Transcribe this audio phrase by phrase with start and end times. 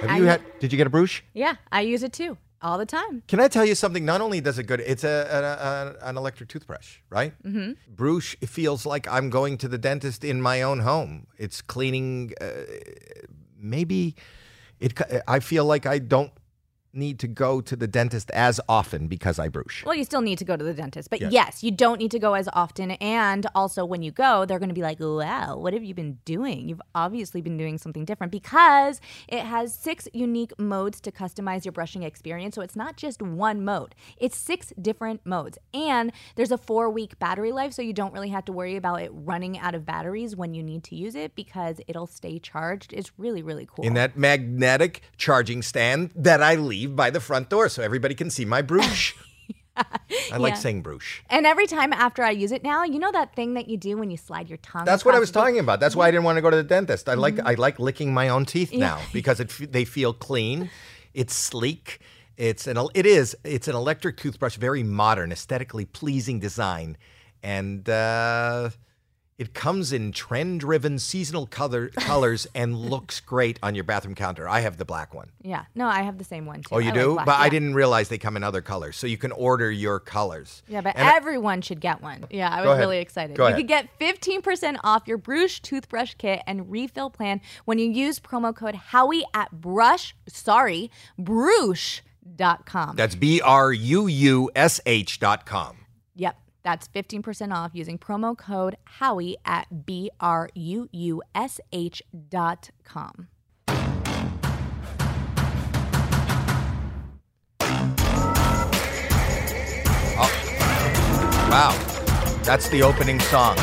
[0.00, 0.40] Have I- you had?
[0.60, 1.22] Did you get a brush?
[1.34, 3.22] Yeah, I use it too all the time.
[3.26, 4.04] Can I tell you something?
[4.04, 7.32] Not only does it good, it's a, a, a an electric toothbrush, right?
[7.42, 7.72] Mm-hmm.
[7.94, 11.26] Bruush feels like I'm going to the dentist in my own home.
[11.38, 12.32] It's cleaning.
[12.40, 12.46] Uh,
[13.58, 14.14] maybe
[14.78, 14.98] it.
[15.26, 16.32] I feel like I don't
[16.92, 19.84] need to go to the dentist as often because I brush.
[19.84, 21.32] Well, you still need to go to the dentist, but Yes.
[21.32, 22.92] yes, you don't need to go as often.
[22.92, 26.18] And also, when you go, they're going to be like, wow, what have you been
[26.24, 26.68] doing?
[26.68, 31.72] You've obviously been doing something different because it has six unique modes to customize your
[31.72, 32.54] brushing experience.
[32.54, 35.58] So it's not just one mode, it's six different modes.
[35.72, 39.02] And there's a four week battery life, so you don't really have to worry about
[39.02, 42.92] it running out of batteries when you need to use it because it'll stay charged.
[42.92, 43.84] It's really, really cool.
[43.84, 48.30] In that magnetic charging stand that I leave by the front door so everybody can
[48.30, 49.14] see my brush.
[50.32, 50.58] I like Yeah.
[50.60, 51.20] saying Bruush.
[51.30, 53.96] and every time after I use it now, you know that thing that you do
[53.96, 54.84] when you slide your tongue?
[54.84, 55.80] That's what I was talking about.
[55.80, 57.08] That's why I didn't want to go to the dentist.
[57.08, 57.20] I Mm-hmm.
[57.20, 60.70] like I like licking my own teeth now because it f- they feel clean.
[61.14, 61.98] It's sleek.
[62.36, 66.96] It's an it is it's an electric toothbrush, very modern, aesthetically pleasing design,
[67.42, 68.70] and uh,
[69.40, 74.46] it comes in trend-driven seasonal color colors and looks great on your bathroom counter.
[74.48, 75.30] I have the black one.
[75.42, 75.64] Yeah.
[75.74, 76.74] No, I have the same one too.
[76.74, 77.12] Oh, you I like do?
[77.14, 79.98] black, but I didn't realize they come in other colors, so you can order your
[79.98, 80.62] colors.
[80.68, 82.26] Yeah, but And I- everyone should get one.
[82.30, 83.36] Yeah, I was really excited.
[83.36, 83.58] Go you ahead.
[83.60, 88.54] could get 15% off your Bruush toothbrush kit and refill plan when you use promo
[88.54, 92.96] code Howie at Bruush, sorry, bruush.com.
[92.96, 95.76] That's B R U U S H dot com.
[95.78, 95.79] Yep.
[96.62, 102.70] That's 15% off using promo code Howie at B R U U S H dot
[102.84, 103.28] com.
[110.22, 111.48] Oh.
[111.50, 111.72] Wow.
[112.42, 113.56] That's the opening song.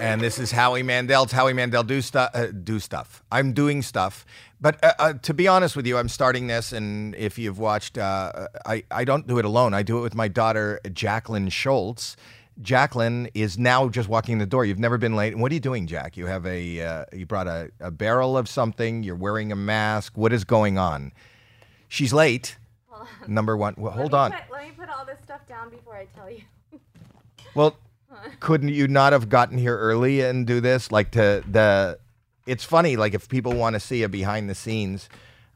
[0.00, 1.24] And this is Howie Mandel.
[1.24, 2.30] It's Howie Mandel do stuff.
[2.32, 3.22] Uh, do stuff.
[3.32, 4.24] I'm doing stuff.
[4.60, 7.98] But uh, uh, to be honest with you, I'm starting this, and if you've watched,
[7.98, 9.74] uh, I I don't do it alone.
[9.74, 12.16] I do it with my daughter Jacqueline Schultz.
[12.60, 14.64] Jacqueline is now just walking in the door.
[14.64, 15.36] You've never been late.
[15.36, 16.16] What are you doing, Jack?
[16.16, 19.02] You have a uh, you brought a, a barrel of something.
[19.02, 20.16] You're wearing a mask.
[20.16, 21.12] What is going on?
[21.88, 22.56] She's late.
[23.26, 23.74] Number one.
[23.76, 24.30] Well, hold on.
[24.30, 26.42] let me put all this stuff down before I tell you.
[27.54, 27.78] Well,
[28.40, 30.90] couldn't you not have gotten here early and do this?
[30.92, 31.98] Like to the,
[32.46, 32.96] it's funny.
[32.96, 35.08] Like if people want to see a behind the scenes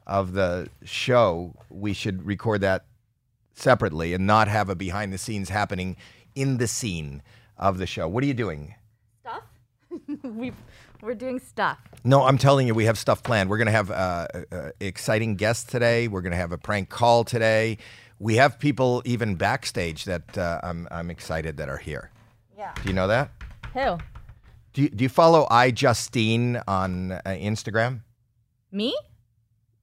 [0.06, 2.84] of the show, we should record that
[3.54, 5.96] separately and not have a behind the scenes happening
[6.34, 7.22] in the scene
[7.56, 8.08] of the show.
[8.08, 8.74] What are you doing?
[9.20, 9.42] Stuff?
[10.22, 10.52] we
[11.02, 11.78] we're doing stuff.
[12.04, 13.50] No, I'm telling you, we have stuff planned.
[13.50, 16.06] We're going to have uh, uh, exciting guests today.
[16.06, 17.78] We're going to have a prank call today.
[18.20, 22.11] We have people even backstage that uh, I'm, I'm excited that are here.
[22.62, 22.74] Yeah.
[22.80, 23.32] Do you know that?
[23.74, 23.98] Who?
[24.72, 28.02] Do you, do you follow iJustine on uh, Instagram?
[28.70, 28.96] Me?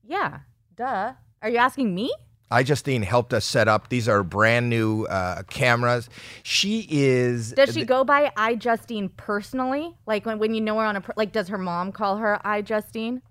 [0.07, 0.39] Yeah.
[0.77, 1.11] Duh.
[1.41, 2.09] Are you asking me?
[2.49, 3.89] iJustine helped us set up.
[3.89, 6.09] These are brand new uh, cameras.
[6.43, 7.51] She is.
[7.51, 9.97] Does she go by iJustine personally?
[10.07, 12.39] Like when, when you know her on a per- like, does her mom call her
[12.45, 13.21] iJustine?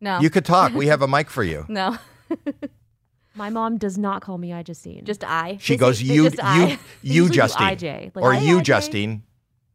[0.00, 0.18] No.
[0.18, 0.72] You could talk.
[0.72, 1.66] We have a mic for you.
[1.68, 1.98] no.
[3.34, 5.04] My mom does not call me iJustine.
[5.04, 5.56] Just I.
[5.60, 6.58] She Just- goes, just you, I.
[6.58, 9.22] you, you, Usually do Justine, IJ, like, or "Hi, you, IJ." Justine.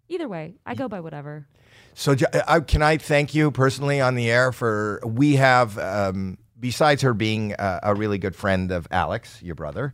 [0.09, 1.47] Either way, I go by whatever.
[1.93, 6.37] So, Ju- I, can I thank you personally on the air for we have, um,
[6.59, 9.91] besides her being a, a really good friend of Alex, your brother,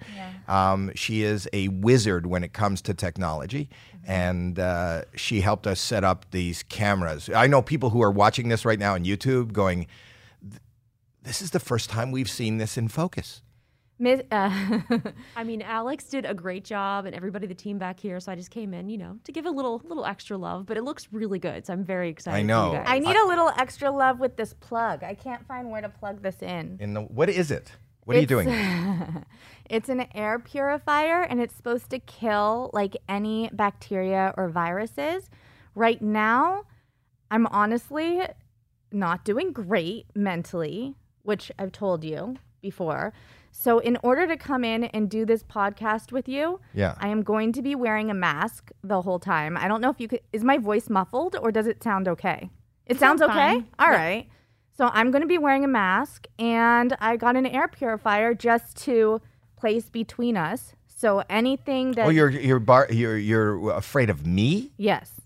[0.47, 3.69] um, she is a wizard when it comes to technology.
[4.05, 7.29] And uh, she helped us set up these cameras.
[7.33, 9.87] I know people who are watching this right now on YouTube going,
[11.23, 13.41] This is the first time we've seen this in focus.
[13.99, 14.79] Miss, uh,
[15.35, 18.19] I mean, Alex did a great job, and everybody, the team back here.
[18.19, 20.65] So I just came in, you know, to give a little, little extra love.
[20.65, 22.37] But it looks really good, so I'm very excited.
[22.37, 22.81] I know.
[22.85, 25.03] I need a little extra love with this plug.
[25.03, 26.77] I can't find where to plug this in.
[26.79, 27.71] In the, what is it?
[28.05, 28.49] What are you doing?
[29.69, 35.29] It's an air purifier and it's supposed to kill like any bacteria or viruses.
[35.73, 36.63] Right now,
[37.31, 38.21] I'm honestly
[38.91, 43.13] not doing great mentally, which I've told you before.
[43.55, 46.95] So, in order to come in and do this podcast with you, Yeah.
[46.99, 49.55] I am going to be wearing a mask the whole time.
[49.57, 52.49] I don't know if you could, is my voice muffled or does it sound okay?
[52.87, 53.35] It sounds sounds okay?
[53.59, 53.67] fine.
[53.79, 54.27] All right.
[54.75, 58.75] So I'm going to be wearing a mask and I got an air purifier just
[58.85, 59.21] to
[59.55, 60.73] place between us.
[60.87, 64.71] So anything that Oh, you're you're bar, you're you're afraid of me?
[64.77, 65.21] yes,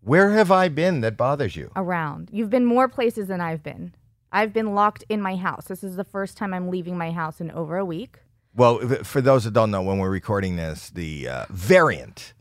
[0.00, 1.70] Where have I been that bothers you?
[1.76, 2.30] around.
[2.32, 3.92] You've been more places than I've been.
[4.36, 5.64] I've been locked in my house.
[5.64, 8.18] This is the first time I'm leaving my house in over a week.
[8.54, 12.34] Well, for those that don't know, when we're recording this, the uh, variant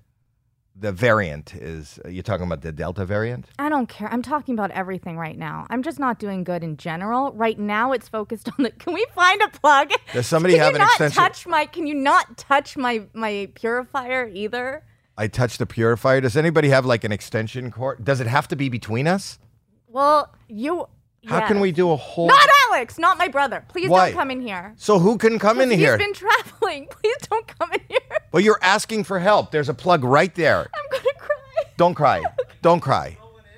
[0.78, 2.00] the variant is.
[2.08, 3.46] You're talking about the Delta variant.
[3.58, 4.12] I don't care.
[4.12, 5.66] I'm talking about everything right now.
[5.70, 7.32] I'm just not doing good in general.
[7.32, 8.72] Right now, it's focused on the.
[8.72, 9.92] Can we find a plug?
[10.12, 11.24] Does somebody can have you an not extension?
[11.24, 11.66] Touch my.
[11.66, 14.84] Can you not touch my my purifier either?
[15.18, 16.20] I touched the purifier.
[16.20, 18.04] Does anybody have like an extension cord?
[18.04, 19.40] Does it have to be between us?
[19.88, 20.88] Well, you.
[21.28, 22.28] How can we do a whole?
[22.28, 23.64] Not Alex, not my brother.
[23.68, 24.08] Please Why?
[24.10, 24.74] don't come in here.
[24.78, 25.98] so who can come in He's here?
[25.98, 26.88] been traveling.
[26.90, 28.00] Please don't come in here.
[28.32, 29.52] well, you're asking for help.
[29.52, 30.60] There's a plug right there.
[30.74, 31.36] I'm gonna cry.
[31.78, 32.24] Don't cry.
[32.62, 33.18] Don't cry.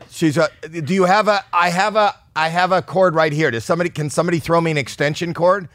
[0.09, 0.49] She's a.
[0.69, 1.43] Do you have a?
[1.53, 2.13] I have a.
[2.35, 3.51] I have a cord right here.
[3.51, 3.89] Does somebody?
[3.89, 5.69] Can somebody throw me an extension cord?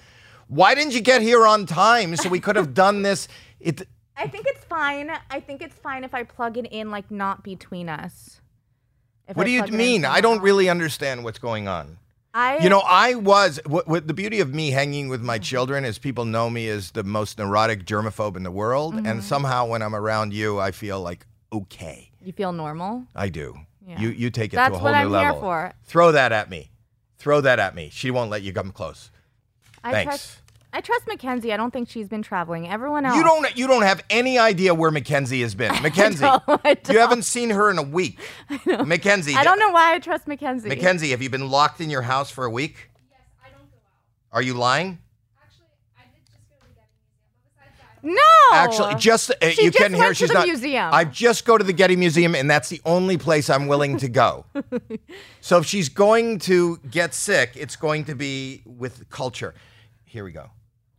[0.49, 3.27] Why didn't you get here on time so we could have done this?
[3.61, 3.89] It.
[4.17, 5.11] I think it's fine.
[5.31, 8.42] I think it's fine if I plug it in, like not between us.
[9.35, 10.05] What I do you plug it in mean?
[10.05, 11.99] I don't really understand what's going on.
[12.35, 13.61] I You know, I was.
[13.67, 16.93] What, what the beauty of me hanging with my children is people know me as
[16.93, 19.07] the most neurotic germaphobe in the world, Mm-hmm.
[19.07, 22.11] and somehow when I'm around you, I feel like okay.
[22.23, 23.05] you feel normal.
[23.15, 23.59] I do.
[23.87, 24.01] Yeah.
[24.01, 25.41] You you take it That's to a whole what new I'm here level.
[25.41, 25.73] for.
[25.85, 26.71] Throw that at me.
[27.19, 27.91] Throw that at me.
[27.93, 29.11] She won't let you come close.
[29.85, 30.09] I Thanks.
[30.09, 30.42] trust.
[30.75, 31.53] I trust Mackenzie.
[31.53, 32.67] I don't think she's been traveling.
[32.69, 33.17] Everyone else.
[33.17, 35.71] You don't you don't have any idea where Mackenzie has been.
[35.83, 36.21] Mackenzie.
[36.23, 36.97] don't, I You don't.
[36.97, 38.19] haven't seen her in a week.
[38.67, 39.35] Mackenzie.
[39.35, 40.69] I don't know why I trust Mackenzie.
[40.69, 42.91] Mackenzie, have you been locked in your house for a week?
[43.11, 44.37] Yes, I don't go out.
[44.37, 44.99] Are you lying?
[45.35, 48.57] Actually, just go to the Getty Museum, but besides that, I don't no.
[48.57, 50.47] Actually, just uh, She you just can hear went to she's the not.
[50.47, 50.89] museum.
[50.93, 54.09] I just go to the Getty Museum, and that's the only place I'm willing to
[54.09, 54.47] go.
[55.43, 59.55] so if she's going to get sick, it's going to be with culture.
[60.05, 60.51] Here we go.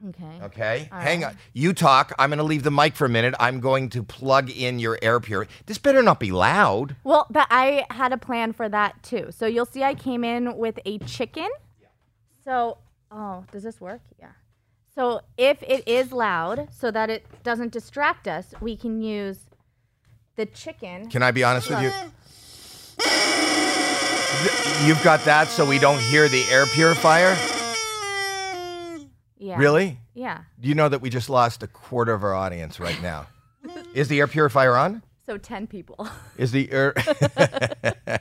[0.10, 0.40] Okay.
[0.44, 1.38] Okay, hang on.
[1.54, 2.14] You talk.
[2.20, 3.34] I'm going to leave the mic for a minute.
[3.40, 5.50] I'm going to plug in your air purifier.
[5.66, 6.98] This better not be loud.
[7.06, 9.30] Well, but I had a plan for that too.
[9.32, 11.48] So you'll see I came in with a chicken.
[12.44, 12.80] So,
[13.12, 14.02] oh, does this work?
[14.20, 14.32] Yeah.
[14.94, 19.40] So if it is loud, so that it doesn't distract us, we can use
[20.36, 21.10] the chicken.
[21.10, 21.92] Can I be honest with you?
[24.86, 27.38] You've got that so we don't hear the air purifier?
[29.44, 29.58] Yeah.
[29.58, 30.00] Really?
[30.14, 30.44] Yeah.
[30.60, 33.28] Do you know that we just lost a quarter of our audience right now?
[33.94, 35.04] Is the air purifier on?
[35.26, 36.08] So 10 people.
[36.38, 36.94] Is the air.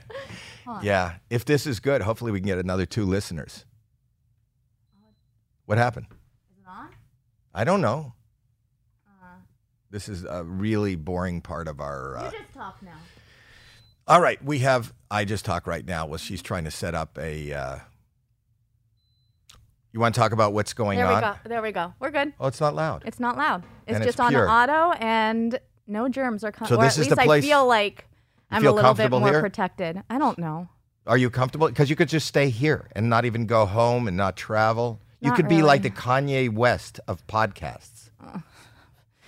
[0.82, 1.14] yeah.
[1.30, 3.64] If this is good, hopefully we can get another two listeners.
[5.66, 6.06] What happened?
[6.10, 6.88] Is it on?
[7.54, 8.14] I don't know.
[9.90, 12.16] This is a really boring part of our.
[12.16, 12.96] Uh, You just talk now.
[14.08, 14.92] all right, we have.
[15.10, 16.06] I just talk right now.
[16.06, 17.52] Well, she's trying to set up a.
[17.52, 17.78] Uh,
[19.92, 21.20] you want to talk about what's going There we on?
[21.20, 21.34] go.
[21.48, 21.92] There we go.
[22.00, 22.32] We're good.
[22.40, 23.02] Oh, it's not loud.
[23.06, 23.62] It's not loud.
[23.86, 24.48] It's And it's just on pure.
[24.48, 26.68] auto and no germs are coming.
[26.68, 28.06] So or this at is least the place- I feel like
[28.50, 29.40] I'm feel a little bit more here?
[29.40, 30.02] protected.
[30.10, 30.68] I don't know.
[31.06, 31.68] Are you comfortable?
[31.68, 35.00] Because you could just stay here and not even go home and not travel.
[35.20, 35.90] You Not could be like the.
[35.90, 38.10] Kanye West of podcasts.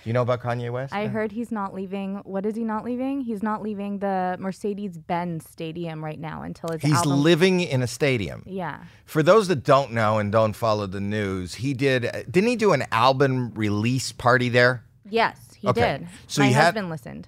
[0.05, 0.93] You know about Kanye West?
[0.93, 2.17] I heard he's not leaving.
[2.25, 3.21] What is he not leaving?
[3.21, 7.23] He's not leaving the Mercedes-Benz Stadium right now until his He's album.
[7.23, 8.43] living in a stadium.
[8.45, 8.83] yeah.
[9.05, 12.03] For those that don't know and don't follow the news, he did.
[12.29, 14.83] Didn't he do an album release party there?
[15.09, 15.97] Yes, he Okay.
[15.99, 16.07] did.
[16.27, 17.27] So My you had- husband listened.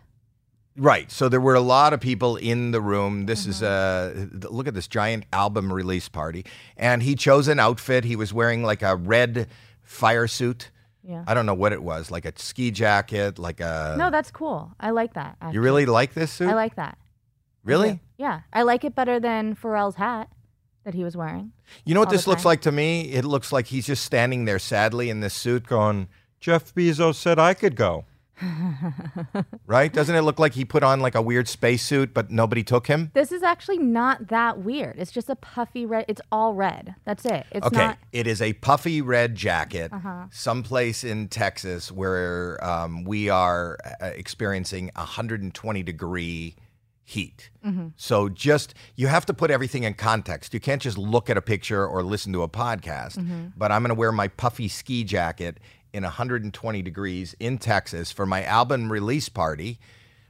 [0.80, 1.12] Right.
[1.12, 3.26] So there were a lot of people in the room.
[3.26, 4.46] This is Mm-hmm.
[4.46, 6.46] a look at this giant album release party,
[6.78, 8.04] and he chose an outfit.
[8.04, 9.48] He was wearing like a red
[9.82, 10.70] fire suit.
[11.08, 11.24] Yeah.
[11.26, 13.96] I don't know what it was, like a ski jacket, like a.
[13.98, 14.74] no, that's cool.
[14.80, 15.38] I like that.
[15.54, 16.50] You really like this suit?
[16.50, 16.98] I like that.
[17.64, 18.02] Really?
[18.18, 20.30] Yeah, I like it better than Pharrell's hat
[20.84, 21.52] that he was wearing.
[21.86, 22.50] You know what All the this looks time.
[22.50, 23.12] like to me?
[23.14, 26.08] It looks like he's just standing there sadly in this suit going,
[26.40, 28.06] Jeff Bezos said I could go.
[29.66, 29.92] right?
[29.92, 33.12] Doesn't it look like he put on like a weird spacesuit, but nobody took him?
[33.14, 34.96] This is actually not that weird.
[34.98, 36.06] It's just a puffy red.
[36.08, 36.96] It's all red.
[37.06, 37.46] That's it.
[37.52, 37.90] It's okay, not.
[37.92, 38.06] Uh-huh.
[38.12, 39.92] it is a puffy red jacket,
[40.32, 46.56] someplace in Texas where um, we are uh, experiencing 120 degree
[47.08, 47.52] heat.
[47.66, 47.88] Mm-hmm.
[47.96, 50.54] So just you have to put everything in context.
[50.54, 53.18] You can't just look at a picture or listen to a podcast.
[53.18, 53.48] Mm-hmm.
[53.56, 55.58] But I'm going to wear my puffy ski jacket
[55.94, 59.80] in 120 degrees in Texas for my album release party.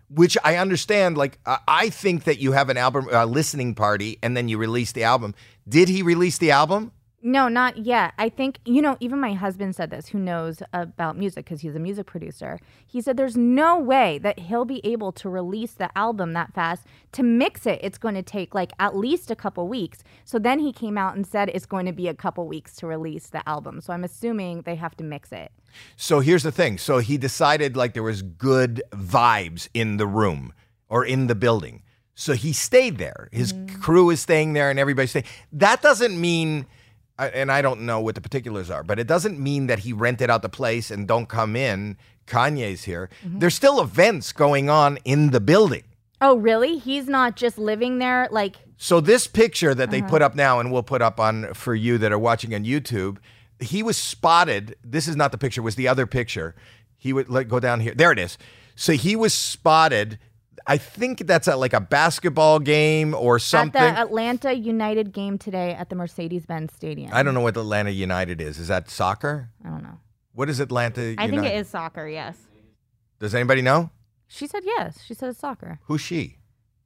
[0.10, 1.18] Which I understand.
[1.18, 5.04] Like I- think that you have an album listening party and then you release the
[5.04, 5.36] album.
[5.68, 6.94] Did he release the album?
[7.28, 8.14] No, not yet.
[8.18, 11.76] I think, you know, even my husband said this, who knows about music because he's
[11.76, 12.58] a music producer.
[12.86, 16.86] He said there's no way that he'll be able to release the album that fast.
[17.12, 20.06] To mix it, it's going to take like at least a couple weeks.
[20.24, 22.88] So then he came out and said it's going to be a couple weeks to
[22.88, 23.82] release the album.
[23.82, 25.52] So I'm assuming they have to mix it.
[25.98, 26.78] So here's the thing.
[26.78, 30.54] So he decided like there was good vibes in the room
[30.88, 31.84] or in the building.
[32.16, 33.28] So he stayed there.
[33.34, 33.82] His mm.
[33.82, 35.26] crew is staying there and everybody's staying.
[35.52, 36.68] That doesn't mean
[37.20, 39.94] I- and I don't know what the particulars are, but it doesn't mean that he
[39.94, 41.98] rented out the place and don't come in
[42.28, 43.10] Kanye's here.
[43.26, 43.40] Mm-hmm.
[43.40, 45.84] There's still events going on in the building.
[46.22, 46.78] Oh, really?
[46.78, 49.92] He's not just living there like So this picture that Uh-huh.
[49.92, 52.64] they put up now, and we'll put up on for you that are watching on
[52.64, 53.18] YouTube,
[53.60, 54.76] he was spotted.
[54.84, 56.54] This is not the picture; was the other picture.
[56.98, 57.94] He would let go down here.
[57.96, 58.38] There it is.
[58.76, 60.20] So he was spotted.
[60.68, 63.82] I think that's at like a basketball game or something.
[63.82, 67.10] at the Atlanta United game today at the Mercedes-Benz Stadium.
[67.14, 68.60] I don't know what Atlanta United is.
[68.60, 69.50] Is that soccer?
[69.64, 70.00] I don't know.
[70.34, 71.22] What is Atlanta United?
[71.22, 72.08] I think it is soccer.
[72.08, 72.38] Yes.
[73.20, 73.90] Does anybody know?
[74.28, 75.00] She said yes.
[75.06, 75.80] She said it's soccer.
[75.86, 76.38] Who's she?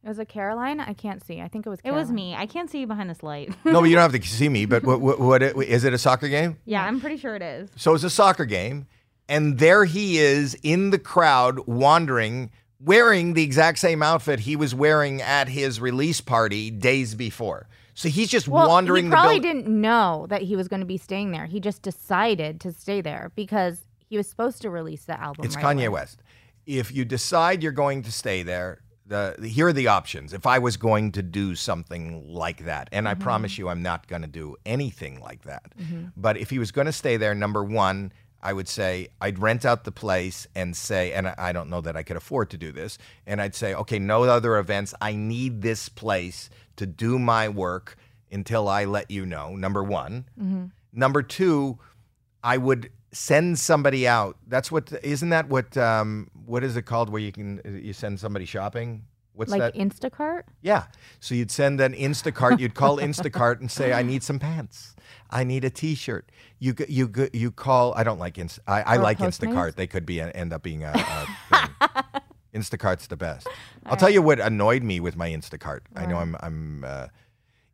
[0.03, 0.79] It was a Caroline?
[0.79, 1.41] I can't see.
[1.41, 1.81] I think it was.
[1.81, 1.97] Caroline.
[1.99, 2.35] It was me.
[2.35, 3.53] I can't see you behind this light.
[3.65, 4.65] No, but you don't have to see me.
[4.65, 5.93] But what, what, what is it?
[5.93, 6.57] A soccer game?
[6.65, 7.69] yeah, I'm pretty sure it is.
[7.75, 8.87] So it's a soccer game,
[9.27, 12.51] and there he is in the crowd, wandering,
[12.83, 17.67] wearing the exact same outfit he was wearing at his release party days before.
[17.93, 20.97] So he's just Well, wandering he probably didn't know that he was going to be
[20.97, 21.45] staying there.
[21.45, 25.45] He just decided to stay there because he was supposed to release the album.
[25.45, 25.89] It's right Kanye away.
[25.89, 26.23] West.
[26.65, 30.31] If you decide you're going to stay there, the, here are the options.
[30.31, 33.21] If I was going to do something like that, and Mm-hmm.
[33.21, 35.73] I promise you, I'm not going to do anything like that.
[36.15, 39.65] But if he was going to stay there, number one, I would say I'd rent
[39.65, 42.71] out the place and say, and I- don't know that I could afford to do
[42.71, 44.93] this, and I'd say, okay, no other events.
[45.01, 47.97] I need this place to do my work
[48.31, 49.55] until I let you know.
[49.55, 50.25] Number one.
[50.41, 50.65] Mm-hmm.
[50.93, 51.77] Number two,
[52.43, 54.37] I would send somebody out.
[54.47, 58.19] That's what isn't that what um what is it called where you can you send
[58.19, 59.03] somebody shopping?
[59.33, 59.75] What's Like that?
[59.75, 60.43] Instacart.
[60.61, 60.85] yeah.
[61.19, 62.59] So you'd send an Instacart.
[62.59, 64.95] You'd call Instacart and say, "I need some pants.
[65.31, 67.93] I need a T-shirt." You you you call.
[67.95, 68.59] I don't like Inst.
[68.67, 69.53] I, I like Postmates?
[69.53, 69.75] Instacart.
[69.75, 70.91] They could be end up being a.
[70.95, 72.21] a thing.
[72.53, 73.47] Instacart's the best.
[73.85, 75.81] I'll tell you what annoyed me with my Instacart.
[75.95, 76.83] I know I'm I'm.
[76.85, 77.07] Uh,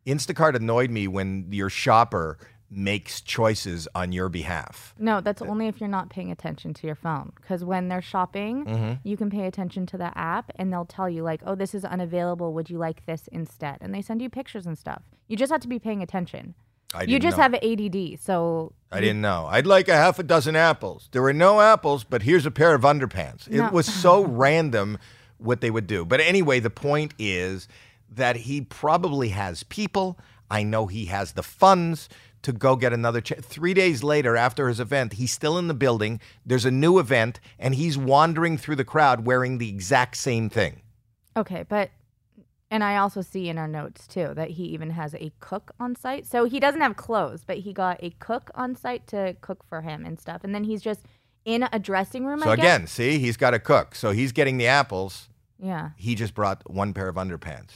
[0.06, 2.38] Instacart annoyed me when your shopper
[2.70, 4.94] makes choices on your behalf.
[4.98, 7.32] No, that's only if you're not paying attention to your phone.
[7.36, 8.92] Because when they're shopping, Mm-hmm.
[9.08, 11.84] you can pay attention to the app and they'll tell you, like, oh, this is
[11.84, 12.52] unavailable.
[12.54, 13.78] Would you like this instead?
[13.80, 15.02] And they send you pictures and stuff.
[15.28, 16.54] You just have to be paying attention.
[16.94, 17.42] I You just know.
[17.42, 18.18] have ADD.
[18.20, 19.46] So I didn't know.
[19.50, 21.08] I'd like a half a dozen apples.
[21.12, 23.48] There were no apples, but here's a pair of underpants.
[23.48, 23.66] No.
[23.66, 24.98] It was so random
[25.36, 26.04] what they would do.
[26.04, 27.68] But anyway, the point is
[28.10, 30.18] that he probably has people.
[30.50, 32.08] I know he has the funds
[32.40, 33.42] to go get another check.
[33.44, 36.20] Three days later, after his event, he's still in the building.
[36.46, 40.80] There's a new event, and he's wandering through the crowd wearing the exact same thing.
[41.36, 41.90] Okay, but
[42.70, 45.96] and I also see in our notes too that he even has a cook on
[45.96, 46.26] site.
[46.26, 49.80] So he doesn't have clothes, but he got a cook on site to cook for
[49.80, 50.44] him and stuff.
[50.44, 51.06] And then he's just
[51.44, 52.40] in a dressing room.
[52.40, 52.64] So I guess.
[52.64, 53.94] again, see, he's got a cook.
[53.94, 55.28] So he's getting the apples.
[55.58, 55.90] yeah.
[55.96, 57.72] He just brought one pair of underpants.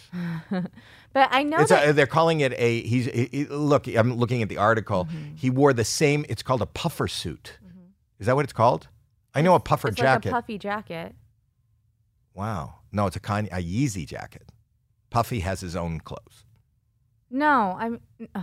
[1.15, 2.81] But I know a, they're calling it a.
[2.81, 3.87] He's he, he- look.
[3.87, 5.05] I'm looking at the article.
[5.05, 5.35] Mm-hmm.
[5.35, 6.25] He wore the same.
[6.29, 7.59] It's called a puffer suit.
[8.19, 8.89] Is that what it's called?
[9.35, 10.31] I know a puffer it's jacket.
[10.31, 11.15] like a puffy jacket.
[12.35, 12.77] wow.
[12.93, 14.49] No, it's a kind a Yeezy jacket.
[15.13, 16.45] Puffy has his own clothes.
[17.31, 18.01] No, I'm.
[18.35, 18.41] Uh,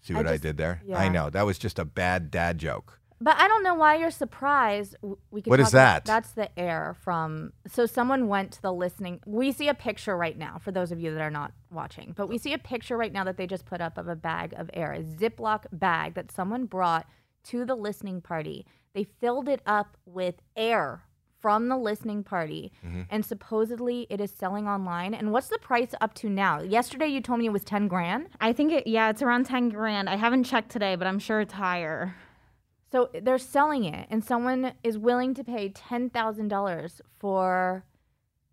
[0.00, 0.82] see what I, just- did there?
[0.94, 3.00] I know that was just a bad dad joke.
[3.18, 4.94] But I don't know why you're surprised.
[5.30, 6.04] We could What is that?
[6.04, 7.52] That's the air from.
[7.66, 9.20] So someone went to the listening.
[9.24, 12.28] We see a picture right now for those of you that are not watching, but
[12.28, 14.68] we see a picture right now that they just put up of a bag of
[14.74, 17.06] air, a Ziploc bag that someone brought
[17.44, 18.66] to the listening party.
[18.92, 21.02] They filled it up with air
[21.40, 23.02] from the listening party, Mm-hmm.
[23.10, 25.14] and supposedly it is selling online.
[25.14, 26.60] And what's the price up to now?
[26.60, 28.28] Yesterday you told me it was ten grand.
[28.40, 28.86] I think it.
[28.86, 30.08] Yeah, it's around ten grand.
[30.08, 32.14] I haven't checked today, but I'm sure it's higher.
[32.92, 37.84] So they're selling it, and someone is willing to pay ten thousand dollars for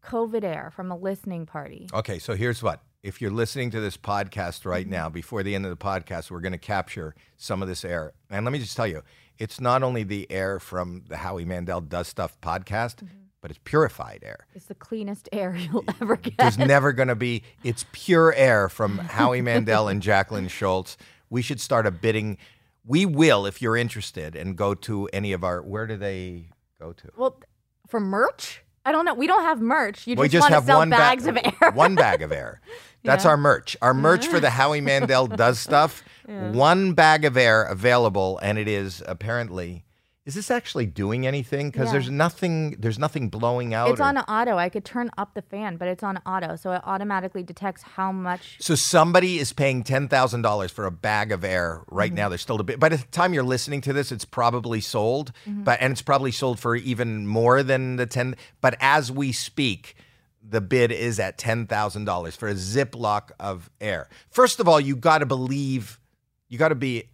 [0.04, 1.88] COVID air from a listening party.
[1.94, 2.82] Okay, so here's what.
[3.04, 4.70] If you're listening to this podcast Mm-hmm.
[4.70, 7.84] right now, before the end of the podcast, we're going to capture some of this
[7.86, 8.14] air.
[8.30, 9.02] And let me just tell you,
[9.40, 13.18] it's not only the air from the Howie Mandel Does Stuff podcast, Mm-hmm.
[13.42, 14.48] but it's purified air.
[14.56, 16.38] It's the cleanest air you'll ever get.
[16.38, 20.98] There's never going to be, it's pure air from Howie Mandel and Jacqueline Schultz.
[21.30, 22.38] We should start a bidding.
[22.86, 26.50] We will, if you're interested, and go to any of our, where do they
[26.80, 27.10] go to?
[27.18, 27.40] well,
[27.88, 29.14] for merch, I don't know.
[29.14, 30.06] We don't have merch.
[30.08, 31.72] You we just, just want to have sell one bags bag, of air.
[31.74, 32.60] one bag of air.
[33.04, 33.32] That's Yeah.
[33.32, 33.76] our merch.
[33.82, 36.04] Our merch for the Howie Mandel does stuff.
[36.26, 39.84] One bag of air available, and it is apparently.
[40.26, 41.70] Is this actually doing anything?
[41.70, 41.92] Because Yeah.
[41.94, 42.78] there's nothing.
[42.80, 43.90] There's nothing blowing out.
[43.90, 44.56] It's or- on auto.
[44.58, 48.14] I could turn up the fan, but it's on auto, so it automatically detects how
[48.14, 48.56] much.
[48.62, 52.16] So somebody is paying ten thousand dollars for a bag of air right Mm-hmm.
[52.16, 52.30] now.
[52.30, 52.80] There's still a bit.
[52.80, 55.64] By the time you're listening to this, it's probably sold, Mm-hmm.
[55.64, 58.38] but and it's probably sold for even more than the ten.
[58.62, 59.96] But as we speak,
[60.42, 64.08] the bid is at ten thousand dollars for a Ziploc of air.
[64.30, 66.00] First of all, you got to believe.
[66.48, 67.10] You got to be.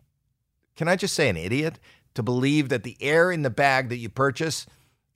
[0.75, 1.80] Can I just say an idiot
[2.16, 4.66] to believe that the air in the bag that you purchase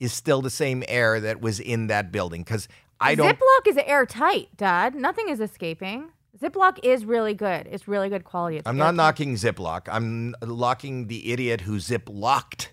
[0.00, 2.68] is still the same air that was in that building because
[3.00, 3.36] I don't.
[3.36, 4.94] Ziploc is airtight, Dad.
[4.94, 6.10] Nothing is escaping.
[6.40, 7.68] Ziploc is really good.
[7.70, 8.56] It's really good quality.
[8.56, 9.88] It's I'm not knocking Ziploc.
[9.90, 12.72] I'm locking the idiot who zip locked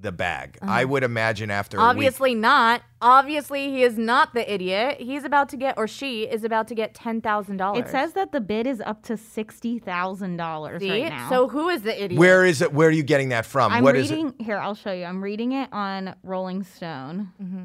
[0.00, 0.58] the bag.
[0.62, 1.88] I would imagine after a week.
[1.88, 2.82] Obviously not.
[3.00, 5.00] Obviously, he is not the idiot.
[5.00, 7.86] He's about to get, or she is about to get ten thousand dollars.
[7.86, 11.28] It says that the bid is up to sixty thousand dollars right now.
[11.28, 12.18] So who is the idiot?
[12.18, 12.72] Where is it?
[12.72, 13.72] Where are you getting that from?
[13.72, 14.58] I'm What is reading here.
[14.58, 15.04] I'll show you.
[15.04, 17.32] I'm reading it on Rolling Stone.
[17.42, 17.64] Mm-hmm.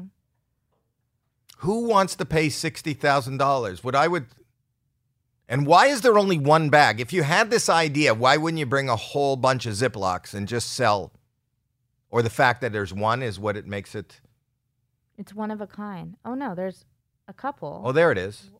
[1.58, 3.84] Who wants to pay sixty thousand dollars?
[3.84, 4.26] What I would.
[5.48, 7.00] And why is there only one bag?
[7.00, 10.48] If you had this idea, why wouldn't you bring a whole bunch of Ziplocs and
[10.48, 11.12] just sell?
[12.12, 14.20] Or the fact that there's one is what it makes it.
[15.16, 16.16] It's one of a kind.
[16.24, 16.84] Oh no, there's
[17.26, 17.82] a couple.
[17.84, 18.50] Oh, there it is.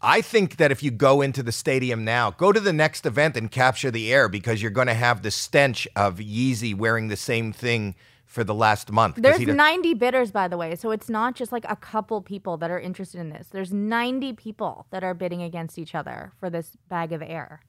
[0.00, 3.36] I think that if you go into the stadium now, go to the next event
[3.36, 7.16] and capture the air because you're going to have the stench of Yeezy wearing the
[7.16, 7.94] same thing
[8.24, 9.16] for the last month.
[9.16, 10.74] There's 90 bidders, by the way.
[10.76, 13.48] So it's not just like a couple people that are interested in this.
[13.48, 17.60] There's 90 people that are bidding against each other for this bag of air.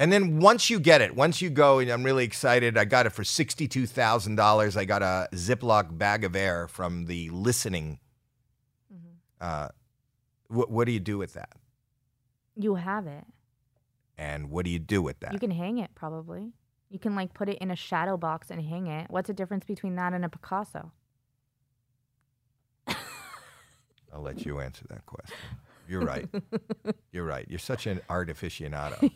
[0.00, 2.78] And then once you get it, once you go, and I'm really excited.
[2.78, 4.76] I got it for sixty-two thousand dollars.
[4.76, 7.98] I got a Ziploc bag of air from the listening.
[8.94, 9.08] Mm-hmm.
[9.40, 9.68] Uh,
[10.46, 11.56] what, what do you do with that?
[12.54, 13.24] You have it.
[14.16, 15.32] And what do you do with that?
[15.32, 16.52] You can hang it probably.
[16.90, 19.10] You can like put it in a shadow box and hang it.
[19.10, 20.92] What's the difference between that and a Picasso?
[24.12, 25.36] I'll let you answer that question.
[25.88, 26.28] You're right.
[27.12, 27.46] You're right.
[27.48, 29.10] You're such an art aficionado.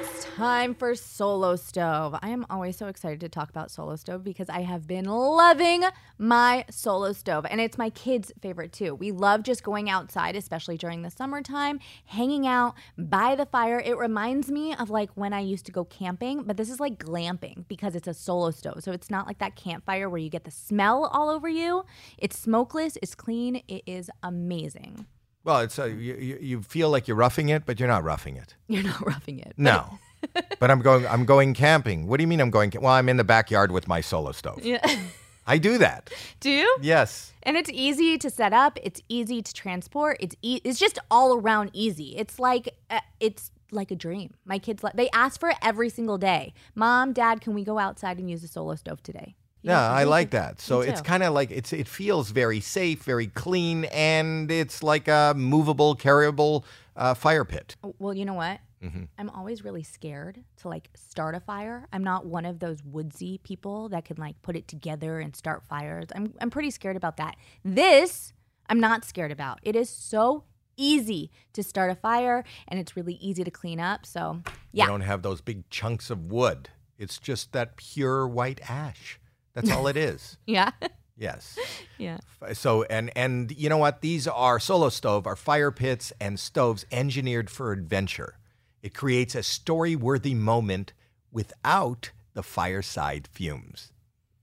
[0.00, 2.16] It's time for Solo Stove.
[2.20, 5.84] I am always so excited to talk about Solo Stove because I have been loving
[6.18, 8.94] my Solo Stove and it's my kids' favorite too.
[8.94, 13.80] We love just going outside, especially during the summertime, hanging out by the fire.
[13.80, 16.98] It reminds me of like when I used to go camping, but this is like
[16.98, 18.82] glamping because it's a Solo Stove.
[18.82, 21.84] So it's not like that campfire where you get the smell all over you.
[22.18, 25.06] It's smokeless, it's clean, it is amazing.
[25.44, 28.54] Well, it's uh, you, you feel like you're roughing it, but you're not roughing it.
[28.68, 29.52] You're not roughing it.
[29.56, 29.98] No.
[30.58, 31.06] but I'm going.
[31.06, 32.06] I'm going camping.
[32.06, 32.70] What do you mean I'm going?
[32.70, 34.60] ca- Well, I'm in the backyard with my solo stove.
[34.64, 34.80] Yeah.
[35.46, 36.10] I do that.
[36.40, 36.76] Do you?
[36.80, 37.34] Yes.
[37.42, 38.78] And it's easy to set up.
[38.82, 40.16] It's easy to transport.
[40.20, 42.16] It's e- it's just all around easy.
[42.16, 44.32] It's like uh, it's like a dream.
[44.46, 46.54] My kids li- they ask for it every single day.
[46.74, 49.34] Mom, Dad, can we go outside and use the solo stove today?
[49.64, 50.60] Yeah, I like that.
[50.60, 55.08] So it's kind of like it's it feels very safe, very clean, and it's like
[55.08, 56.64] a movable, carryable
[56.96, 57.76] uh, fire pit.
[57.98, 58.60] Well, you know what?
[58.82, 59.04] Mm-hmm.
[59.18, 61.88] I'm always really scared to like start a fire.
[61.92, 65.64] I'm not one of those woodsy people that can like put it together and start
[65.64, 66.08] fires.
[66.14, 67.36] I'm I'm pretty scared about that.
[67.64, 68.34] This
[68.68, 69.60] I'm not scared about.
[69.62, 70.44] It is so
[70.76, 74.06] easy to start a fire and it's really easy to clean up.
[74.06, 74.84] So, yeah.
[74.84, 76.68] You don't have those big chunks of wood.
[76.98, 79.18] It's just that pure white ash.
[79.54, 80.36] That's all it is.
[80.46, 80.70] Yeah.
[81.16, 81.56] Yes.
[81.96, 82.18] yeah.
[82.54, 84.00] So and and you know what?
[84.00, 88.36] These are solo stove are fire pits and stoves engineered for adventure.
[88.82, 90.92] It creates a story-worthy moment
[91.30, 93.92] without the fireside fumes.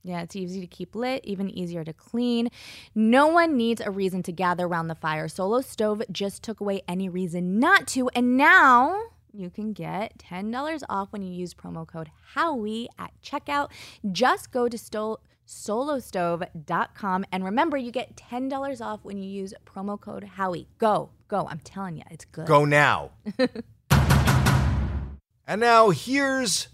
[0.03, 2.49] Yeah, it's easy to keep lit, even easier to clean.
[2.95, 5.27] No one needs a reason to gather around the fire.
[5.27, 8.99] Solo Stove just took away any reason not to, and now
[9.33, 13.69] you can get $10 off when you use promo code HOWIE at checkout.
[14.11, 19.99] Just go to sto- solostove.com and remember you get $10 off when you use promo
[19.99, 20.67] code HOWIE.
[20.77, 21.47] Go, go.
[21.49, 22.47] I'm telling you, it's good.
[22.47, 23.11] Go now.
[25.47, 26.67] and now here's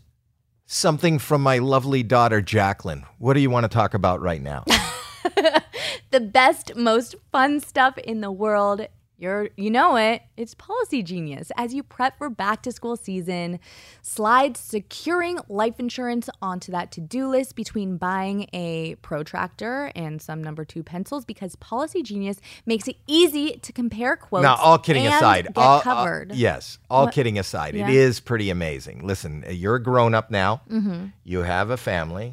[0.66, 3.06] something from my lovely daughter Jacqueline.
[3.18, 4.64] What do you want to talk about right now?
[6.12, 8.88] the best, most fun stuff in the world.
[9.20, 10.22] You're, you know it.
[10.38, 11.50] It's Policygenius.
[11.58, 13.60] As you prep for back to school season,
[14.04, 20.44] slide securing life insurance onto that to do list between buying a protractor and some
[20.44, 24.44] number two pencils because Policygenius makes it easy to compare quotes.
[24.44, 26.34] now, all kidding aside, all, all- covered.
[26.36, 27.90] yes, all What- kidding aside, Yeah.
[27.90, 29.02] it is pretty amazing.
[29.04, 30.62] Listen, you're a grown up now.
[30.70, 31.06] Mm-hmm.
[31.24, 32.32] You have a family.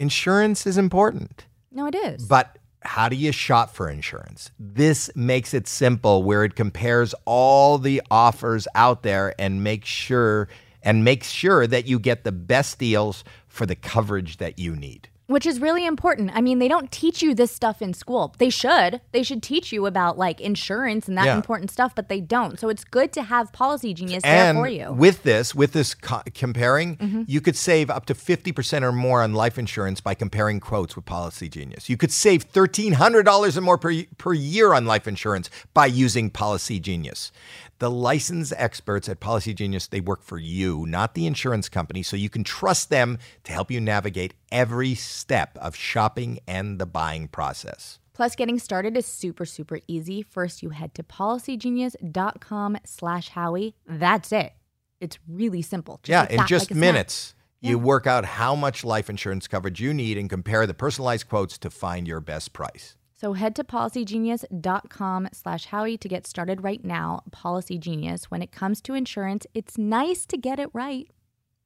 [0.00, 1.46] Insurance is important.
[1.70, 2.24] No, it is.
[2.26, 4.50] But how do you shop for insurance?
[4.58, 10.48] This makes it simple where it compares all the offers out there and makes sure
[10.82, 15.08] and makes sure that you get the best deals for the coverage that you need.
[15.28, 16.30] Which is really important.
[16.34, 18.34] I mean, they don't teach you this stuff in school.
[18.38, 19.00] They should.
[19.10, 21.34] They should teach you about like insurance and that Yeah.
[21.36, 22.60] important stuff, but they don't.
[22.60, 24.84] So it's good to have Policygenius there for you.
[24.84, 24.98] Mm-hmm.
[24.98, 29.34] with this, with this co- comparing, you could save up to 50% or more on
[29.34, 31.88] life insurance by comparing quotes with Policygenius.
[31.88, 37.30] You could save $1,300 or more per, per year on life insurance by using Policygenius.
[37.78, 42.30] The licensed experts at Policygenius, they work for you, not the insurance company, so you
[42.30, 47.98] can trust them to help you navigate every step of shopping and the buying process.
[48.14, 50.22] Plus, getting started is super, super easy.
[50.22, 53.74] First, you head to policygenius.com slash Howie.
[53.86, 54.54] That's it.
[54.98, 56.00] It's really simple.
[56.02, 59.46] Just yeah, like in that, just like minutes, you work out how much life insurance
[59.46, 62.96] coverage you need and compare the personalized quotes to find your best price.
[63.18, 67.22] So head to policygenius.com slash Howie to get started right now.
[67.30, 68.24] Policygenius.
[68.24, 71.08] When it comes to insurance, it's nice to get it right.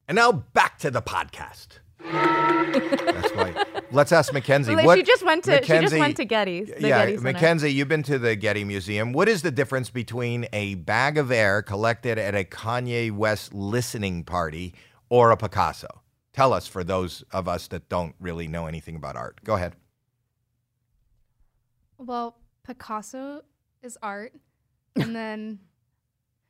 [0.07, 1.79] And now back to the podcast.
[1.99, 3.65] That's why.
[3.91, 4.75] Let's ask Mackenzie.
[4.75, 6.71] Like, what, she just went to she just Mackenzie- went to Getty's.
[6.79, 9.11] Yeah, Getty Mackenzie, you've been to the Getty Museum.
[9.11, 14.23] What is the difference between a bag of air collected at a Kanye West listening
[14.23, 14.73] party
[15.09, 16.01] or a Picasso?
[16.33, 19.41] Tell us for those of us that don't really know anything about art.
[19.43, 19.75] Go ahead.
[22.05, 23.41] Well, Picasso
[23.81, 24.33] is art,
[24.95, 25.59] and then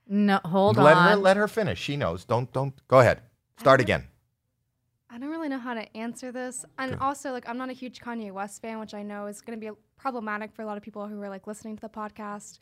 [0.08, 1.10] No, hold let on.
[1.10, 1.80] her let her finish.
[1.80, 2.26] She knows.
[2.26, 3.22] Don't don't go ahead.
[3.58, 4.08] Start again.
[5.14, 6.64] I don't really know how to answer this.
[6.78, 9.60] And also, like, I'm not a huge Kanye West fan, which I know is going
[9.60, 12.60] to be problematic for a lot of people who are like listening to the podcast.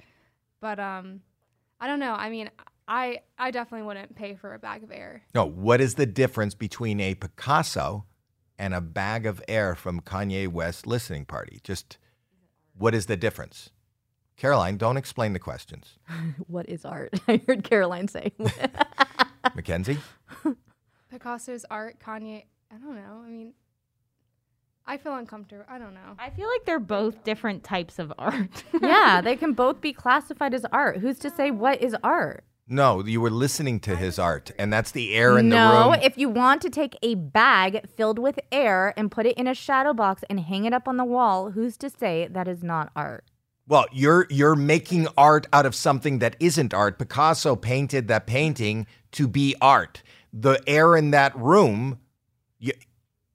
[0.59, 1.21] But um,
[1.79, 2.13] I don't know.
[2.13, 2.49] I mean,
[2.87, 5.21] I I definitely wouldn't pay for a bag of air.
[5.35, 8.05] No, what is the difference between a Picasso
[8.57, 11.59] and a bag of air from Kanye West listening party?
[11.63, 11.97] Just
[12.79, 13.69] what is the difference?
[14.37, 15.99] Caroline, don't explain the questions.
[16.47, 17.13] what is art?
[17.27, 18.31] I heard Caroline say.
[19.55, 19.99] Mackenzie?
[21.11, 22.45] Picasso's art, Kanye.
[22.71, 23.21] I don't know.
[23.25, 23.53] I mean,
[24.85, 25.65] I feel uncomfortable.
[25.67, 26.15] I don't know.
[26.17, 28.63] I feel like they're both different types of art.
[28.81, 30.97] yeah, they can both be classified as art.
[30.97, 32.45] Who's to say what is art?
[32.71, 35.63] No, you were listening to his art, and that's the air in the room.
[35.63, 39.47] no, if you want to take a bag filled with air and put it in
[39.47, 42.63] a shadow box and hang it up on the wall, who's to say that is
[42.63, 43.25] not art?
[43.67, 46.99] Well, you're you're making art out of something that isn't art.
[46.99, 50.03] Picasso painted that painting to be art.
[50.31, 51.99] The air in that room,
[52.59, 52.73] you,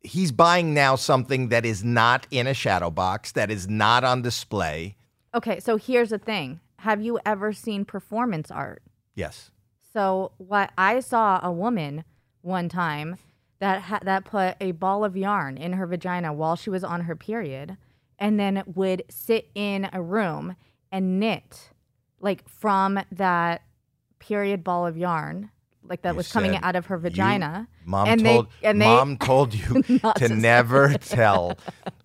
[0.01, 4.23] he's buying now something that is not in a shadow box, that is not on
[4.23, 4.97] display.
[5.35, 6.61] Okay, so here's the thing.
[6.79, 8.83] Have you ever seen performance art?
[9.15, 9.51] Yes.
[9.93, 12.05] So what I saw a woman
[12.43, 13.17] one time
[13.61, 17.03] that ha- that put a ball of yarn in her vagina while she was on
[17.03, 17.77] her period,
[18.19, 20.57] and then would sit in a room
[20.91, 21.71] and knit,
[22.21, 23.63] like from that
[24.19, 25.51] period ball of yarn,
[25.83, 27.69] like that You was coming out of her you- vagina.
[27.87, 31.59] Mom and told they, and they, mom told you to to never tell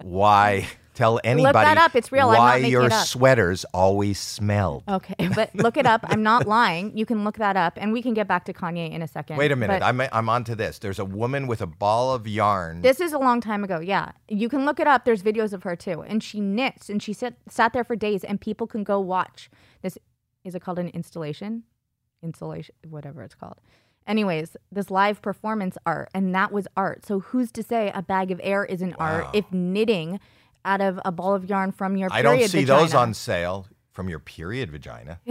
[0.03, 0.67] why
[0.99, 1.95] tell anybody that up.
[1.95, 2.27] It's real.
[2.27, 4.83] Why your sweaters always smelled.
[4.87, 6.01] Okay, but look it up.
[6.03, 6.95] I'm not lying.
[6.97, 9.37] You can look that up, and we can get back to Kanye in a second.
[9.37, 9.79] Wait a minute.
[9.79, 10.79] But- I'm I'm onto this.
[10.79, 12.81] There's a woman with a ball of yarn.
[12.81, 13.79] This is a long time ago.
[13.79, 15.05] Yeah, you can look it up.
[15.05, 18.23] There's videos of her too, and she knits and she sit, sat there for days,
[18.23, 19.49] and people can go watch.
[19.81, 19.97] This
[20.43, 21.63] is it called an installation,
[22.21, 23.59] installation, whatever it's called.
[24.07, 27.05] Anyways, this live performance art, and that was art.
[27.05, 30.19] So who's to say a bag of air isn't art if knitting
[30.65, 32.35] out of a ball of yarn from your period vagina.
[32.37, 35.19] I don't see those on sale from your period vagina.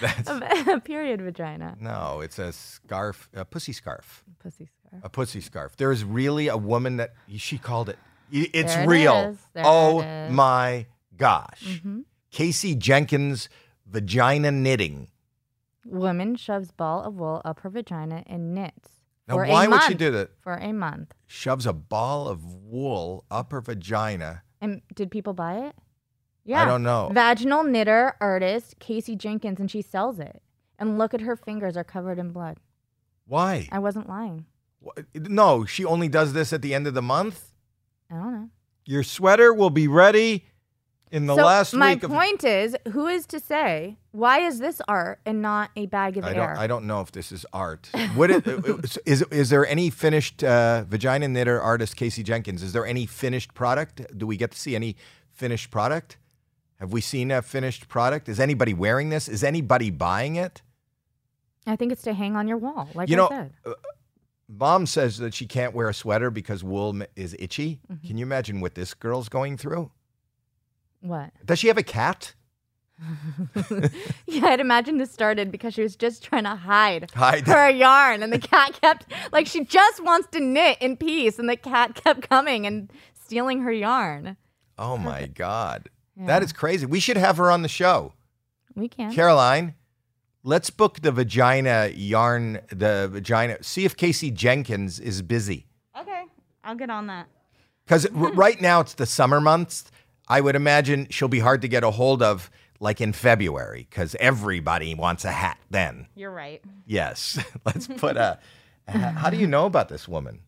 [0.00, 5.00] That's a period vagina, no, it's a scarf, a pussy scarf, pussy scar.
[5.02, 5.76] a pussy scarf.
[5.76, 7.98] There is really a woman that she called it.
[8.30, 9.36] It's it real.
[9.56, 10.02] oh.
[10.04, 10.34] Mm-hmm.
[10.34, 11.80] my gosh,
[12.30, 13.48] Casey Jenkins
[13.86, 15.08] vagina knitting.
[15.84, 18.97] Woman shoves ball of wool up her vagina and knits.
[19.28, 20.30] Now, for why would she do that?
[20.40, 21.12] For a month.
[21.26, 24.42] Shoves a ball of wool up her vagina.
[24.60, 25.76] And did people buy it?
[26.44, 26.62] Yeah.
[26.62, 27.10] I don't know.
[27.12, 30.42] Vaginal knitter artist Casey Jenkins, and she sells it.
[30.78, 32.58] And look at her fingers are covered in blood.
[33.26, 33.68] Why?
[33.70, 34.46] I wasn't lying.
[34.82, 37.52] Wh- No, she only does this at the end of the month.
[38.10, 38.48] I don't know.
[38.86, 40.46] Your sweater will be ready
[41.10, 44.58] in the so last my week of point is, who is to say why is
[44.58, 46.34] this art and not a bag of I air?
[46.34, 46.58] don't.
[46.58, 47.90] I don't know if this is art.
[48.14, 52.62] What is, is is there any finished uh, vagina knitter artist Casey Jenkins?
[52.62, 54.02] Is there any finished product?
[54.16, 54.96] Do we get to see any
[55.32, 56.18] finished product?
[56.80, 58.28] Have we seen a finished product?
[58.28, 59.28] Is anybody wearing this?
[59.28, 60.62] Is anybody buying it?
[61.66, 63.52] I think it's to hang on your wall, like you I know, said.
[63.66, 63.74] uh,
[64.48, 67.80] mom says that she can't wear a sweater because wool is itchy.
[67.92, 68.06] Mm-hmm.
[68.06, 69.90] Can you imagine what this girl's going through?
[71.00, 71.30] What?
[71.44, 72.34] Does she have a cat?
[74.26, 77.46] Yeah, I'd imagine this started because she was just trying to hide Hide.
[77.46, 81.48] her yarn, and the cat kept like she just wants to knit in peace, and
[81.48, 84.36] the cat kept coming and stealing her yarn.
[84.76, 86.86] Oh my God, that is crazy.
[86.86, 88.12] We should have her on the show.
[88.74, 89.12] We can.
[89.12, 89.74] Caroline,
[90.44, 93.62] let's book the vagina yarn, the vagina.
[93.62, 95.66] See if Casey Jenkins is busy.
[95.98, 96.24] okay,
[96.64, 97.28] I'll get on that.
[97.84, 99.90] Because right now it's the summer months.
[100.28, 104.14] I would imagine she'll be hard to get a hold of like in February because
[104.20, 106.06] everybody wants a hat then.
[106.14, 106.62] You're right.
[106.86, 107.38] Yes.
[107.64, 108.38] let's put a.
[108.86, 110.40] How do you know about this woman?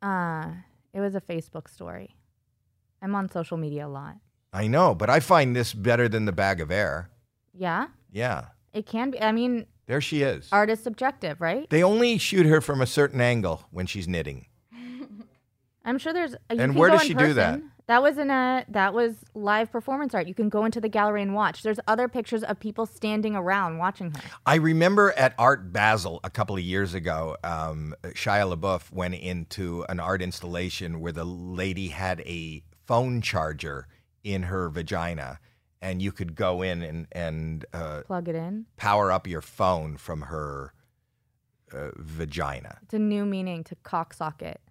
[0.00, 0.48] Uh,
[0.92, 2.16] it was a Facebook story.
[3.02, 4.16] I'm on social media a lot.
[4.52, 7.10] I know, but I find this better than the bag of air.
[7.54, 9.20] Yeah, Yeah, it can be.
[9.20, 10.48] I mean, there she is.
[10.52, 11.68] art is subjective, right?
[11.68, 14.46] They only shoot her from a certain angle when she's knitting.
[15.84, 16.32] I'm sure there's.
[16.50, 17.60] You And where does she do that?
[17.92, 20.26] That was in a that was live performance art.
[20.26, 21.62] You can go into the gallery and watch.
[21.62, 24.22] There's other pictures of people standing around watching her.
[24.46, 29.84] I remember at Art Basel a couple of years ago, um, Shia LaBeouf went into
[29.90, 33.88] an art installation where the lady had a phone charger
[34.24, 35.38] in her vagina,
[35.82, 38.64] and you could go in and, and uh, Plug it in.
[38.78, 40.72] power up your phone from her
[41.74, 42.78] uh, vagina.
[42.84, 44.62] It's a new meaning to cock socket.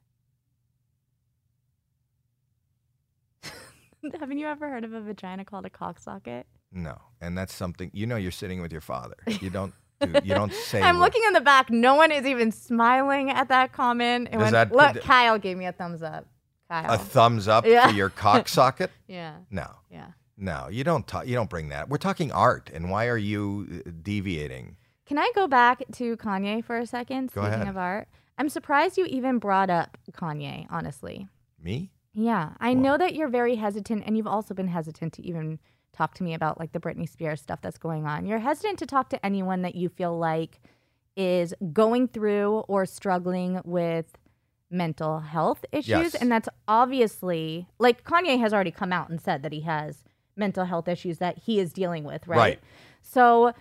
[4.20, 6.46] Haven't you ever heard of a vagina called a cock socket?
[6.72, 8.16] No, and that's something you know.
[8.16, 9.16] You're sitting with your father.
[9.42, 9.74] You don't.
[10.00, 10.82] do, you don't say.
[10.82, 11.70] I'm what- looking in the back.
[11.70, 14.32] No one is even smiling at that comment.
[14.32, 16.26] Does went, that- look, d- Kyle gave me a thumbs up.
[16.70, 16.94] Kyle.
[16.94, 17.88] a thumbs up Yeah.
[17.90, 18.90] for your cock socket.
[19.08, 20.08] yeah, No, yeah.
[20.38, 21.06] no, you don't.
[21.06, 21.28] talk.
[21.28, 21.90] you don't bring that.
[21.90, 24.78] We're talking art, and why are you uh, deviating?
[25.06, 27.34] Can I go back to Kanye for a second?
[27.34, 27.68] Go Speaking ahead.
[27.68, 30.66] of art, I'm surprised you even brought up Kanye.
[30.70, 31.28] Honestly,
[31.62, 31.92] Me?
[32.14, 35.60] Yeah, I know that you're very hesitant, and you've also been hesitant to even
[35.94, 38.26] talk to me about like the Britney Spears stuff that's going on.
[38.26, 40.60] You're hesitant to talk to anyone that you feel like
[41.16, 44.18] is going through or struggling with
[44.70, 46.16] mental health issues, Yes.
[46.16, 50.04] and that's obviously like Kanye has already come out and said that he has
[50.38, 52.38] mental health issues that he is dealing with, right?
[52.38, 52.60] Right.
[53.02, 53.54] So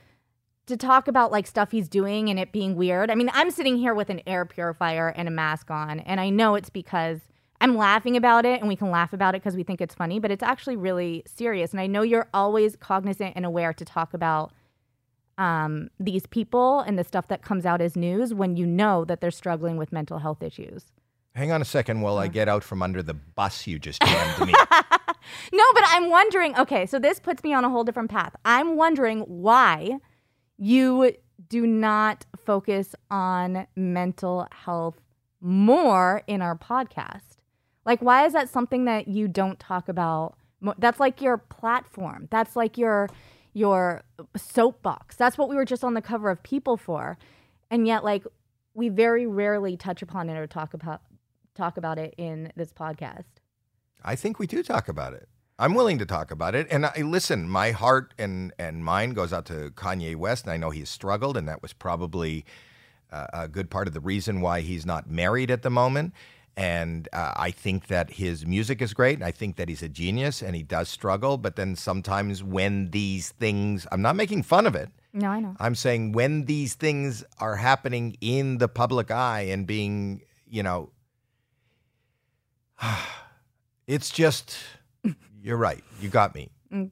[0.67, 3.11] to talk about like stuff he's doing and it being weird.
[3.11, 6.31] I mean, I'm sitting here with an air purifier and a mask on, and I
[6.31, 7.19] know it's because
[7.61, 10.19] I'm laughing about it and we can laugh about it because we think it's funny,
[10.19, 11.73] but it's actually really serious.
[11.73, 14.53] And I know you're always cognizant and aware to talk about
[15.37, 19.21] um, these people and the stuff that comes out as news when you know that
[19.21, 20.87] they're struggling with mental health issues.
[21.35, 24.47] Hang on a second while I get out from under the bus you just jammed
[24.47, 24.55] me.
[25.53, 26.57] No, but I'm wondering.
[26.59, 28.35] Okay, so this puts me on a whole different path.
[28.45, 29.99] I'm wondering why
[30.57, 31.13] you
[31.49, 35.01] do not focus on mental health
[35.41, 37.30] more in our podcast.
[37.91, 40.37] Like, why is that something that you don't talk about?
[40.79, 42.29] That's like your platform.
[42.31, 43.09] That's like your
[43.53, 44.03] your
[44.37, 45.17] soapbox.
[45.17, 47.19] That's what we were just on the cover of People for,
[47.69, 48.23] and yet, like,
[48.75, 51.03] we very rarely touch upon it or talk about
[51.57, 53.25] talk about it in this podcast.
[54.05, 55.29] I think we do talk about it.
[55.59, 56.69] I'm willing to talk about it.
[56.71, 60.59] And I listen, my heart and, and mind goes out to Kanye West, and I
[60.59, 62.45] know he's struggled, and that was probably
[63.11, 66.15] uh, a good part of the reason why he's not married at the moment.
[66.61, 69.15] And uh, I think that his music is great.
[69.15, 71.39] And I think that he's a genius and he does struggle.
[71.39, 74.91] But then sometimes when these things, I'm not making fun of it.
[75.15, 75.57] No, I know.
[75.59, 80.91] I'm saying when these things are happening in the public eye and being, you know,
[83.87, 84.55] it's just,
[85.43, 85.83] you're right.
[86.01, 86.51] You got me.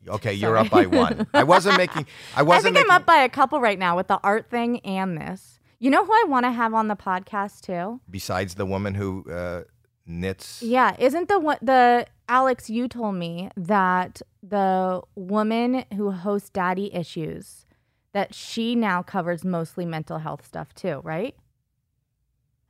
[0.09, 1.26] Okay, you're up by one.
[1.33, 3.96] I wasn't making, I wasn't I think I'm making, up by a couple right now
[3.96, 5.58] with the art thing and this.
[5.80, 8.00] You know who I want to have on the podcast too?
[8.10, 9.62] besides the woman who uh,
[10.06, 10.60] knits.
[10.62, 12.68] Yeah, isn't the one the Alex?
[12.68, 17.64] You told me that the woman who hosts Daddy Issues
[18.12, 21.36] that she now covers mostly mental health stuff too, right?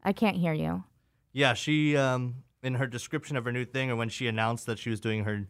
[0.05, 0.85] I can't hear you.
[1.33, 4.79] Yeah, she um in her description of her new thing or when she announced that
[4.79, 5.47] she was doing her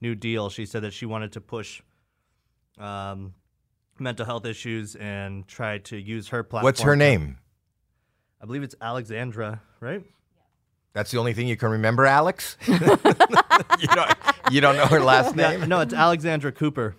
[0.00, 1.80] new deal, she said that she wanted to push
[2.78, 3.34] um
[4.00, 6.64] mental health issues and try to use her platform.
[6.64, 7.38] What's her name?
[8.42, 10.02] I believe it's Alexandra, right?
[10.92, 12.56] That's the only thing you can remember, Alex?
[12.66, 14.10] you, don't,
[14.50, 15.60] you don't know her last name?
[15.60, 16.96] Yeah, no, it's Alexandra Cooper.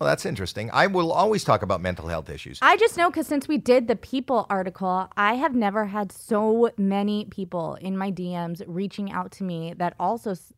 [0.00, 0.70] Well, that's interesting.
[0.72, 2.58] I will always talk about mental health issues.
[2.60, 6.70] I just know because since we did the People article, I have never had so
[6.76, 10.52] many people in my DMs reaching out to me that also s-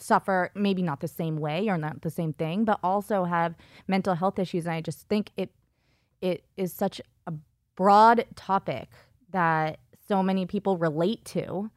[0.00, 3.54] suffer, maybe not the same way or not the same thing, but also have
[3.86, 4.66] mental health issues.
[4.66, 5.50] And I just think it
[6.20, 7.32] it is such a
[7.76, 8.88] broad topic
[9.30, 11.70] that so many people relate to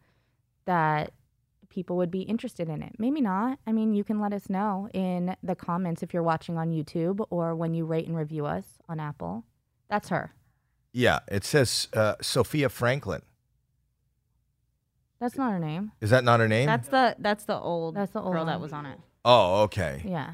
[0.65, 1.13] that
[1.69, 2.93] people would be interested in it.
[2.97, 3.59] Maybe not.
[3.65, 7.25] I mean, you can let us know in the comments if you're watching on YouTube
[7.29, 9.45] or when you rate and review us on Apple.
[9.89, 10.33] That's her.
[10.93, 13.21] Yeah, it says uh, Sofia Franklyn.
[15.21, 15.93] That's not her name.
[16.01, 16.65] Is that not her name?
[16.65, 18.99] That's the that's the old That's the old girl that was on it.
[19.23, 20.01] oh, okay.
[20.03, 20.33] Yeah.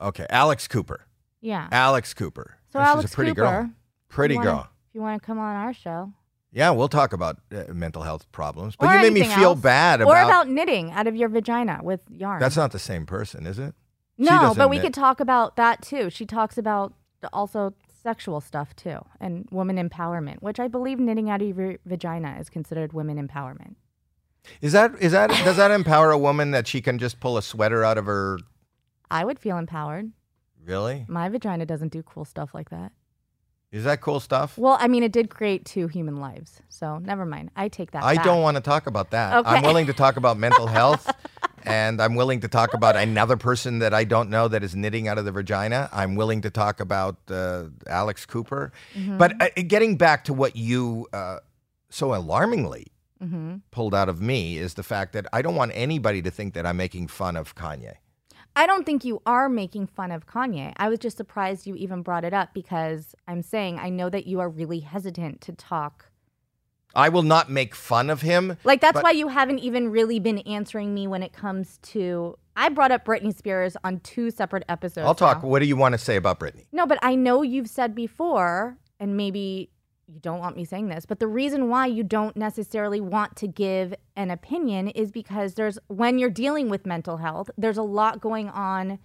[0.00, 0.26] Okay.
[0.30, 1.06] Alex Cooper.
[1.40, 1.66] Yeah.
[1.72, 2.58] Alex Cooper.
[2.72, 3.70] So This Alex is a pretty Cooper, girl.
[4.08, 4.68] Pretty you wanna- girl.
[4.90, 6.12] If you want to come on our show.
[6.52, 8.76] Yeah, we'll talk about uh, mental health problems.
[8.76, 9.60] But or you made me feel else.
[9.60, 10.10] bad about.
[10.10, 10.28] Or about.
[10.28, 12.40] about knitting out of your vagina with yarn.
[12.40, 13.74] That's not the same person, is it?
[14.16, 14.84] No, but we knit.
[14.86, 16.08] could talk about that too.
[16.08, 16.94] She talks about
[17.32, 22.36] also sexual stuff too and woman empowerment, which I believe knitting out of your vagina
[22.40, 23.74] is considered women empowerment.
[24.60, 27.42] Is that is that does that empower a woman that she can just pull a
[27.42, 28.38] sweater out of her?
[29.10, 30.12] I would feel empowered.
[30.64, 31.04] Really?
[31.08, 32.92] My vagina doesn't do cool stuff like that.
[33.72, 34.56] Is that cool stuff?
[34.56, 37.50] Well, I mean, it did create two human lives, so never mind.
[37.56, 38.04] I take that.
[38.04, 38.24] I back.
[38.24, 39.36] don't want to talk about that.
[39.38, 39.48] Okay.
[39.48, 41.10] I'm willing to talk about mental health.
[41.64, 45.08] And I'm willing to talk about another person that I don't know that is knitting
[45.08, 45.90] out of the vagina.
[45.92, 48.70] I'm willing to talk about uh, Alex Cooper.
[48.94, 49.18] Mm-hmm.
[49.18, 51.38] But uh, getting back to what you uh,
[51.90, 52.86] so alarmingly
[53.22, 53.56] Mm-hmm.
[53.70, 56.66] pulled out of me is the fact that I don't want anybody to think that
[56.66, 57.94] I'm making fun of Kanye.
[58.54, 60.72] I don't think you are making fun of Kanye.
[60.76, 64.26] I was just surprised you even brought it up because I'm saying I know that
[64.26, 66.10] you are really hesitant to talk.
[66.94, 68.56] I will not make fun of him.
[68.64, 72.38] Like that's But- why you haven't even really been answering me when it comes to.
[72.58, 75.06] I brought up Britney Spears on two separate episodes.
[75.06, 75.42] I'll talk.
[75.42, 75.48] now.
[75.50, 76.64] What do you want to say about Britney?
[76.72, 79.68] No, but I know you've said before, and maybe
[80.06, 83.48] you don't want me saying this, but the reason why you don't necessarily want to
[83.48, 88.20] give an opinion is because there's when you're dealing with mental health, there's a lot
[88.20, 88.98] going on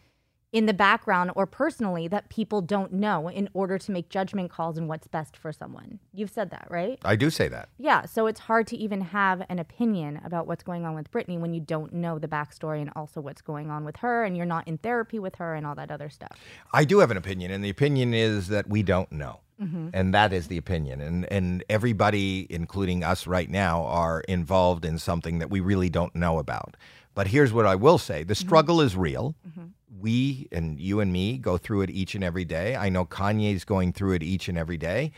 [0.52, 4.78] in the background or personally that people don't know in order to make judgment calls
[4.78, 6.00] on what's best for someone.
[6.14, 7.00] You've said that, right?
[7.06, 7.70] I do say that.
[7.78, 11.40] Yeah, so it's hard to even have an opinion about what's going on with Britney
[11.40, 14.46] when you don't know the backstory and also what's going on with her and you're
[14.46, 16.38] not in therapy with her and all that other stuff.
[16.74, 19.40] I do have an opinion, and the opinion is that we don't know.
[19.62, 19.90] Mm-hmm.
[19.94, 21.02] And that is the opinion.
[21.02, 26.16] And and everybody, including us right now, are involved in something that we really don't
[26.16, 26.76] know about.
[27.14, 28.48] But here's what I will say the mm-hmm.
[28.48, 29.36] struggle is real.
[29.48, 29.66] Mm-hmm.
[30.00, 32.76] We and you and me go through it each and every day.
[32.76, 35.12] I know Kanye's going through it each and every day.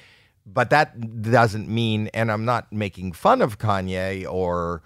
[0.45, 4.84] But that doesn't mean, and I'm not making fun of Kanye or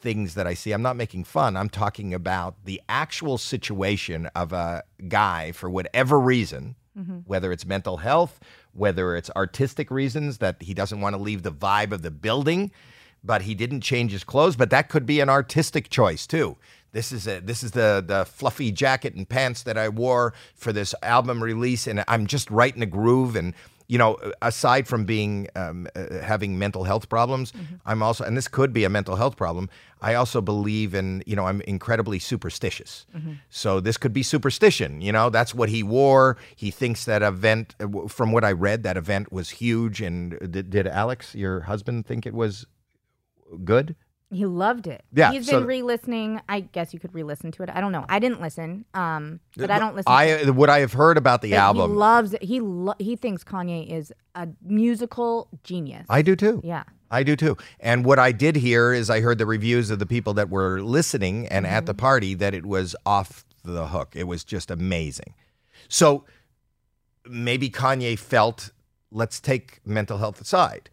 [0.00, 0.72] things that I see.
[0.72, 1.56] I'm not making fun.
[1.56, 7.18] I'm talking about the actual situation of a guy for whatever reason, Mm-hmm.
[7.26, 8.38] whether it's mental health,
[8.74, 12.70] whether it's artistic reasons that he doesn't want to leave the vibe of the building,
[13.24, 14.54] but he didn't change his clothes.
[14.56, 16.56] But that could be an artistic choice too.
[16.92, 20.72] This is a, this is the the fluffy jacket and pants that I wore for
[20.72, 23.34] this album release, and I'm just right in the groove.
[23.36, 23.54] And
[23.90, 27.52] you know, aside from being um, uh, having mental health problems,
[27.84, 29.68] I'm also, and this could be a mental health problem.
[30.00, 33.04] I also believe in, you know, I'm incredibly superstitious.
[33.48, 35.00] So this could be superstition.
[35.00, 36.36] You know, that's what he wore.
[36.54, 40.00] He thinks that event, uh, from what I read, that event was huge.
[40.00, 42.66] And did, did Alex, your husband, think it was
[43.64, 43.96] good?
[44.32, 45.02] He loved it.
[45.12, 46.40] Yeah, he's so- been re-listening.
[46.48, 47.70] I guess you could re-listen to it.
[47.72, 48.04] I don't know.
[48.08, 50.10] I didn't listen, um, but I don't listen.
[50.10, 51.56] to I what I have heard about the it.
[51.56, 51.90] album.
[51.90, 52.42] He loves it.
[52.44, 56.06] He lo- he thinks Kanye is a musical genius.
[56.08, 56.60] I do too.
[56.64, 56.84] yeah.
[57.12, 57.56] I do too.
[57.80, 60.80] And what I did hear is I heard the reviews of the people that were
[60.80, 64.12] listening and at the party that it was off the hook.
[64.14, 65.34] It was just amazing.
[65.88, 66.24] So
[67.28, 68.70] maybe Kanye felt,
[69.10, 70.88] let's take mental health aside.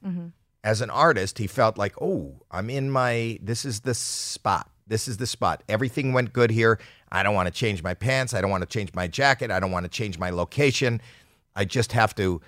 [0.68, 4.70] As an artist, he felt like, oh, I'm in my, this is the spot.
[4.86, 5.64] This is the spot.
[5.70, 6.78] Everything went good here.
[7.10, 8.34] I don't want to change my pants.
[8.34, 9.50] I don't want to change my jacket.
[9.50, 11.00] I don't want to change my location.
[11.56, 12.42] I just have to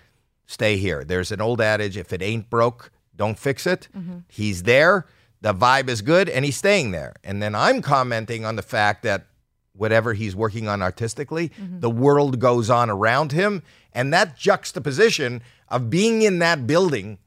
[0.47, 1.05] stay here.
[1.05, 3.88] There's an old adage if it ain't broke, don't fix it.
[3.95, 4.17] Mm-hmm.
[4.27, 5.05] He's there.
[5.39, 7.13] The vibe is good and he's staying there.
[7.23, 9.27] And then I'm commenting on the fact that
[9.71, 11.79] whatever he's working on artistically, mm-hmm.
[11.79, 13.63] the world goes on around him.
[13.93, 17.17] And that juxtaposition of being in that building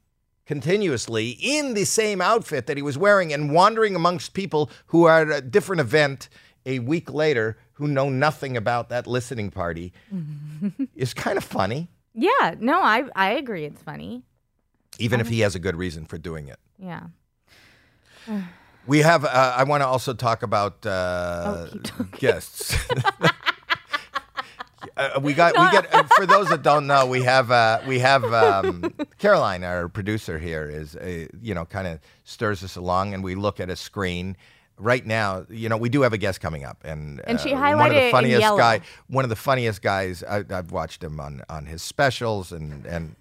[0.47, 5.23] continuously in the same outfit that he was wearing and wandering amongst people who are
[5.31, 6.29] at a different event
[6.67, 9.93] a week later who know nothing about that listening party
[10.97, 12.55] is kind of funny, Yeah.
[12.61, 13.65] No, I I agree.
[13.65, 14.23] It's funny.
[14.99, 16.59] even if he has a good reason for doing it.
[16.79, 17.05] Yeah.
[18.87, 19.25] We have.
[19.25, 22.19] Uh, I want to also talk about uh, Oh, keep talking.
[22.19, 22.77] guests.
[24.97, 25.55] Uh, we got.
[25.59, 25.93] We get.
[25.95, 27.51] Uh, for those that don't know, we have.
[27.51, 32.63] Uh, we have um, Caroline, our producer here, is uh, you know kind of stirs
[32.65, 34.37] us along, and we look at a screen.
[34.79, 37.77] Right now, you know, we do have a guest coming up, and And she uh,
[37.77, 40.25] one of the funniest guy, one of the funniest guys.
[40.25, 43.15] I, I've watched him on on his specials and and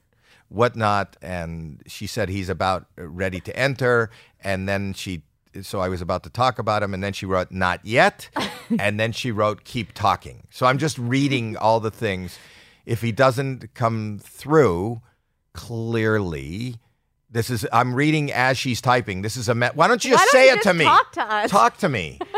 [0.51, 1.17] whatnot.
[1.21, 4.09] And she said he's about ready to enter.
[4.43, 5.23] And then she,
[5.61, 6.93] so I was about to talk about him.
[6.93, 8.29] And then she wrote, not yet.
[8.79, 10.47] and then she wrote, keep talking.
[10.49, 12.37] So I'm just reading all the things.
[12.85, 15.01] If he doesn't come through
[15.53, 16.75] clearly,
[17.29, 19.21] this is, I'm reading as she's typing.
[19.21, 20.85] This is a, me- why don't you just don't say you it just to me?
[20.85, 21.49] talk to us?
[21.51, 22.19] Talk to me.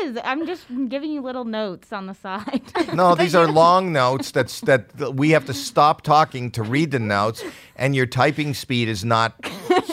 [0.00, 2.62] Because I'm just giving you little notes on the side.
[2.94, 6.98] No, these are long notes that's that we have to stop talking to read the
[6.98, 7.42] notes,
[7.76, 9.34] and your typing speed is not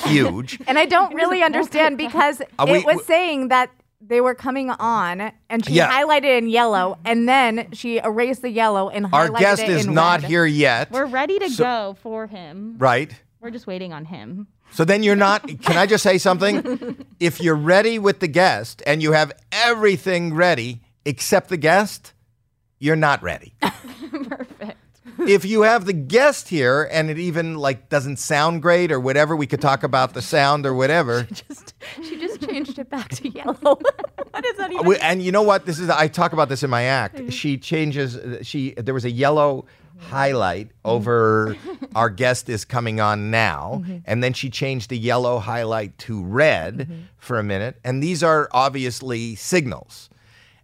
[0.06, 0.60] huge.
[0.68, 3.72] And I don't really understand because Uh, it was we- saying that
[4.06, 5.90] they were coming on and she Yeah.
[5.92, 9.14] highlighted in yellow and then she erased the yellow and highlighted.
[9.14, 10.30] Our highlighted guest it is in not red.
[10.30, 10.92] here yet.
[10.92, 12.76] We're ready to So- go for him.
[12.78, 13.12] Right.
[13.42, 14.48] We're just waiting on him.
[14.74, 15.48] So then you're not.
[15.62, 17.06] Can I just say something?
[17.20, 22.14] if you're ready with the guest and you have everything ready except the guest,
[22.80, 23.54] you're not ready.
[23.62, 24.78] Perfect.
[25.20, 29.36] if you have the guest here and it even like doesn't sound great or whatever,
[29.36, 31.28] we could talk about the sound or whatever.
[31.28, 33.58] She Just she just changed it back to yellow.
[33.64, 33.80] Oh.
[34.32, 34.96] what is that even?
[35.02, 35.66] And you know what?
[35.66, 37.32] This is I talk about this in my act.
[37.32, 38.18] She changes.
[38.46, 39.66] She there was a yellow
[39.98, 40.90] highlight mm-hmm.
[40.90, 41.58] over
[41.96, 43.98] our guest is coming on now, mm-hmm.
[44.06, 46.94] and then she changed the yellow highlight to red mm-hmm.
[47.18, 47.80] for a minute.
[47.84, 50.10] And these are obviously signals.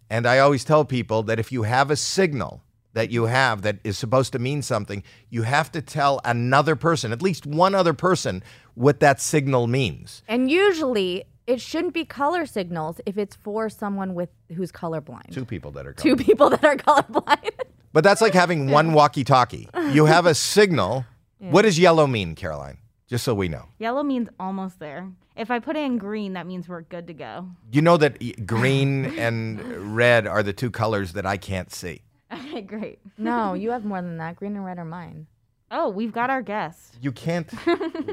[0.08, 2.62] And I always tell people that if you have a signal
[2.92, 7.12] that you have that is supposed to mean something, you have to tell another person,
[7.12, 8.42] at least one other person,
[8.74, 10.22] what that signal means.
[10.26, 15.32] And usually it shouldn't be color signals if it's for someone with who's colorblind.
[15.32, 16.02] Two people that are colorblind.
[16.02, 17.50] Two people that are colorblind.
[17.92, 19.68] But that's like having one walkie-talkie.
[19.90, 21.04] You have a signal.
[21.40, 22.78] What does yellow mean, Caroline?
[23.08, 23.64] Just so we know.
[23.80, 25.10] Yellow means almost there.
[25.34, 27.48] If I put in green, that means we're good to go.
[27.72, 32.02] You know that y- green and red are the two colors that I can't see.
[32.32, 33.00] Okay, great.
[33.18, 34.36] no, you have more than that.
[34.36, 35.26] Green and red are mine.
[35.72, 36.94] Oh, we've got our guest.
[37.02, 37.50] You can't.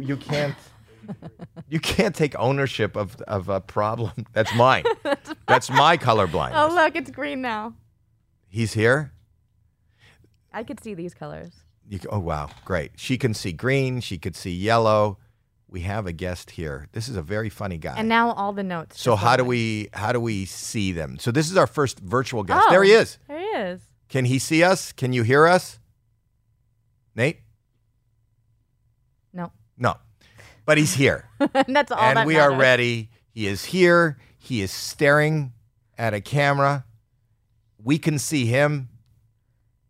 [0.01, 0.55] You can't.
[1.69, 4.13] You can't take ownership of of a problem.
[4.33, 4.85] That's mine.
[5.49, 6.61] That's my color blindness.
[6.63, 7.73] Oh look, it's green now.
[8.47, 9.11] He's here.
[10.53, 11.51] I could see these colors.
[11.89, 12.91] You, oh wow, great.
[12.95, 13.99] She can see green.
[13.99, 15.17] She could see yellow.
[15.67, 16.87] We have a guest here.
[16.93, 17.95] This is a very funny guy.
[17.97, 19.01] And now all the notes.
[19.01, 21.17] so how do we how do we see them?
[21.19, 22.65] So this is our first virtual guest.
[22.69, 23.17] There he Oh, is.
[23.27, 23.81] There he is.
[24.07, 24.93] Can he see us?
[24.93, 25.79] Can you hear us?
[27.13, 27.41] Nate?
[29.33, 29.51] No.
[29.77, 29.97] No.
[30.67, 31.29] But he's here.
[31.39, 33.09] and That's all and that we are ready.
[33.31, 34.17] He is here.
[34.37, 35.53] He is staring
[35.97, 36.85] at a camera.
[37.81, 38.89] We can see him.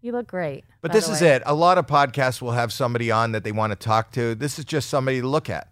[0.01, 0.65] You look great.
[0.81, 1.41] But this is it.
[1.47, 4.35] A lot of podcasts will have somebody on that they want to talk to.
[4.35, 5.67] This is just somebody to look at.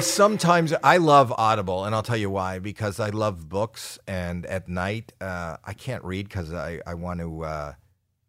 [0.00, 2.58] Sometimes I love Audible, and I'll tell you why.
[2.58, 7.20] Because I love books, and at night uh, I can't read because I, I want
[7.20, 7.44] to.
[7.44, 7.72] Uh,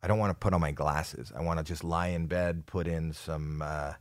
[0.04, 1.32] I don't want to put on my glasses.
[1.36, 3.94] I want to just lie in bed, put in some uh,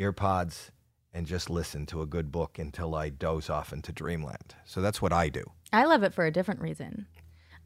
[0.00, 0.70] earpods,
[1.12, 4.54] and just listen to a good book until I doze off into dreamland.
[4.64, 5.44] So that's what I do.
[5.72, 7.06] I love it for a different reason.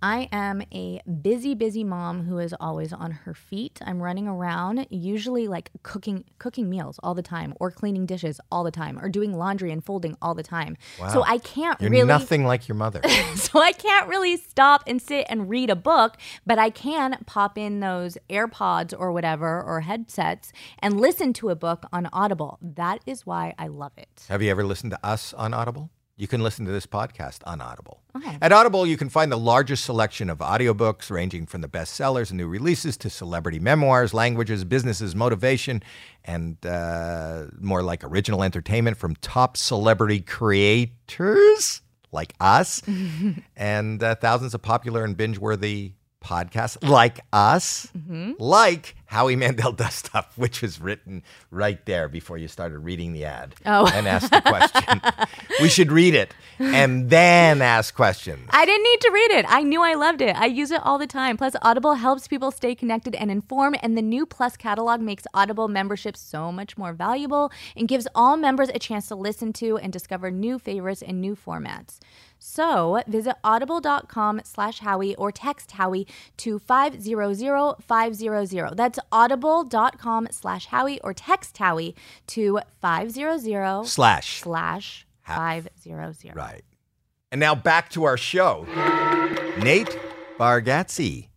[0.02, 3.80] I am a busy, busy mom who is always on her feet.
[3.84, 8.64] I'm running around, usually like cooking cooking meals all the time, or cleaning dishes all
[8.64, 10.76] the time, or doing laundry and folding all the time.
[11.10, 13.00] So I can't You're really nothing like your mother.
[13.34, 17.56] so I can't really stop and sit and read a book, but I can pop
[17.56, 22.58] in those AirPods or whatever or headsets and listen to a book on Audible.
[22.60, 24.24] That is why I love it.
[24.28, 25.90] Have you ever listened to us on Audible?
[26.16, 28.00] You can listen to this podcast on Audible.
[28.14, 28.36] Oh.
[28.40, 32.38] At Audible, you can find the largest selection of audiobooks ranging from the bestsellers and
[32.38, 35.82] new releases to celebrity memoirs, languages, businesses, motivation,
[36.24, 42.80] and uh, more like original entertainment from top celebrity creators like us
[43.56, 47.88] and uh, thousands of popular and binge worthy podcasts like us,
[48.38, 53.24] like Howie Mandel Does Stuff, which was written right there before you started reading the
[53.24, 53.86] ad Oh.
[53.94, 55.00] and asked the question.
[55.62, 58.48] we should read it and then ask questions.
[58.50, 59.46] I didn't need to read it.
[59.48, 60.34] I knew I loved it.
[60.36, 61.36] I use it all the time.
[61.36, 65.68] Plus, Audible helps people stay connected and informed, and the new Plus catalog makes Audible
[65.68, 69.92] membership so much more valuable and gives all members a chance to listen to and
[69.92, 71.98] discover new favorites and new formats.
[72.46, 78.76] So visit audible.com slash Howie or text Howie to 500-500.
[78.76, 84.42] That's audible.com slash Howie or text Howie to 500 Slash.
[84.42, 86.36] slash 500.
[86.36, 86.62] Right.
[87.32, 88.66] And now back to our show.
[89.62, 89.98] Nate
[90.38, 91.28] Bargatze.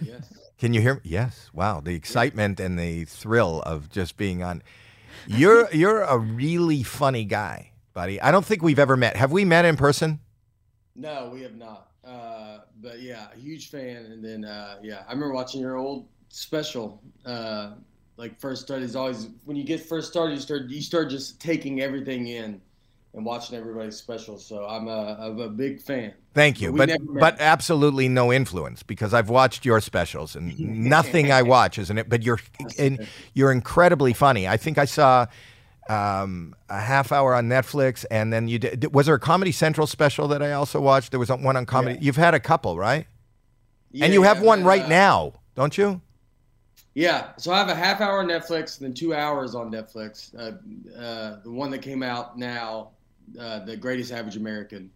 [0.00, 0.32] Yes.
[0.58, 1.00] Can you hear me?
[1.04, 1.48] Yes.
[1.54, 1.80] Wow.
[1.80, 4.64] The excitement and the thrill of just being on.
[5.28, 8.20] You're you're a really funny guy, buddy.
[8.20, 9.16] I don't think we've ever met.
[9.16, 10.20] Have we met in person?
[10.94, 11.88] No, we have not.
[12.06, 13.96] Uh, but yeah, a huge fan.
[14.12, 17.02] And then uh, yeah, I remember watching your old special.
[17.26, 17.72] Uh,
[18.16, 21.40] like first started is always when you get first started, you start you start just
[21.40, 22.60] taking everything in
[23.14, 24.38] and watching everybody's special.
[24.38, 26.14] So I'm a I'm a big fan.
[26.34, 31.32] Thank you, We but but absolutely no influence because I've watched your specials and nothing
[31.32, 32.08] I watch isn't it.
[32.08, 32.38] But you're
[32.78, 34.46] and you're incredibly funny.
[34.46, 35.26] I think I saw
[35.88, 38.92] um, a half hour on Netflix, and then you did.
[38.94, 41.10] Was there a Comedy Central special that I also watched?
[41.10, 41.94] There was one on comedy.
[41.94, 42.00] Yeah.
[42.02, 43.06] You've had a couple, right?
[43.90, 46.00] Yeah, and you have yeah, one right uh, now, don't you?
[46.94, 50.34] Yeah, so I have a half hour on Netflix then two hours on Netflix.
[50.36, 52.90] Uh, uh, the one that came out now,
[53.38, 54.90] uh, The Greatest Average American.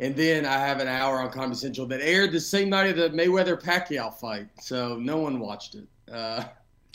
[0.00, 2.96] And then I have an hour on Comedy Central that aired the same night of
[2.96, 4.48] the Mayweather Pacquiao fight.
[4.60, 5.86] So no one watched it.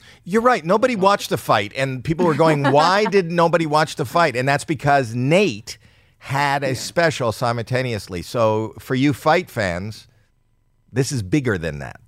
[0.09, 0.63] Uh, You're right.
[0.63, 4.47] Nobody watched the fight, and people were going, "Why did nobody watch the fight?" And
[4.47, 5.77] that's because Nate
[6.19, 8.21] had a special simultaneously.
[8.21, 10.07] So for you fight fans,
[10.91, 12.01] this is bigger than that.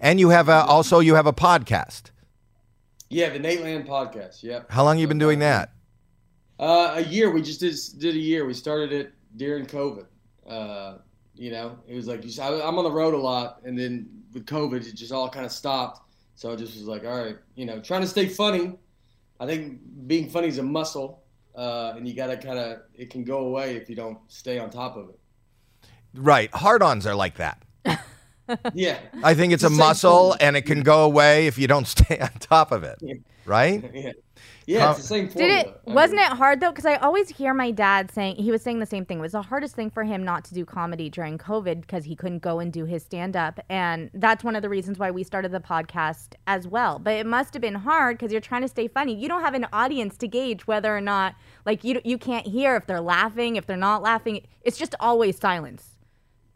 [0.00, 2.10] And you have a, also you have a podcast.
[3.10, 4.42] Yeah, the Nateland podcast.
[4.42, 4.70] Yep.
[4.70, 5.70] How long you been doing that?
[6.58, 7.30] Uh, a year.
[7.30, 8.44] We just did did a year.
[8.44, 10.06] We started it during COVID.
[10.48, 10.98] Uh,
[11.34, 14.08] you know, it was like you I- I'm on the road a lot, and then
[14.32, 16.02] with COVID, it just all kind of stopped.
[16.34, 18.72] So I just was like, all right, you know, trying to stay funny.
[19.40, 21.22] I think being funny is a muscle,
[21.54, 24.58] uh, and you got to kind of it can go away if you don't stay
[24.58, 25.18] on top of it.
[26.14, 26.52] Right.
[26.54, 27.62] Hard-ons are like that.
[28.72, 30.40] Yeah, I think it's a It's the same muscle, thing.
[30.42, 32.98] and it can go away if you don't stay on top of it.
[33.46, 33.90] Right?
[33.94, 34.12] yeah,
[34.66, 34.90] yeah.
[34.90, 35.80] It's the same Did it?
[35.86, 36.70] Wasn't it hard though?
[36.70, 39.18] Because I always hear my dad saying he was saying the same thing.
[39.18, 42.16] It was the hardest thing for him not to do comedy during COVID because he
[42.16, 45.24] couldn't go and do his stand up, and that's one of the reasons why we
[45.24, 46.98] started the podcast as well.
[46.98, 49.14] But it must have been hard because you're trying to stay funny.
[49.14, 51.34] You don't have an audience to gauge whether or not
[51.66, 54.46] like you you can't hear if they're laughing, if they're not laughing.
[54.62, 55.93] It's just always silence.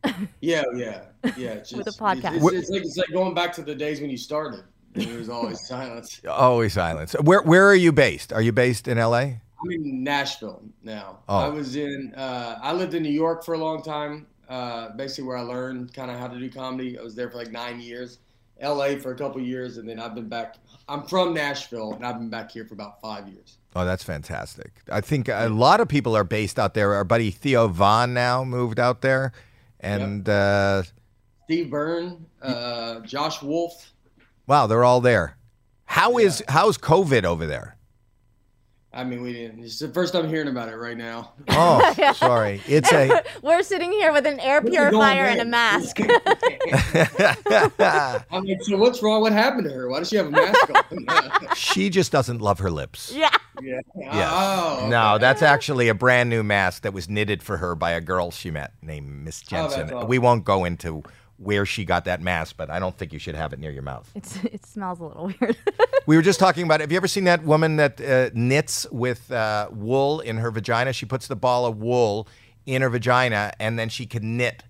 [0.41, 1.03] Yeah, yeah,
[1.37, 1.51] yeah.
[1.51, 2.37] It's With a podcast.
[2.37, 4.65] It's, it's, it's like it's like going back to the days when you started.
[4.95, 6.21] and There was always silence.
[6.29, 7.15] Always silence.
[7.23, 8.33] Where Where are you based?
[8.33, 9.41] Are you based in L.A.?
[9.61, 11.19] I'm in Nashville now.
[11.29, 11.39] Oh.
[11.39, 12.15] I was in.
[12.17, 14.27] Uh, I lived in New York for a long time.
[14.49, 16.99] Uh, basically, where I learned kind of how to do comedy.
[16.99, 18.19] I was there for like nine years.
[18.61, 18.99] L.A.
[18.99, 20.57] for a couple years, and then I've been back.
[20.89, 23.59] I'm from Nashville, and I've been back here for about five years.
[23.77, 24.73] Oh, that's fantastic.
[24.91, 26.95] I think a lot of people are based out there.
[26.95, 29.33] Our buddy Theo Von now moved out there,
[29.81, 30.83] and uh,
[31.45, 33.93] Steve Byrne, uh, Josh Wolf.
[34.47, 35.37] wow, they're all there.
[35.87, 37.78] How is how's COVID over there?
[38.99, 39.63] I mean, we didn't.
[39.63, 41.31] It's the first time hearing about it right now.
[41.51, 42.61] Oh, sorry.
[42.67, 46.01] It's a We're sitting here with an air Where's it going purifier and a mask.
[48.31, 49.21] I'm like, so what's wrong?
[49.21, 49.89] What happened to her?
[49.89, 51.55] Why does she have a mask on?
[51.55, 53.13] she just doesn't love her lips.
[53.15, 53.31] yeah.
[53.63, 53.81] yeah.
[53.95, 54.29] Yes.
[54.33, 54.89] Oh, okay.
[54.89, 58.33] No, that's actually a brand new mask that was knitted for her by a girl
[58.33, 59.93] she met named Miss Oh, Jensen.
[59.95, 60.09] awesome.
[60.09, 61.05] We won't go into
[61.39, 63.83] where she got that mask, but I don't think you should have it near your
[63.83, 64.11] mouth.
[64.15, 65.57] It's it smells a little weird.
[66.07, 66.81] We were just talking about.
[66.81, 70.95] Have you ever seen that woman that uh, knits with uh, wool in her vagina?
[70.95, 72.27] She puts the ball of wool
[72.65, 74.63] in her vagina, and then she can knit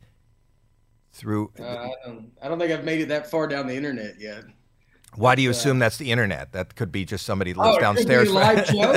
[1.13, 1.53] through.
[1.57, 4.45] Uh, I, don't, I don't think I've made it that far down the internet yet.
[5.15, 6.51] Why do you assume that's the internet?
[6.53, 8.29] That could be just somebody who Oh, lives it downstairs.
[8.31, 8.93] a live show.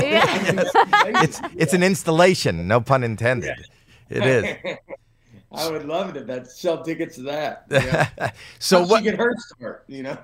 [1.22, 2.68] it's it's an installation.
[2.68, 3.68] No pun intended.
[4.10, 4.78] It is.
[5.54, 7.66] I would love it if that sell tickets to that.
[7.70, 8.32] Yeah.
[8.60, 9.04] so How'd what?
[9.04, 10.18] She get her start, you know.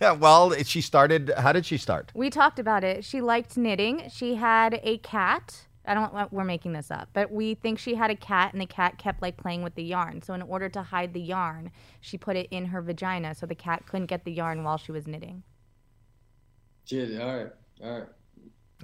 [0.18, 1.32] well, she started.
[1.38, 2.12] How did she start?
[2.14, 3.04] We talked about it.
[3.04, 4.10] She liked knitting.
[4.10, 5.66] She had a cat.
[5.86, 6.12] I don't.
[6.14, 8.98] Uh, we're making this up, but we think she had a cat, and the cat
[8.98, 10.20] kept like playing with the yarn.
[10.20, 11.70] So in order to hide the yarn,
[12.00, 14.92] she put it in her vagina, so the cat couldn't get the yarn while she
[14.92, 15.44] was knitting.
[16.84, 17.20] Shit.
[17.20, 17.52] All right.
[17.82, 18.08] All right.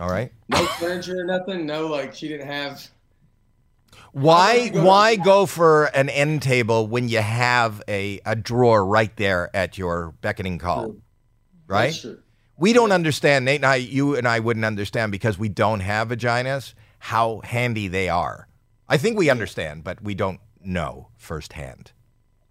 [0.01, 0.33] All right.
[0.49, 1.67] No furniture or nothing.
[1.67, 2.89] No, like she didn't have.
[4.13, 9.15] Why go why go for an end table when you have a, a drawer right
[9.17, 10.97] there at your beckoning call?
[11.67, 11.95] Right?
[12.59, 16.09] We don't understand, Nate and I, you and I wouldn't understand because we don't have
[16.09, 18.47] vaginas, how handy they are.
[18.89, 21.93] I think we understand, but we don't know firsthand.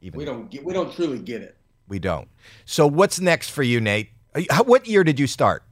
[0.01, 0.65] Even We don't get.
[0.65, 1.55] We don't truly get it.
[1.87, 2.27] we don't.
[2.65, 4.09] So what's next for you, Nate?
[4.49, 5.63] How- What year did you start?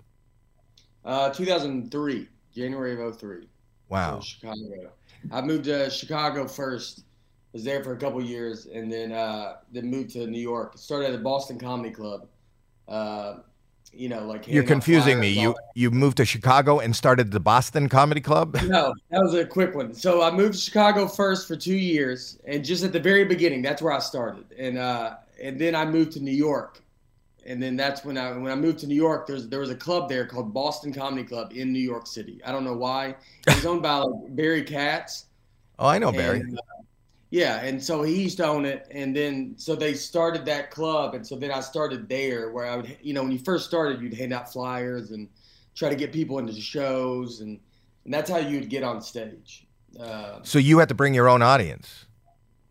[1.03, 3.47] Uh, 2003, January of 03.
[3.89, 4.19] Wow.
[4.19, 4.91] Chicago.
[5.31, 7.03] I moved to Chicago first.
[7.53, 10.77] Was there for a couple years, and then uh, then moved to New York.
[10.77, 12.27] Started at the Boston Comedy Club.
[12.87, 13.37] Uh,
[13.91, 15.29] you know, like You're confusing me.
[15.29, 18.57] You you moved to Chicago and started the Boston Comedy Club?
[18.63, 19.93] No, that was a quick one.
[19.93, 23.61] So I moved to Chicago first for two years, and just at the very beginning,
[23.61, 24.45] that's where I started.
[24.57, 26.83] And uh, and then I moved to New York,
[27.49, 29.27] and then that's when I when I moved to New York.
[29.27, 32.39] There's there was a club there called Boston Comedy Club in New York City.
[32.45, 33.15] I don't know why.
[33.47, 35.25] It was owned by like, Barry Katz.
[35.79, 36.41] Oh, I know Barry.
[36.41, 36.61] And, uh,
[37.31, 41.13] yeah, and so he used to own it, and then so they started that club,
[41.15, 44.01] and so then I started there, where I would, you know, when you first started,
[44.01, 45.27] you'd hand out flyers and
[45.75, 47.59] try to get people into the shows, and
[48.05, 49.67] and that's how you'd get on stage.
[49.99, 52.05] Uh, So you had to bring your own audience.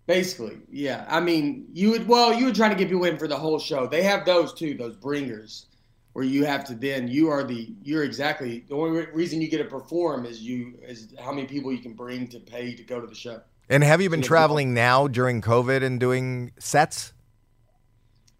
[0.08, 1.04] Basically, yeah.
[1.08, 3.60] I mean, you would well, you would try to get people in for the whole
[3.60, 3.86] show.
[3.86, 5.66] They have those too, those bringers,
[6.14, 9.58] where you have to then you are the you're exactly the only reason you get
[9.58, 13.00] to perform is you is how many people you can bring to pay to go
[13.00, 13.40] to the show.
[13.68, 17.12] And have you been traveling now during COVID and doing sets?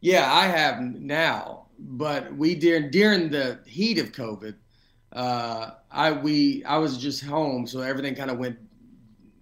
[0.01, 4.55] Yeah, I have now, but we during during the heat of COVID,
[5.13, 8.59] uh, I we I was just home, so everything kind of went,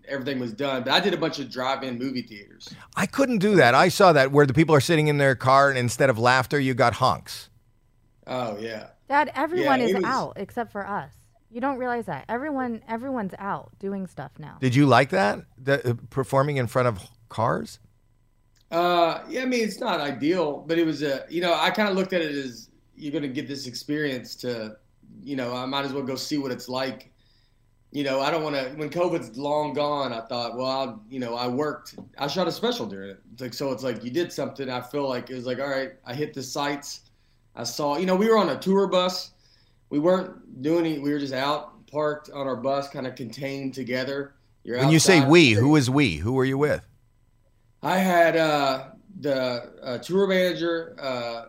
[0.09, 0.85] everything was done.
[0.85, 2.69] But I did a bunch of drive-in movie theaters.
[2.97, 3.75] I couldn't do that.
[3.75, 6.59] I saw that where the people are sitting in their car and instead of laughter,
[6.59, 7.49] you got honks.
[8.27, 8.89] Oh yeah.
[9.09, 11.13] Dad, everyone is was- out except for us.
[11.51, 12.25] You don't realize that.
[12.29, 14.59] Everyone everyone's out doing stuff now.
[14.61, 15.41] Did you like that?
[15.57, 17.79] The, uh, performing in front of cars?
[18.71, 21.89] Uh, yeah, I mean, it's not ideal, but it was a, you know, I kind
[21.89, 24.77] of looked at it as you're going to get this experience to,
[25.23, 27.13] you know, I might as well go see what it's like.
[27.93, 31.19] You know, I don't want to, when COVID's long gone, I thought, well, I'll, you
[31.19, 33.21] know, I worked, I shot a special during it.
[33.33, 34.69] It's like, so it's like you did something.
[34.69, 37.03] I feel like it was like, all right, I hit the sites.
[37.55, 39.31] I saw, you know, we were on a tour bus.
[39.89, 43.73] We weren't doing any, we were just out parked on our bus, kind of contained
[43.73, 44.35] together.
[44.65, 46.17] You're When you say we, who is we?
[46.17, 46.85] Who were you with?
[47.83, 48.89] I had uh,
[49.21, 51.45] the uh, tour manager, uh,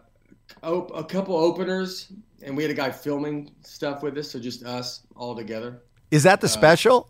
[0.61, 2.13] op- a couple openers,
[2.43, 5.81] and we had a guy filming stuff with us, so just us all together.
[6.11, 7.09] Is that the special?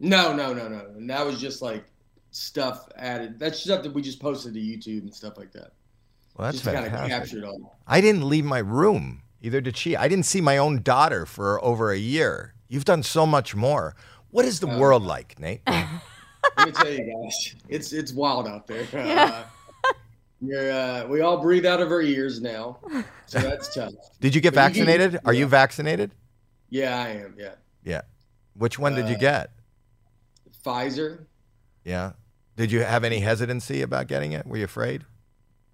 [0.00, 0.86] No, no, no, no.
[0.96, 1.84] And that was just like
[2.30, 3.38] stuff added.
[3.38, 5.72] That's stuff that we just posted to YouTube and stuff like that.
[6.36, 7.18] Well, that's just to kind of fantastic.
[7.18, 7.76] capture it all.
[7.86, 9.22] I didn't leave my room.
[9.42, 9.96] Either did she.
[9.96, 12.54] I didn't see my own daughter for over a year.
[12.68, 13.94] You've done so much more.
[14.30, 14.78] What is the Oh.
[14.78, 15.60] world like, Nate?
[15.66, 18.86] Let me tell you guys, it's it's wild out there.
[18.94, 19.44] Uh,
[20.40, 22.78] you're, uh, we all breathe out of our ears now,
[23.26, 23.92] so that's tough.
[24.20, 25.20] Did you get But you get- vaccinated?
[25.24, 26.12] Are you vaccinated?
[26.70, 27.34] Yeah, I am.
[27.38, 27.54] Yeah,
[27.84, 28.00] Yeah.
[28.54, 29.50] Which one did you Uh, get?
[30.64, 31.26] Pfizer.
[31.84, 32.12] Yeah.
[32.56, 34.46] Did you have any hesitancy about getting it?
[34.46, 35.04] Were you afraid?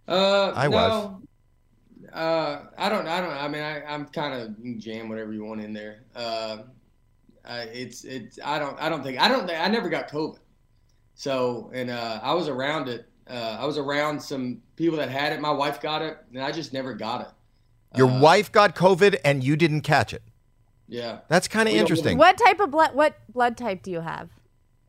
[0.07, 0.71] Uh, I no.
[0.77, 1.23] was.
[2.13, 3.07] Uh, I don't.
[3.07, 3.33] I don't.
[3.33, 6.05] I mean, I, I'm kind of jam whatever you want in there.
[6.15, 6.59] Uh,
[7.45, 8.39] uh, it's it's.
[8.43, 8.81] I don't.
[8.81, 9.21] I don't think.
[9.21, 9.47] I don't.
[9.47, 10.39] think- I never got COVID.
[11.15, 13.09] So and uh, I was around it.
[13.29, 15.41] Uh, I was around some people that had it.
[15.41, 17.29] My wife got it, and I just never got it.
[17.99, 20.23] Your Uh, wife got COVID and you didn't catch it.
[20.89, 21.21] Yeah.
[21.29, 22.19] That's kind of interesting.
[22.19, 24.31] What type of blood what blood type do you have?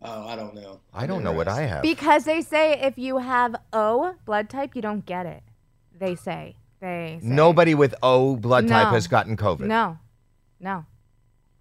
[0.02, 0.80] Oh, I don't know.
[0.94, 1.82] I don't know what I have.
[1.82, 5.44] Because they say if you have O blood type, you don't get it.
[5.98, 6.56] They say.
[6.80, 7.28] They say.
[7.28, 9.68] Nobody with O blood type has gotten COVID.
[9.68, 9.98] No.
[10.60, 10.86] No.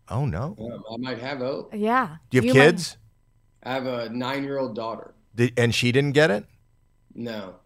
[0.08, 0.56] Oh no.
[0.58, 1.68] Um, I might have O.
[1.72, 2.16] Yeah.
[2.30, 2.96] Do you have might- kids?
[3.64, 5.14] I have a nine-year-old daughter.
[5.34, 6.44] Did, and she didn't get it.
[7.14, 7.56] No,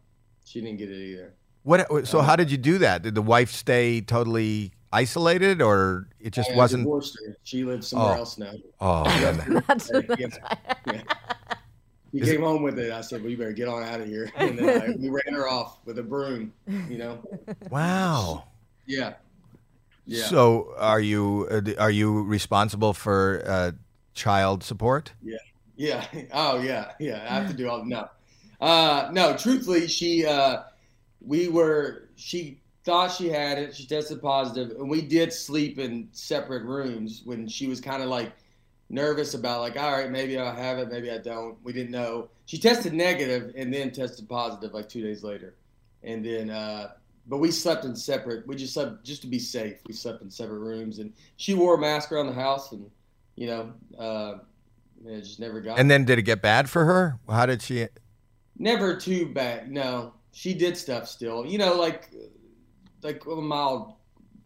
[0.45, 1.35] she didn't get it either.
[1.63, 2.09] What?
[2.09, 3.03] So how did you do that?
[3.03, 6.85] Did the wife stay totally isolated, or it just I wasn't?
[6.85, 7.37] divorced her.
[7.45, 8.19] She lives somewhere Oh.
[8.19, 8.53] else now.
[8.81, 9.63] Oh, man.
[9.67, 10.27] That's Yeah.
[10.87, 11.03] Yeah.
[12.13, 12.93] He Is it- came home with it.
[12.93, 15.33] I said, "Well, you better get on out of here." And then I, we ran
[15.35, 16.53] her off with a broom.
[16.67, 17.25] You know?
[17.71, 18.45] wow.
[18.87, 19.15] Yeah.
[20.05, 20.25] Yeah.
[20.27, 23.73] So are you uh, are you responsible for uh,
[24.15, 25.13] child support?
[25.23, 25.39] Yeah.
[25.77, 26.05] Yeah.
[26.33, 26.93] Oh yeah.
[27.01, 27.25] Yeah.
[27.31, 27.85] I have to do all.
[27.85, 28.09] No.
[28.61, 29.37] Uh, no.
[29.37, 30.27] Truthfully, she.
[30.27, 30.65] Uh,
[31.25, 32.09] we were.
[32.17, 33.75] She thought she had it.
[33.75, 38.09] She tested positive, and we did sleep in separate rooms when she was kind of
[38.09, 38.33] like
[38.91, 41.57] nervous about like, all right, maybe I have it, maybe I don't.
[41.63, 42.29] We didn't know.
[42.47, 45.55] She tested negative and then tested positive like two days later,
[46.03, 46.51] and then.
[46.51, 46.93] Uh,
[47.29, 48.47] but we slept in separate.
[48.49, 49.77] We just slept just to be safe.
[49.87, 52.91] We slept in separate rooms, and she wore a mask around the house, and
[53.37, 54.39] you know, uh,
[55.07, 55.79] it just never got.
[55.79, 57.19] And then did it get bad for her?
[57.29, 57.87] How did she?
[58.59, 59.71] Never too bad.
[59.71, 61.47] No, she did stuff still.
[61.47, 62.11] You know, like
[63.03, 63.95] like a mild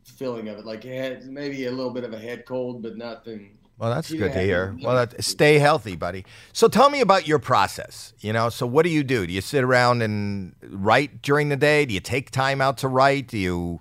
[0.05, 3.59] feeling of it, like head, maybe a little bit of a head cold, but nothing.
[3.79, 4.77] Well, that's good to had- hear.
[4.83, 6.25] Well, that, stay healthy, buddy.
[6.53, 8.15] So tell me about your process.
[8.21, 9.27] You know, so what do you do?
[9.27, 11.85] Do you sit around and write during the day?
[11.85, 13.29] Do you take time out to write?
[13.29, 13.81] Do you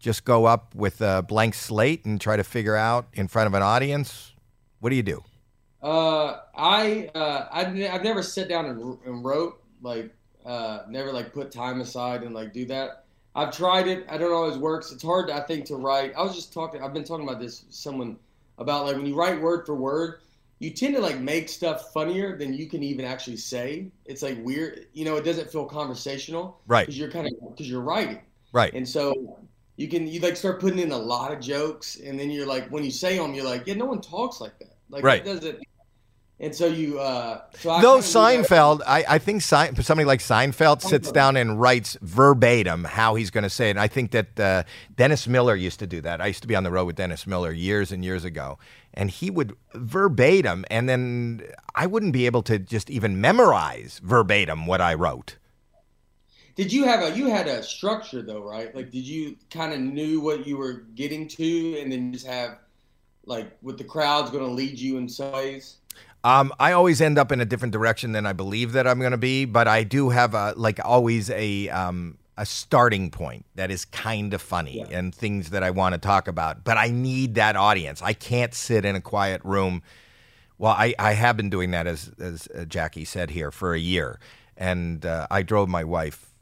[0.00, 3.54] just go up with a blank slate and try to figure out in front of
[3.54, 4.32] an audience?
[4.80, 5.22] What do you do?
[5.82, 7.60] Uh, I, uh, I,
[7.92, 10.12] I've never sat down and, and wrote like
[10.44, 13.04] uh, never like put time aside and like do that.
[13.36, 14.06] I've tried it.
[14.08, 14.90] I don't always works.
[14.92, 16.14] It's hard, I think, to write.
[16.16, 16.82] I was just talking.
[16.82, 18.16] I've been talking about this with someone
[18.58, 20.20] about like when you write word for word,
[20.58, 23.88] you tend to like make stuff funnier than you can even actually say.
[24.06, 24.86] It's like weird.
[24.94, 28.20] You know, it doesn't feel conversational Right, because you're kind of because you're writing.
[28.52, 28.72] right.
[28.72, 29.38] And so
[29.76, 32.68] you can you like start putting in a lot of jokes, and then you're like
[32.70, 34.74] when you say them, you're like, yeah, no one talks like that.
[34.88, 35.20] Like Right.
[35.20, 35.58] it doesn't.
[36.38, 38.48] And so you, uh, so I Though kinda do that.
[38.48, 43.30] Seinfeld, I, I think Sein, somebody like Seinfeld sits down and writes verbatim how he's
[43.30, 43.70] going to say it.
[43.70, 44.62] And I think that uh,
[44.94, 46.20] Dennis Miller used to do that.
[46.20, 48.58] I used to be on the road with Dennis Miller years and years ago.
[48.92, 51.42] And he would verbatim, and then
[51.74, 55.36] I wouldn't be able to just even memorize verbatim what I wrote.
[56.54, 58.74] Did you have a you had a structure though, right?
[58.74, 62.58] Like, did you kind of knew what you were getting to, and then just have
[63.26, 65.76] like what the crowd's going to lead you in some ways?
[66.24, 69.12] Um, I always end up in a different direction than I believe that I'm going
[69.12, 73.70] to be, but I do have a like always a um, a starting point that
[73.70, 76.64] is kind of funny and things that I want to talk about.
[76.64, 78.02] But I need that audience.
[78.02, 79.82] I can't sit in a quiet room.
[80.58, 83.78] Well, I, I have been doing that as as uh, Jackie said here for a
[83.78, 84.18] year,
[84.56, 86.34] and uh, I drove my wife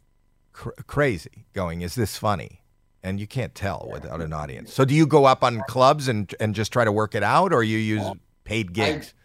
[0.53, 2.61] cr- crazy, going, "Is this funny?"
[3.03, 4.73] and you can't tell without an audience.
[4.73, 7.53] So do you go up on clubs and and just try to work it out,
[7.53, 8.03] or you use
[8.45, 9.13] paid gigs?
[9.19, 9.24] I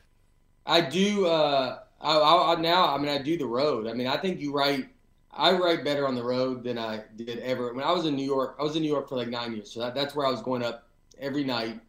[0.81, 1.25] do.
[1.25, 2.93] Uh, I, I, I now.
[2.93, 3.87] I mean, I do the road.
[3.87, 4.87] I mean, I think you write.
[5.31, 7.73] I write better on the road than I did ever.
[7.73, 9.71] When I was in New York, I was in New York for like nine years.
[9.71, 10.87] So that, that's where I was going up
[11.19, 11.79] every night,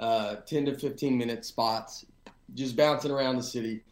[0.00, 2.04] uh, ten to fifteen minute spots,
[2.54, 3.82] just bouncing around the city.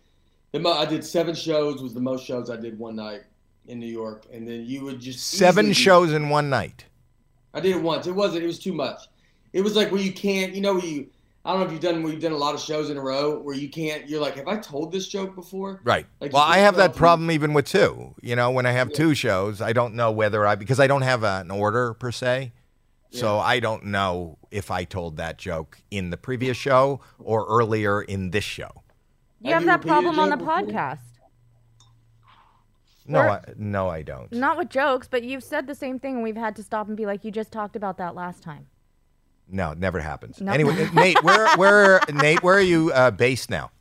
[0.52, 1.82] The mo- I did seven shows.
[1.82, 3.22] Was the most shows I did one night
[3.66, 6.84] in New York, and then you would just Seven shows in one night.
[7.54, 8.06] I did it once.
[8.06, 8.44] It wasn't.
[8.44, 9.02] It was too much.
[9.52, 10.54] It was like where you can't.
[10.54, 11.08] You know, where you.
[11.44, 12.02] I don't know if you've done.
[12.02, 14.06] Where you've done a lot of shows in a row where you can't.
[14.08, 15.80] You're like, have I told this joke before?
[15.84, 16.06] Right.
[16.20, 16.96] Like, well, I have that yourself.
[16.96, 18.14] problem even with two.
[18.20, 21.02] You know, when I have two shows, I don't know whether I because I don't
[21.02, 22.52] have an order per se.
[23.12, 23.42] So Yeah.
[23.42, 28.30] I don't know if I told that joke in the previous show or earlier in
[28.30, 28.70] this show.
[29.40, 30.58] You Have have you that problem on the before?
[30.58, 30.98] podcast.
[33.06, 34.30] No, I, no, I don't.
[34.30, 36.96] Not with jokes, but you've said the same thing, and we've had to stop and
[36.96, 38.66] be like, "You just talked about that last time."
[39.50, 40.40] No, it never happens.
[40.40, 40.52] No.
[40.52, 43.70] Anyway, Nate, where where Nate, where are you uh, based now?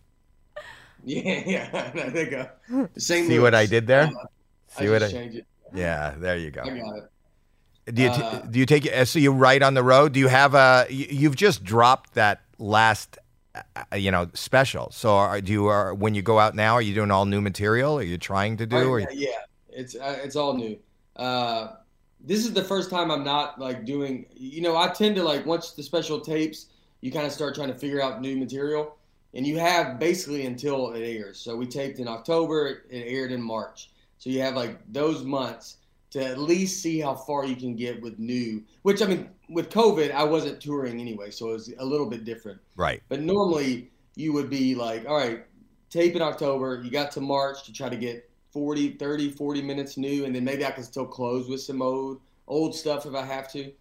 [1.05, 1.91] Yeah, yeah.
[2.09, 2.89] There you go.
[2.97, 3.27] St.
[3.27, 4.07] See what I did there?
[4.07, 5.17] I See what just I?
[5.17, 5.45] changed it.
[5.73, 6.61] Yeah, there you go.
[6.61, 7.95] I got it.
[7.95, 9.07] Do you t- Uh, do you take it?
[9.07, 10.11] So you write on the road?
[10.13, 10.85] Do you have a?
[10.89, 13.17] you- You've just dropped that last,
[13.55, 14.91] uh, you know, special.
[14.91, 16.73] So are, do you are when you go out now?
[16.75, 17.97] Are you doing all new material?
[17.97, 18.75] Are you trying to do?
[18.77, 19.27] Oh, Or, yeah, yeah,
[19.69, 20.77] it's uh, it's all new.
[21.15, 21.75] Uh,
[22.19, 24.25] this is the first time I'm not like doing.
[24.35, 26.67] You know, I tend to like once the special tapes,
[27.01, 28.97] you kind of start trying to figure out new material,
[29.33, 31.39] and you have basically until it airs.
[31.39, 33.91] So we taped in October, it aired in March.
[34.17, 35.77] So you have like those months
[36.11, 38.63] to at least see how far you can get with new.
[38.81, 42.25] Which I mean, with COVID, I wasn't touring anyway, so it was a little bit
[42.25, 42.59] different.
[42.75, 43.01] right.
[43.09, 45.45] But normally you would be like, all right,
[45.89, 46.81] tape in October.
[46.83, 50.25] You got to March to try to get 40, 30, 40 minutes new.
[50.25, 53.51] And then maybe I can still close with some old, old stuff if I have
[53.53, 53.71] to.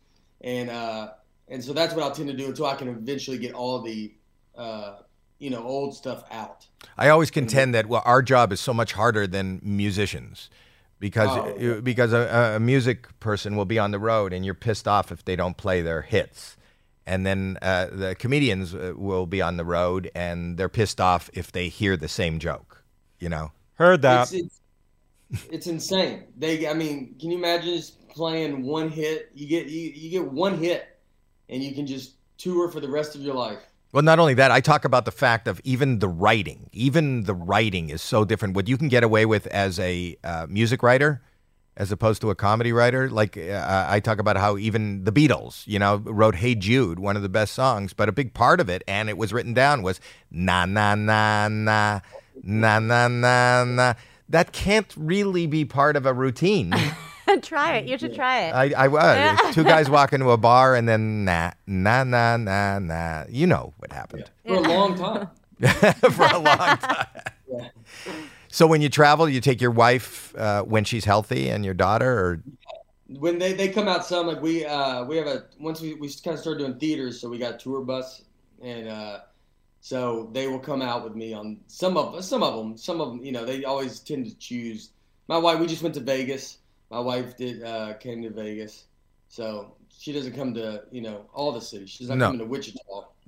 [0.43, 1.11] And, uh,
[1.49, 4.13] and so that's what I'll tend to do until I can eventually get all the,
[4.57, 4.97] uh,
[5.39, 6.67] you know, old stuff out.
[6.97, 10.51] I always contend that well, our job is so much harder than musicians.
[11.01, 11.81] Because Oh.
[11.81, 15.25] because a, a music person will be on the road and you're pissed off if
[15.25, 16.57] they don't play their hits,
[17.07, 21.31] and then uh, the comedians uh, will be on the road and they're pissed off
[21.33, 22.83] if they hear the same joke.
[23.21, 24.58] You know, heard It's, it's,
[25.51, 26.25] it's insane.
[26.37, 29.31] They, I mean, can you imagine just playing one hit?
[29.35, 30.87] You get, you, you get one hit
[31.49, 33.59] and you can just tour for the rest of your life.
[33.93, 36.69] Well, not only that, I talk about the fact of even the writing.
[36.73, 38.55] Even the writing is so different.
[38.55, 41.23] What you can get away with as a uh, music writer,
[41.75, 43.09] as opposed to a comedy writer.
[43.09, 47.17] Like uh, I talk about how even the Beatles, you know, wrote "Hey Jude," one
[47.17, 49.83] of the best songs, but a big part of it, and it was written down,
[49.83, 50.01] was
[50.31, 52.01] na na na na
[52.43, 53.95] na na na na.
[54.29, 56.75] That can't really be part of a routine.
[57.43, 57.87] try it.
[57.87, 58.53] You should try it.
[58.53, 62.79] I, I was two guys walk into a bar and then na na na na
[62.79, 63.25] na.
[63.29, 65.29] You know what happened For a long time.
[66.13, 67.07] for a long time.
[67.51, 67.69] Yeah.
[68.49, 72.11] So when you travel, you take your wife uh, when she's healthy and your daughter,
[72.11, 72.43] or
[73.09, 76.09] when they, they come out some like we uh we have a once we, we
[76.09, 78.23] kind of started doing theaters so we got a tour bus
[78.63, 79.21] and uh
[79.81, 83.09] so they will come out with me on some of some of them some of
[83.09, 84.91] them you know they always tend to choose
[85.29, 86.59] my wife we just went to vegas
[86.91, 88.85] my wife did uh came to vegas
[89.29, 92.27] so she doesn't come to you know all the cities she's not No.
[92.27, 92.81] coming to wichita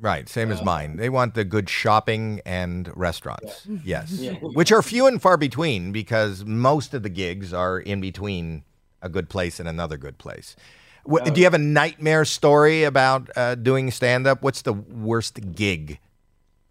[0.03, 0.97] right, same as mine.
[0.97, 3.67] They want the good shopping and restaurants.
[3.85, 4.33] Yes, Yeah.
[4.33, 8.65] which are few and far between because most of the gigs are in between
[9.03, 10.57] a good place and another good place.
[11.05, 14.41] What, do you have a nightmare story about uh, doing stand up?
[14.43, 15.99] What's the worst gig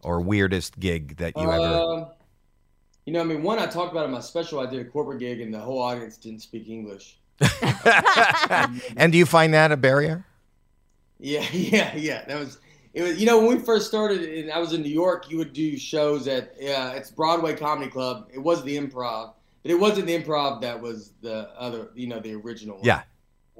[0.03, 1.63] or weirdest gig that you ever?
[1.63, 2.07] um,
[3.05, 5.19] you know i mean one i talked about in my special i did a corporate
[5.19, 7.19] gig and the whole audience didn't speak english
[8.97, 10.25] and do you find that a barrier?
[11.19, 12.25] Yeah, yeah, yeah.
[12.25, 12.59] That was
[12.93, 13.03] it.
[13.03, 15.53] Was you know when we first started and I was in New York, you would
[15.53, 18.29] do shows at yeah, it's Broadway Comedy Club.
[18.33, 19.33] It was the Improv,
[19.63, 22.77] but it wasn't the Improv that was the other, you know, the original.
[22.77, 22.85] one.
[22.85, 23.01] Yeah.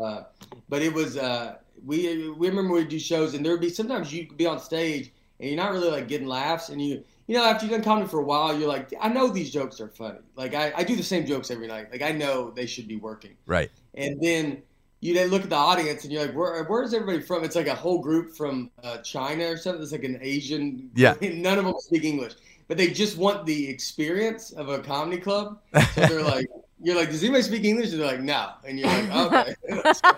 [0.01, 0.23] Uh,
[0.69, 4.13] but it was uh, we we remember we'd do shows and there would be sometimes
[4.13, 7.35] you could be on stage and you're not really like getting laughs and you you
[7.35, 9.87] know after you've done comedy for a while you're like I know these jokes are
[9.87, 12.87] funny like I, I do the same jokes every night like I know they should
[12.87, 13.69] be working Right.
[13.95, 14.61] and then
[15.01, 17.45] you then look at the audience and you're like, Where, where's everybody from?
[17.45, 19.81] It's like a whole group from uh, China or something.
[19.81, 20.91] It's like an Asian.
[20.93, 21.15] Yeah.
[21.21, 22.33] None of them speak English,
[22.67, 25.61] but they just want the experience of a comedy club.
[25.93, 26.47] So they're like,
[26.83, 27.91] you're like, does anybody speak English?
[27.93, 28.49] And they're like, no.
[28.67, 30.11] And you're like, okay.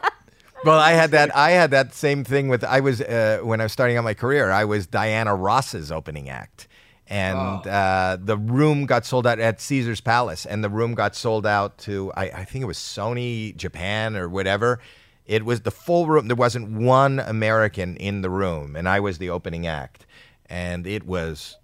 [0.64, 1.36] Well, I had that.
[1.36, 2.64] I had that same thing with.
[2.64, 4.51] I was uh, when I was starting out my career.
[4.51, 6.68] I was Diana Ross's opening act,
[7.07, 7.70] and Oh.
[7.70, 11.80] uh, the room got sold out at Caesar's Palace, and the room got sold out
[11.80, 14.80] to I, I think it was Sony Japan or whatever,
[15.26, 16.28] It was the full room.
[16.28, 20.05] There wasn't one American in the room, and I was the opening act,
[20.47, 21.57] and it was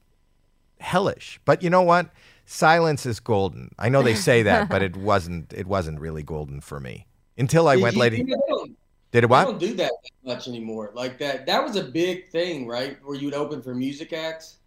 [0.80, 1.40] hellish.
[1.46, 2.10] But you know what?
[2.48, 3.76] Silence is golden.
[3.78, 5.54] I know they say that, but it wasn't.
[5.54, 7.06] It wasn't really golden for me
[7.38, 8.24] until I went you- lady.
[8.26, 8.76] you
[9.12, 9.92] Did it I don't do that
[10.26, 10.92] much anymore.
[10.94, 11.46] Like that.
[11.46, 12.98] That was a big thing, right?
[13.04, 14.58] Where you would open for music acts.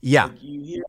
[0.00, 0.84] Yeah, Like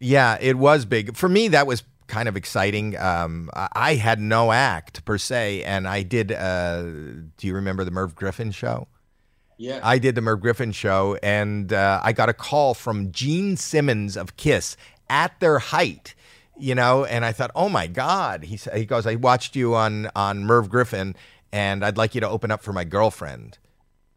[0.00, 1.48] yeah, it was big for me.
[1.48, 2.96] That was kind of exciting.
[2.98, 6.32] Um, I, had no act per se, and I did.
[6.32, 8.88] Uh, do you remember the Merv Griffin show?
[9.58, 9.80] Yeah.
[9.82, 14.16] I did the Merv Griffin show, and uh, I got a call from Gene Simmons
[14.16, 14.76] of Kiss
[15.10, 16.14] at their height,
[16.56, 18.44] you know, and I thought, oh my God.
[18.44, 21.16] He, he goes, I watched you on, on Merv Griffin,
[21.52, 23.58] and I'd like you to open up for my girlfriend.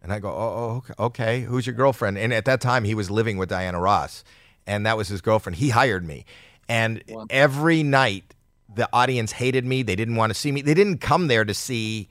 [0.03, 1.41] And I go, oh, oh, okay, okay.
[1.41, 2.17] Who's your girlfriend?
[2.17, 4.23] And at that time, he was living with Diana Ross,
[4.65, 5.57] and that was his girlfriend.
[5.57, 6.25] He hired me.
[6.67, 8.33] And every night,
[8.73, 9.83] the audience hated me.
[9.83, 10.61] They didn't want to see me.
[10.61, 12.09] They didn't come there to see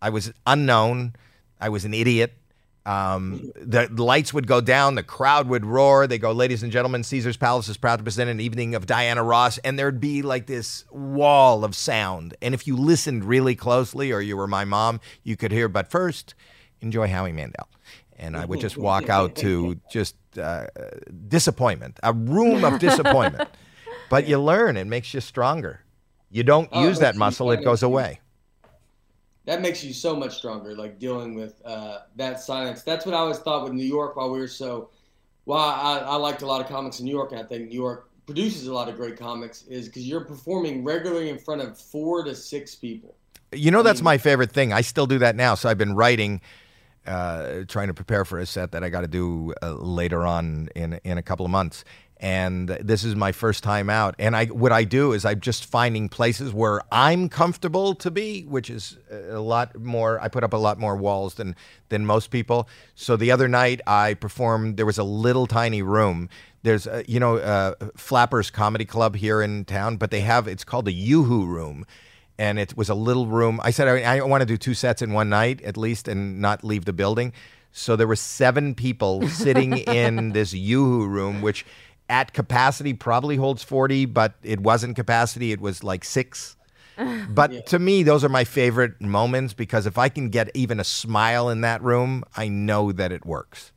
[0.00, 1.14] I was unknown.
[1.58, 2.34] I was an idiot.
[2.86, 6.06] Um, the, the lights would go down, the crowd would roar.
[6.06, 9.22] They go, ladies and gentlemen, Caesar's Palace is proud to present an evening of Diana
[9.22, 12.34] Ross, and there'd be like this wall of sound.
[12.42, 15.66] And if you listened really closely, or you were my mom, you could hear.
[15.68, 16.34] But first,
[16.82, 17.68] enjoy Howie Mandel,
[18.18, 20.66] and I would just walk out to just uh,
[21.28, 23.48] disappointment, a room of disappointment.
[24.10, 25.80] but you learn; it makes you stronger.
[26.30, 28.20] You don't Oh, use that muscle; it goes away.
[29.46, 33.18] That makes you so much stronger like dealing with uh, that silence that's what i
[33.18, 34.90] always thought with new york while we were so
[35.46, 37.74] well I, I liked a lot of comics in new york and i think new
[37.74, 41.78] york produces a lot of great comics is because you're performing regularly in front of
[41.78, 43.14] four to six people
[43.52, 44.72] You know, that's mean- my favorite thing.
[44.72, 45.54] I still do that now.
[45.54, 46.40] So I've been writing,
[47.06, 50.70] uh, trying to prepare for a set that I got to do uh, later on
[50.74, 51.84] in in a couple of months.
[52.24, 54.14] And this is my first time out.
[54.18, 58.44] And I what I do is I'm just finding places where I'm comfortable to be,
[58.44, 60.18] which is a lot more.
[60.22, 61.54] I put up a lot more walls than
[61.90, 62.66] than most people.
[62.94, 64.78] So the other night I performed.
[64.78, 66.30] There was a little tiny room.
[66.62, 70.64] There's uh, you know uh, Flappers Comedy Club here in town, but they have it's
[70.64, 71.84] called the Yoo-Hoo Room
[72.38, 73.60] and it was a little room.
[73.62, 76.40] I said I, I want to do two sets in one night at least and
[76.40, 77.34] not leave the building.
[77.76, 81.66] So there were seven people sitting in this Yoo-Hoo room, which
[82.08, 85.52] at capacity probably holds 40, but it wasn't capacity.
[85.52, 86.56] It was like six.
[87.28, 90.84] But to me, those are my favorite moments because if I can get even a
[90.84, 93.72] smile in that room, I know that it works.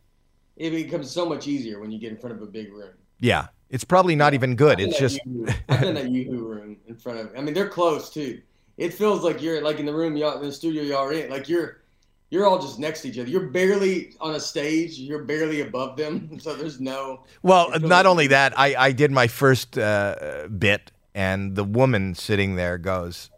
[0.56, 3.48] it becomes so much easier when you get in front of a big room Yeah.
[3.72, 4.80] It's probably not even good.
[4.80, 7.32] It's just Yoo-Hoo- I've been at Yoo-Hoo room in front of.
[7.36, 8.40] I mean, they're close too.
[8.78, 11.30] It feels like you're like in the room, y'all in the studio y'all are in.
[11.32, 11.82] Like you're,
[12.30, 13.30] you're all just next to each other.
[13.30, 14.98] You're barely on a stage.
[14.98, 16.40] You're barely above them.
[16.40, 17.24] So there's no.
[17.42, 22.16] Well, it not only that, I, I did my first uh, bit, and the woman
[22.16, 23.30] sitting there goes,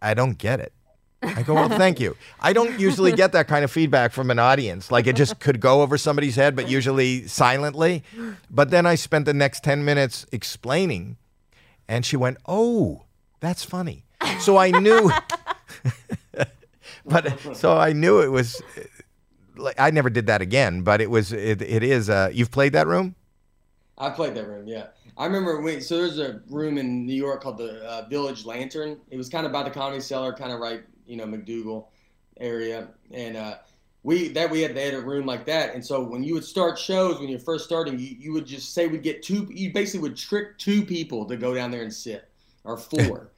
[0.00, 0.72] I don't get it.
[1.22, 2.16] I go, well, thank you.
[2.40, 4.90] I don't usually get that kind of feedback from an audience.
[4.90, 8.04] Like it just could go over somebody's head, but usually silently.
[8.50, 11.16] But then I spent the next 10 minutes explaining,
[11.88, 13.04] and she went, Oh,
[13.40, 14.04] that's funny.
[14.40, 15.10] So I knew,
[17.08, 18.60] but so I knew it was
[19.56, 22.72] like, I never did that again, but it was, it, it is, uh, you've played
[22.72, 23.14] that room?
[23.98, 24.66] I played that room.
[24.66, 25.80] Yeah, I remember when.
[25.80, 29.00] So there's a room in New York called the uh, Village Lantern.
[29.10, 31.86] It was kind of by the Comedy Cellar, kind of right, you know, MacDougal
[32.38, 33.54] area, and uh,
[34.02, 35.74] we that we had they had a room like that.
[35.74, 38.74] And so when you would start shows, when you're first starting, you, you would just
[38.74, 39.48] say we'd get two.
[39.50, 42.28] You basically would trick two people to go down there and sit,
[42.64, 43.30] or four.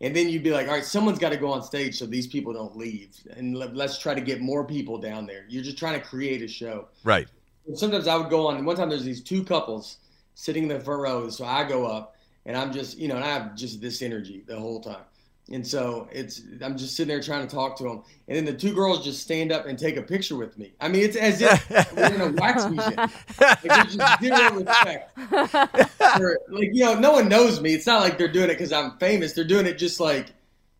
[0.00, 2.26] And then you'd be like, all right, someone's got to go on stage so these
[2.26, 3.16] people don't leave.
[3.36, 5.46] And let, let's try to get more people down there.
[5.48, 7.26] You're just trying to create a show Right.
[7.74, 8.62] sometimes I would go on.
[8.64, 9.98] One time there's these two couples
[10.34, 13.24] sitting in the front row, so I go up and I'm just, you know, and
[13.24, 15.02] I have just this energy the whole time.
[15.50, 18.52] And so it's, I'm just sitting there trying to talk to them, and then the
[18.52, 20.72] two girls just stand up and take a picture with me.
[20.80, 22.94] I mean, it's as if we're in a wax museum.
[23.40, 25.16] Like, there's just zero respect.
[26.16, 27.74] For, like, you know, no one knows me.
[27.74, 29.32] It's not like they're doing it because I'm famous.
[29.32, 30.32] They're doing it just like,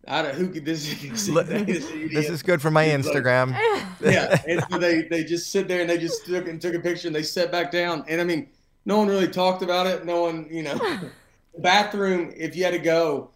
[0.08, 0.88] I don't who could this.
[1.02, 3.50] this This is good for my It's like- Instagram.
[4.00, 6.80] yeah, and so they they just sit there and they just took and took a
[6.80, 8.04] picture and they sat back down.
[8.08, 8.48] And I mean,
[8.84, 10.04] no one really talked about it.
[10.04, 10.74] No one, you know,
[11.54, 12.32] the bathroom.
[12.36, 13.30] If you had to go,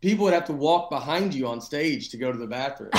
[0.00, 2.90] people would have to walk behind you on stage to go to the bathroom.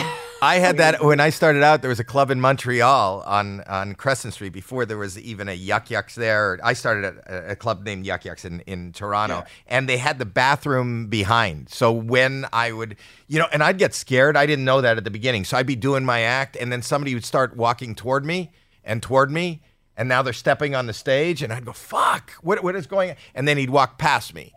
[0.42, 1.82] I had that when I started out.
[1.82, 5.54] There was a club in Montreal on on Crescent Street before there was even a
[5.54, 6.60] Yuk Yuk's there.
[6.64, 9.46] I started at a, a club named Yuk Yuk's in, in Toronto, Yeah.
[9.68, 11.70] and they had the bathroom behind.
[11.70, 14.36] So when I would, you know, and I'd get scared.
[14.38, 15.46] I didn't know that at the beginning.
[15.46, 18.52] So I'd be doing my act, and then somebody would start walking toward me
[18.84, 19.62] and toward me,
[19.98, 22.32] and now they're stepping on the stage, and I'd go, "Fuck!
[22.42, 23.16] What what is going?" on?
[23.34, 24.54] And then he'd walk past me.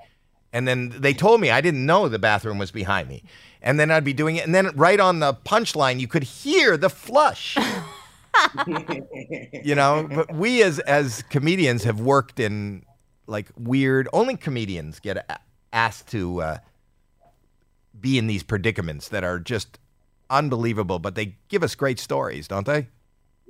[0.53, 3.23] And then they told me I didn't know the bathroom was behind me.
[3.63, 6.77] And then I'd be doing it, and then right on the punchline, you could hear
[6.77, 7.57] the flush.
[9.65, 12.85] you know, but we as as comedians have worked in
[13.27, 14.09] like weird.
[14.13, 15.39] Only comedians get a-
[15.73, 16.59] asked to uh,
[18.01, 19.79] be in these predicaments that are just
[20.31, 22.89] unbelievable, but they give us great stories, don't they?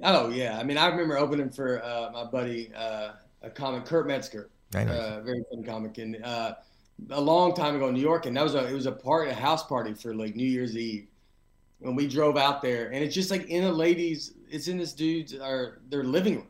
[0.03, 4.07] Oh yeah, I mean, I remember opening for uh, my buddy, uh, a comic, Kurt
[4.07, 4.93] Metzger, I know.
[4.93, 6.55] uh, very fun comic, and uh,
[7.11, 9.29] a long time ago in New York, and that was a it was a part
[9.29, 11.07] a house party for like New Year's Eve,
[11.81, 14.93] when we drove out there, and it's just like in a ladies, it's in this
[14.93, 16.49] dude's or their living room,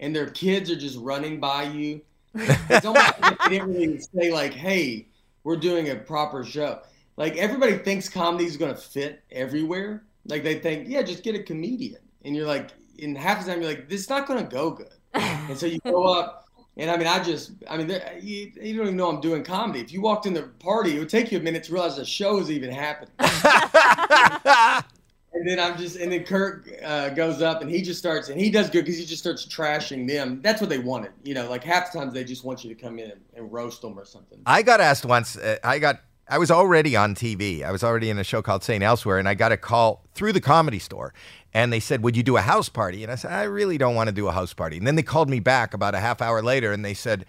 [0.00, 2.00] and their kids are just running by you.
[2.34, 5.08] It's almost like they didn't really say like, "Hey,
[5.44, 6.80] we're doing a proper show."
[7.16, 10.04] Like everybody thinks comedy is going to fit everywhere.
[10.26, 12.70] Like they think, yeah, just get a comedian, and you're like,
[13.00, 14.92] in half the time you're like, this is not going to go good.
[15.14, 16.46] and so you go up,
[16.80, 19.44] and I mean, I just, I mean, there, you, you don't even know I'm doing
[19.44, 19.80] comedy.
[19.80, 22.04] If you walked in the party, it would take you a minute to realize the
[22.04, 23.10] show is even happening.
[25.32, 28.40] And then I'm just, and then Kurt uh, goes up and he just starts, and
[28.40, 30.40] he does good because he just starts trashing them.
[30.42, 31.48] That's what they wanted, you know.
[31.48, 33.96] Like half the times they just want you to come in and, and roast them
[33.98, 34.40] or something.
[34.44, 35.36] I got asked once.
[35.36, 36.00] Uh, I got.
[36.30, 37.64] I was already on TV.
[37.64, 38.84] I was already in a show called St.
[38.84, 41.12] Elsewhere, and I got a call through the comedy store,
[41.52, 43.96] and they said, "Would you do a house party?" And I said, "I really don't
[43.96, 46.22] want to do a house party." And then they called me back about a half
[46.22, 47.26] hour later, and they said,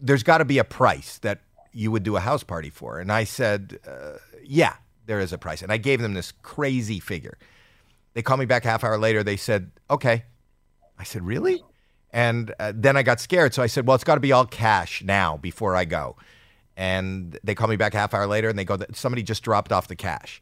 [0.00, 1.42] "There's got to be a price that
[1.72, 4.74] you would do a house party for." And I said, uh, "Yeah,
[5.06, 7.38] there is a price." And I gave them this crazy figure.
[8.14, 9.22] They called me back a half hour later.
[9.22, 10.24] They said, "Okay."
[10.98, 11.62] I said, "Really?"
[12.10, 14.46] And uh, then I got scared, so I said, "Well, it's got to be all
[14.46, 16.16] cash now before I go."
[16.78, 19.72] And they call me back a half hour later, and they go, "Somebody just dropped
[19.72, 20.40] off the cash."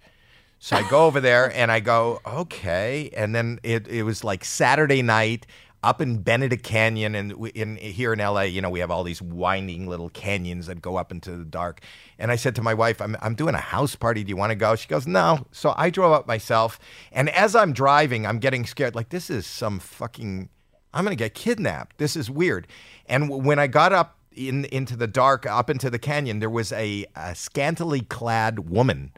[0.59, 4.45] So I go over there and I go, "Okay." And then it it was like
[4.45, 5.47] Saturday night
[5.83, 9.23] up in Benedict Canyon, and in here in LA, you know, we have all these
[9.23, 11.81] winding little canyons that go up into the dark.
[12.19, 14.23] And I said to my wife, "I'm I'm doing a house party.
[14.23, 16.79] Do you want to go?" She goes, "No." So I drove up myself,
[17.13, 18.95] and as I'm driving, I'm getting scared.
[18.95, 20.51] Like this is some fucking
[20.93, 21.99] I'm to get kidnapped.
[21.99, 22.67] This is weird.
[23.07, 26.73] And when I got up in into the dark, up into the canyon, there was
[26.73, 29.13] a, a scantily clad woman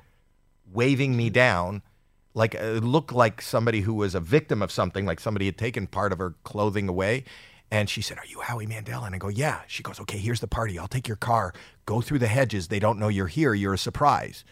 [0.72, 1.82] waving me down.
[2.34, 5.58] Like uh, it looked like somebody who was a victim of something, like somebody had
[5.58, 7.24] taken part of her clothing away.
[7.70, 9.04] And she said, Are you Howie Mandel?
[9.04, 9.60] And I go, Yeah.
[9.66, 10.78] She goes, Okay, here's the party.
[10.78, 11.52] I'll take your car.
[11.84, 12.68] Go through the hedges.
[12.68, 13.54] They don't know you're here.
[13.54, 14.44] You're a surprise.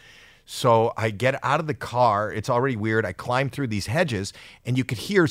[0.45, 2.31] So I get out of the car.
[2.31, 3.05] It's already weird.
[3.05, 4.31] I climb through these hedges,
[4.65, 5.27] and you could hear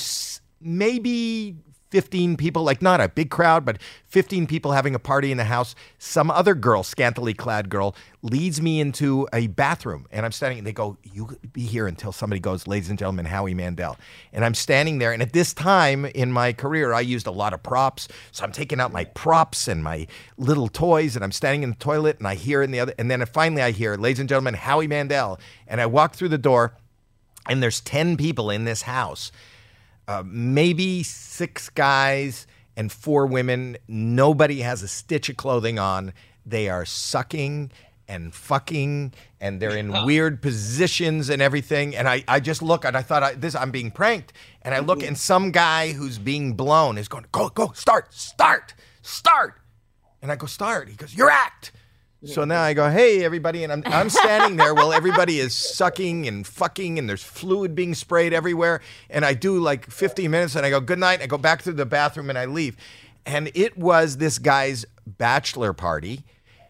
[0.61, 1.57] maybe
[1.97, 5.44] 15 people, like not a big crowd, but 15 people having a party in the
[5.44, 5.74] house.
[5.97, 10.07] Some other girl, scantily clad girl, leads me into a bathroom.
[10.11, 13.24] And I'm standing, and they go, You be here until somebody goes, Ladies and gentlemen,
[13.24, 13.97] Howie Mandel.
[14.30, 15.11] And I'm standing there.
[15.11, 18.09] And at this time in my career, I used a lot of props.
[18.30, 21.76] So I'm taking out my props and my little toys, and I'm standing in the
[21.76, 24.53] toilet, and I hear in the other, and then finally I hear, Ladies and gentlemen,
[24.53, 25.40] Howie Mandel.
[25.66, 26.76] And I walk through the door,
[27.49, 29.32] and there's 10 people in this house
[30.09, 32.47] uh, maybe six guys
[32.77, 33.77] and four women.
[33.89, 36.13] Nobody has a stitch of clothing on.
[36.45, 37.73] They are sucking
[38.09, 41.97] and fucking, and they're in weird positions and everything.
[41.97, 44.33] And I, I just look and I thought I, this I'm being pranked.
[44.63, 48.75] And I look and some guy who's being blown is going, go, go, start, start,
[49.03, 49.55] start.
[50.23, 50.89] And I go, start.
[50.89, 51.73] He goes, your act.
[52.27, 53.64] So now I go, hey, everybody.
[53.64, 57.95] And I'm, I'm standing there while everybody is sucking and fucking and there's fluid being
[57.95, 58.81] sprayed everywhere.
[59.09, 61.22] And I do like 15 minutes and I go, good night.
[61.22, 62.77] I go back to the bathroom and I leave.
[63.24, 66.24] And it was this guy's bachelor party.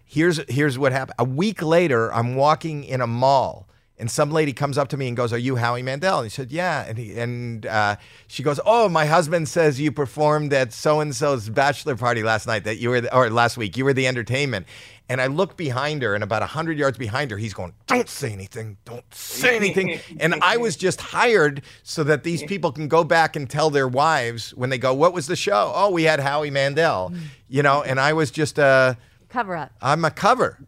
[0.05, 1.17] Here's, here's what happened.
[1.19, 3.67] A week later, I'm walking in a mall.
[3.99, 6.31] And some lady comes up to me and goes, "Are you Howie Mandel?" And he
[6.31, 10.73] said, "Yeah." And he, and uh, she goes, "Oh, my husband says you performed at
[10.73, 12.65] so and so's bachelor party last night.
[12.65, 14.67] That you were, the, or last week, you were the entertainment."
[15.09, 18.33] And I look behind her, and about hundred yards behind her, he's going, "Don't say
[18.33, 18.77] anything.
[18.85, 23.35] Don't say anything." and I was just hired so that these people can go back
[23.35, 26.51] and tell their wives when they go, "What was the show?" "Oh, we had Howie
[26.51, 27.15] Mandel,"
[27.49, 27.83] you know.
[27.83, 29.73] And I was just a, Cover up.
[29.81, 30.59] I'm a cover.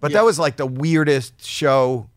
[0.00, 2.08] But that was like the weirdest show.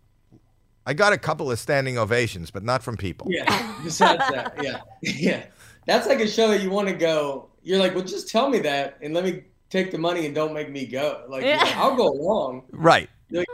[0.90, 3.28] I got a couple of standing ovations, but not from people.
[3.30, 3.76] Yeah.
[3.84, 5.44] Besides that, yeah, yeah,
[5.86, 7.50] that's like a show that you want to go.
[7.62, 10.52] You're like, well, just tell me that, and let me take the money, and don't
[10.52, 11.26] make me go.
[11.30, 11.74] Like, you know, Yeah.
[11.76, 12.64] I'll go along.
[12.72, 13.08] Right.
[13.30, 13.48] Like,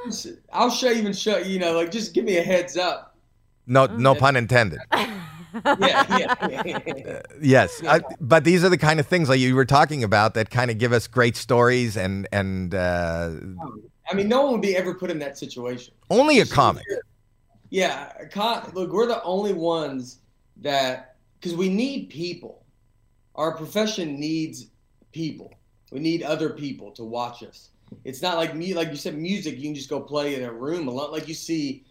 [0.54, 3.18] I'll show you even show you know, like, just give me a heads up.
[3.68, 4.80] No, no pun intended.
[5.80, 7.22] Yeah, yeah, yeah.
[7.42, 10.50] Yes, I, but these are the kind of things like you were talking about that
[10.50, 13.32] kind of give us great stories and and uh,
[14.12, 15.94] I mean, no one would be ever put in that situation.
[16.10, 16.84] only a comic.
[17.76, 20.20] Yeah, con- look, we're the only ones
[20.62, 22.64] that because we need people.
[23.36, 24.68] Our profession needs
[25.12, 25.54] people.
[25.92, 27.72] We need other people to watch us.
[28.06, 29.58] It's not like me, like you said, music.
[29.58, 31.12] You can just go play in a room alone.
[31.12, 31.84] Like you see,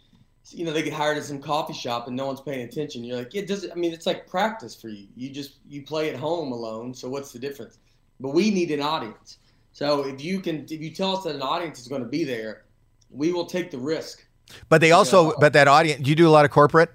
[0.49, 3.05] you know, they get hired at some coffee shop and no one's paying attention.
[3.05, 3.71] You're like, it doesn't.
[3.71, 5.07] I mean, it's like practice for you.
[5.15, 6.95] You just you play at home alone.
[6.95, 7.77] So what's the difference?
[8.21, 9.37] But we need an audience.
[9.73, 12.25] So if you can, if you tell us that an audience is going to be
[12.25, 12.65] there,
[13.11, 14.25] we will take the risk.
[14.69, 16.91] But they also, but that audience, do you do a lot of corporate?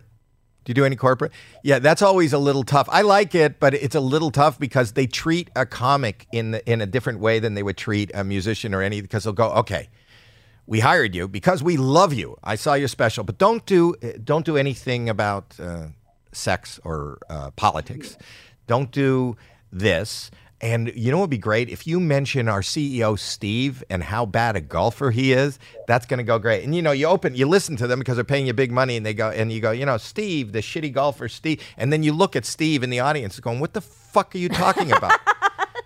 [0.65, 1.31] Do you do any corporate?
[1.63, 2.87] Yeah, that's always a little tough.
[2.91, 6.71] I like it, but it's a little tough because they treat a comic in the,
[6.71, 9.01] in a different way than they would treat a musician or any.
[9.01, 9.89] Because they'll go, okay,
[10.67, 12.37] we hired you because we love you.
[12.43, 15.87] I saw your special, but don't do don't do anything about uh,
[16.31, 18.17] sex or uh, politics.
[18.67, 19.35] Don't do
[19.71, 20.29] this.
[20.61, 24.25] And you know what would be great if you mention our CEO Steve and how
[24.25, 25.57] bad a golfer he is.
[25.87, 26.65] That's going to go great.
[26.65, 28.97] And you know, you open, you listen to them because they're paying you big money,
[28.97, 31.63] and they go, and you go, you know, Steve, the shitty golfer, Steve.
[31.77, 34.49] And then you look at Steve in the audience, going, "What the fuck are you
[34.49, 35.19] talking about?"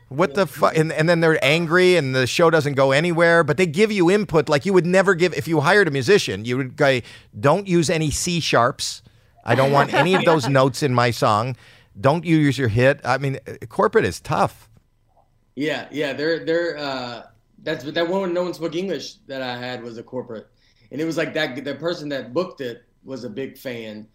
[0.10, 0.78] What the fuck?
[0.78, 3.44] And, and then they're angry, and the show doesn't go anywhere.
[3.44, 6.46] But they give you input like you would never give if you hired a musician.
[6.46, 7.00] You would go,
[7.40, 9.02] "Don't use any C sharps.
[9.44, 11.56] I don't want any of those notes in my song."
[12.00, 13.02] Don't you use your hit?
[13.04, 13.40] I mean,
[13.70, 14.70] corporate is tough.
[15.56, 17.24] Yeah, yeah, they're they're uh,
[17.64, 20.48] that's that one when no one spoke English that I had was a corporate,
[20.92, 24.08] and it was like that the person that booked it was a big fan,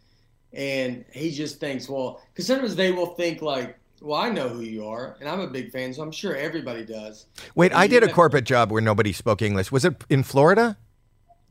[0.53, 4.61] and he just thinks well because sometimes they will think like well I know who
[4.63, 7.27] you are and I'm a big fan so I'm sure everybody does.
[7.55, 9.71] Wait, And I did a corporate job where nobody spoke English.
[9.73, 10.77] Was it in Florida?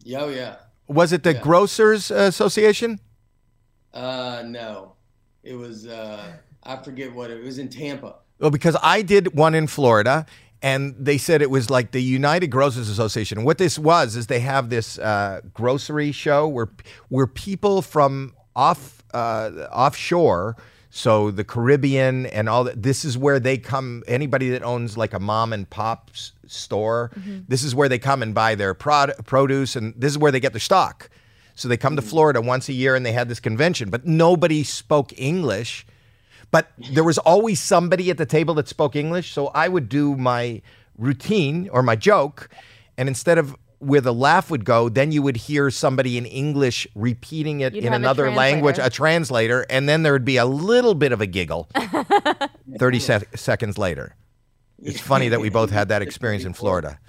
[0.03, 0.55] Yeah, oh, yeah.
[0.88, 1.41] Was it the Yeah.
[1.41, 2.99] Grocers Association?
[3.93, 4.93] Uh, no,
[5.48, 6.34] it was uh,
[6.64, 8.16] I forget what it, it was in Tampa.
[8.39, 10.26] Well, because I did one in Florida,
[10.62, 13.43] and they said it was like the United Grocers Association.
[13.43, 16.70] What this was is they have this uh, grocery show where
[17.10, 20.56] where people from off uh, offshore,
[20.89, 22.84] so the Caribbean and all that.
[22.84, 24.04] This is where they come.
[24.08, 27.12] Anybody that owns like a mom and pop s- store,
[27.48, 30.39] this is where they come and buy their prod- produce, and this is where they
[30.39, 31.10] get their stock.
[31.58, 32.10] So they come to mm.
[32.10, 35.86] Florida once a year, and they had this convention, but nobody spoke English
[36.51, 39.32] but there was always somebody at the table that spoke English.
[39.32, 40.62] So I would do my
[40.97, 42.49] routine or my joke,
[42.97, 46.88] and instead of where the laugh would go, then you would hear somebody in English
[46.95, 50.38] repeating it You'd in have a another language, a translator, and then there would be
[50.38, 51.70] a little bit of a giggle
[52.80, 54.16] 30 sec- seconds later.
[54.82, 56.99] It's funny that we both had that experience in Florida.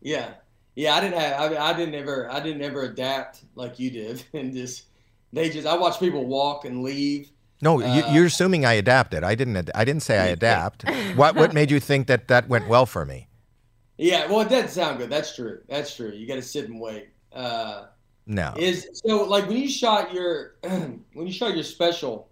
[0.00, 0.28] Yeah,
[0.74, 0.94] yeah.
[0.94, 1.52] I didn't have.
[1.52, 2.30] I, I didn't ever.
[2.30, 4.84] I didn't ever adapt like you did, and just
[5.32, 5.66] they just.
[5.66, 7.30] I watch people walk and leave.
[7.60, 9.22] No, you, Uh, you're assuming I adapted.
[9.24, 9.56] I didn't.
[9.56, 10.84] ad- I didn't say I adapt.
[11.16, 13.28] what What made you think that that went well for me?
[13.98, 15.10] Yeah, well, it doesn't sound good.
[15.10, 15.60] That's true.
[15.68, 16.10] That's true.
[16.10, 17.10] You got to sit and wait.
[17.32, 17.84] Uh,
[18.26, 18.52] No.
[18.58, 22.28] is so like when you shot your when you shot your special.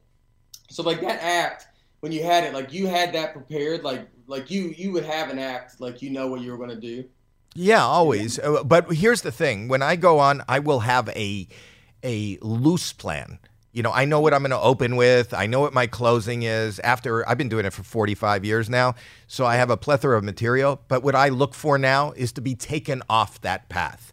[0.69, 1.67] So like that act
[2.01, 5.31] when you had it, like you had that prepared, like like you you would have
[5.31, 7.05] an act, like you know what you were gonna do.
[7.55, 8.39] Yeah, always.
[8.39, 11.49] Uh, But here's the thing: when I go on, I will have a
[12.05, 13.39] a loose plan.
[13.73, 15.33] You know, I know what I'm going to open with.
[15.33, 16.81] I know what my closing is.
[16.81, 18.95] After I've been doing it for 45 years now,
[19.29, 20.81] so I have a plethora of material.
[20.89, 24.13] But what I look for now is to be taken off that path.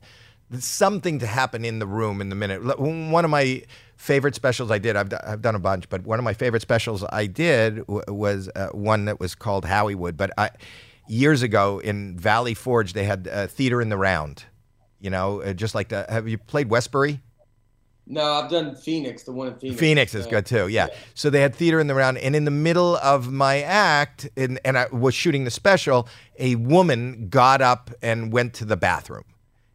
[0.59, 2.79] Something to happen in the room in the minute.
[2.79, 3.63] One of my
[3.97, 6.61] favorite specials I did, I've, do- I've done a bunch, but one of my favorite
[6.61, 10.15] specials I did w- was uh, one that was called Howiewood.
[10.17, 10.51] But I,
[11.07, 14.45] years ago in Valley Forge, they had uh, theater in the round.
[14.99, 16.05] You know, uh, just like the.
[16.09, 17.21] Have you played Westbury?
[18.09, 19.79] No, I've done Phoenix, the one in Phoenix.
[19.79, 20.67] Phoenix is Uh, good too.
[20.69, 20.87] Yeah.
[21.13, 24.59] So they had theater in the round, and in the middle of my act, and,
[24.63, 26.07] and I was shooting the special,
[26.39, 29.25] a woman got up and went to the bathroom,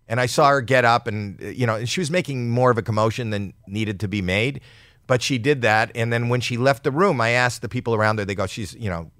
[0.08, 2.70] and I saw her get up, and uh, you know, and she was making more
[2.70, 4.60] of a commotion than needed to be made,
[5.06, 7.94] but she did that, and then when she left the room, I asked the people
[7.94, 8.24] around her.
[8.24, 9.10] They go, "She's, you know,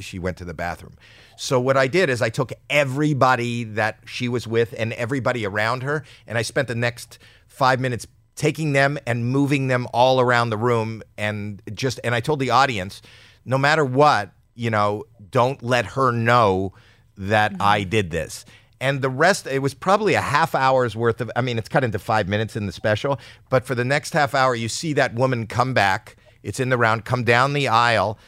[0.00, 0.94] she went to the bathroom."
[1.36, 5.82] So what I did is I took everybody that she was with and everybody around
[5.82, 8.06] her, and I spent the next five minutes
[8.36, 12.50] taking them and moving them all around the room, and just and I told the
[12.50, 13.02] audience,
[13.44, 16.72] no matter what, you know, don't let her know
[17.16, 17.90] that I mm-hmm.
[17.90, 18.44] did this.
[18.80, 21.30] And the rest, it was probably a half hour's worth of.
[21.36, 23.20] I mean, it's cut into five minutes in the special,
[23.50, 26.16] but for the next half hour, you see that woman come back.
[26.42, 28.18] It's in the round, come down the aisle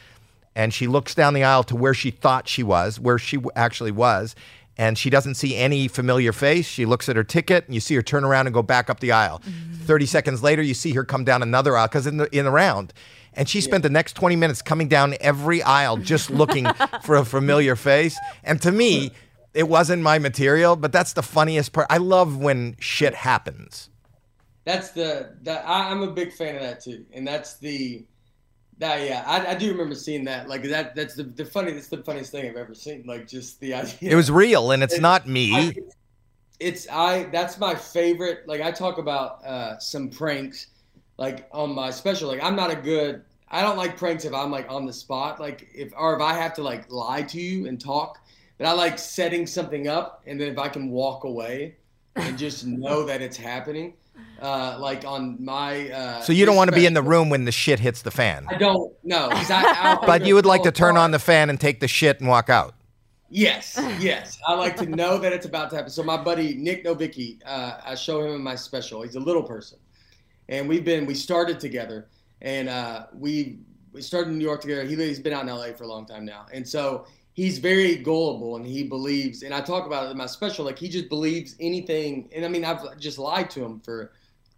[0.55, 3.51] and she looks down the aisle to where she thought she was, where she w-
[3.55, 4.35] actually was,
[4.77, 6.65] and she doesn't see any familiar face.
[6.65, 8.99] She looks at her ticket, and you see her turn around and go back up
[8.99, 9.39] the aisle.
[9.39, 9.83] Mm-hmm.
[9.85, 12.51] Thirty seconds later, you see her come down another aisle because in the in the
[12.51, 12.93] round.
[13.35, 16.67] And she spent the next 20 minutes coming down every aisle just looking
[17.03, 18.15] for a familiar face.
[18.43, 19.11] And to me,
[19.53, 21.87] it wasn't my material, but that's the funniest part.
[21.89, 23.89] I love when shit happens.
[24.65, 28.05] That's the that I, I'm a big fan of that too, and that's the
[28.79, 30.49] That yeah, I, I do remember seeing that.
[30.49, 30.95] Like that.
[30.95, 31.71] That's the the funny.
[31.71, 33.03] That's the funniest thing I've ever seen.
[33.05, 34.11] Like just the idea.
[34.11, 35.53] It was real, and it's It- not me.
[35.55, 35.75] I-
[36.59, 37.23] it's I.
[37.25, 38.47] That's my favorite.
[38.47, 40.67] Like I talk about uh, some pranks,
[41.17, 42.29] like on my special.
[42.29, 43.23] Like I'm not a good.
[43.49, 45.39] I don't like pranks if I'm like on the spot.
[45.39, 48.19] Like if or if I have to like lie to you and talk.
[48.57, 51.75] But I like setting something up, and then if I can walk away
[52.15, 53.93] and just know that it's happening.
[54.41, 55.89] Uh, like on my.
[55.89, 58.11] Uh, So you don't want to be in the room when the shit hits the
[58.11, 58.45] fan.
[58.49, 59.29] I don't know.
[59.29, 61.87] 'cause I, I, But you would like to turn on the fan and take the
[61.87, 62.73] shit and walk out.
[63.29, 64.37] Yes, yes.
[64.47, 65.91] I like to know that it's about to happen.
[65.91, 69.01] So my buddy Nick Novicki, uh, I show him in my special.
[69.01, 69.79] He's a little person,
[70.49, 72.07] and we've been we started together,
[72.41, 73.59] and uh, we
[73.93, 74.83] we started in New York together.
[74.83, 77.95] He, he's been out in LA for a long time now, and so he's very
[77.95, 79.41] gullible, and he believes.
[79.43, 82.29] And I talk about it in my special, like he just believes anything.
[82.35, 84.11] And I mean, I've just lied to him for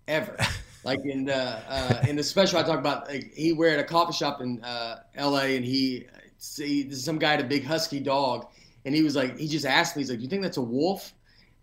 [0.07, 0.37] ever.
[0.85, 3.83] Like in the uh, in the special, I talk about like he were at a
[3.83, 5.55] coffee shop in uh, L.A.
[5.55, 6.05] and he
[6.37, 8.45] see some guy had a big husky dog,
[8.85, 10.61] and he was like, he just asked me, he's like, "Do you think that's a
[10.61, 11.13] wolf?"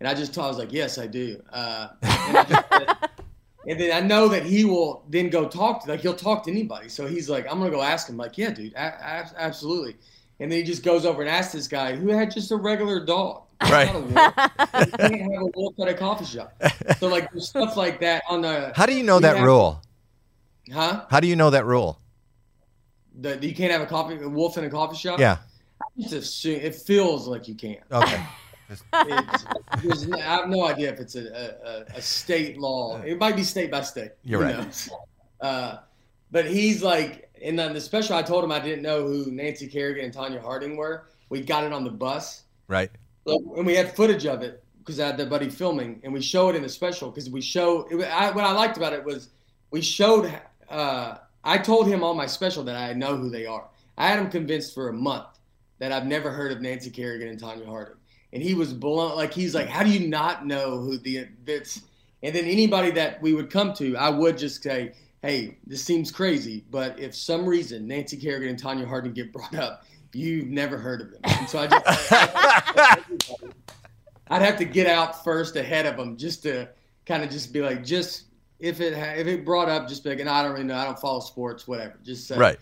[0.00, 2.64] And I just told, I was like, "Yes, I do." Uh, and, I just
[3.68, 6.50] and then I know that he will then go talk to like he'll talk to
[6.50, 6.88] anybody.
[6.88, 9.96] So he's like, "I'm gonna go ask him." Like, "Yeah, dude, absolutely."
[10.40, 13.04] And then he just goes over and asks this guy who had just a regular
[13.04, 13.44] dog.
[13.70, 13.86] Right.
[13.86, 14.88] not a wolf.
[15.02, 16.60] You can't have a wolf at a coffee shop.
[16.98, 19.46] So like there's stuff like that on the How do you know We that have-
[19.46, 19.82] rule?
[20.72, 21.04] huh?
[21.10, 21.98] How do you know that rule?
[23.20, 25.18] The, you can't have a coffee a wolf in a coffee shop.
[25.20, 25.38] Yeah.
[25.98, 27.78] Just assume it feels like you can.
[27.90, 28.22] Okay.
[28.70, 33.02] It's, I have no idea if it's a, a, a state law.
[33.02, 34.12] It might be state by state.
[34.24, 34.56] You're right.
[34.56, 34.88] knows?
[35.42, 35.78] Uh,
[36.30, 39.66] but he's like, in then the special, I told him I didn't know who Nancy
[39.66, 41.04] Kerrigan and Tonya Harding were.
[41.28, 42.90] We got it on the bus, Right.
[43.26, 46.48] And we had footage of it because I had the buddy filming, and we show
[46.48, 47.86] it in the special because we show.
[47.90, 49.28] It, I, what I liked about it was
[49.70, 50.32] we showed.
[50.68, 53.66] Uh, I told him on my special that I know who they are.
[53.98, 55.26] I had him convinced for a month
[55.78, 57.96] that I've never heard of Nancy Kerrigan and Tonya Harding,
[58.32, 59.16] and he was blown.
[59.16, 61.82] Like he's like, "How do you not know who the that's?"
[62.24, 64.92] And then anybody that we would come to, I would just say,
[65.22, 69.54] "Hey, this seems crazy, but if some reason Nancy Kerrigan and Tonya Harding get brought
[69.54, 72.12] up, you've never heard of them." And so I just.
[74.30, 76.68] I'd have to get out first ahead of them just to
[77.04, 78.24] kind of just be like, just
[78.60, 80.76] if it ha- if it brought up, just be like, and I don't really know,
[80.76, 81.98] I don't follow sports, whatever.
[82.02, 82.58] Just say, Right.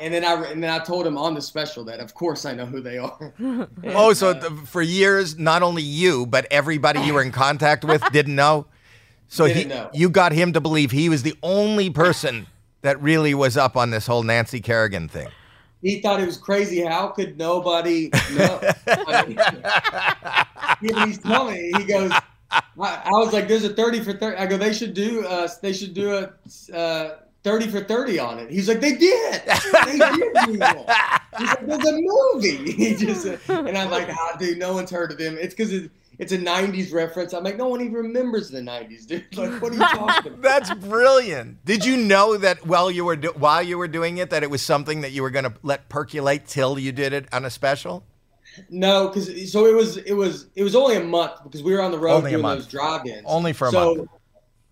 [0.00, 2.54] And then I and then I told him on the special that of course I
[2.54, 3.34] know who they are.
[3.84, 7.84] Oh, so uh, th- for years, not only you, but everybody you were in contact
[7.84, 8.66] with didn't know.
[9.28, 9.90] So he, Didn't know.
[9.92, 12.46] you got him to believe he was the only person
[12.80, 15.28] that really was up on this whole Nancy Kerrigan thing.
[15.82, 16.82] He thought it was crazy.
[16.82, 18.60] How could nobody know?
[18.86, 19.24] I
[20.80, 22.10] mean, he's telling me, he goes,
[22.50, 24.36] I, I was like, there's a 30 for 30.
[24.36, 28.38] I go, they should do, uh, they should do a uh, 30 for 30 on
[28.38, 28.50] it.
[28.50, 29.42] He's like, they did.
[29.86, 31.22] They did do that.
[31.38, 32.72] He's like, there's a movie.
[32.78, 35.36] He just, and I'm like, ah, dude, no one's heard of him.
[35.38, 37.32] It's because it, it's a 90s reference.
[37.32, 39.24] I'm like, no one even remembers the 90s, dude.
[39.36, 40.42] Like, what are you talking about?
[40.42, 41.64] That's brilliant.
[41.64, 44.50] Did you know that while you were do- while you were doing it that it
[44.50, 47.50] was something that you were going to let percolate till you did it on a
[47.50, 48.04] special?
[48.70, 51.80] No, because so it was it was it was only a month because we were
[51.80, 53.22] on the road Only doing those drive-ins.
[53.24, 54.10] Only for a so month.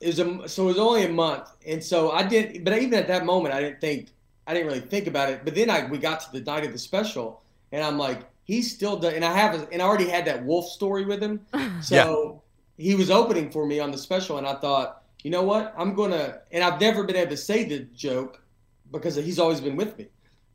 [0.01, 2.65] It was a so it was only a month, and so I didn't.
[2.65, 4.09] But even at that moment, I didn't think
[4.47, 5.43] I didn't really think about it.
[5.45, 8.75] But then I we got to the night of the special, and I'm like, he's
[8.75, 9.13] still does.
[9.13, 11.41] And I have and I already had that wolf story with him,
[11.83, 12.43] so
[12.79, 15.95] he was opening for me on the special, and I thought, you know what, I'm
[15.95, 16.41] gonna.
[16.51, 18.43] And I've never been able to say the joke
[18.91, 20.09] because he's always been with me,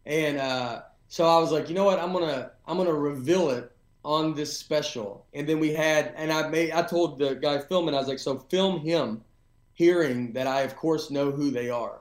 [0.05, 0.39] and.
[0.39, 0.81] uh
[1.11, 1.99] so I was like, you know what?
[1.99, 3.69] I'm gonna I'm gonna reveal it
[4.05, 5.25] on this special.
[5.33, 8.17] And then we had, and I made I told the guy filming, I was like,
[8.17, 9.21] so film him
[9.73, 11.99] hearing that I of course know who they are.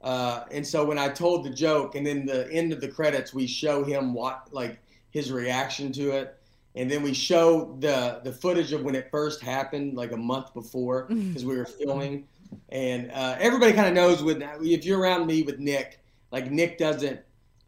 [0.00, 3.34] Uh, and so when I told the joke, and then the end of the credits,
[3.34, 4.80] we show him what like
[5.12, 6.36] his reaction to it,
[6.74, 10.52] and then we show the the footage of when it first happened, like a month
[10.52, 12.26] before, because we were filming.
[12.68, 16.76] And uh, everybody kind of knows when if you're around me with Nick, like Nick
[16.76, 17.20] doesn't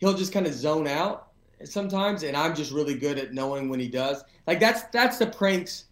[0.05, 1.29] he'll just kind of zone out
[1.65, 4.23] sometimes, and I'm just really good at knowing when he does.
[4.47, 5.85] Like that's that's the pranks.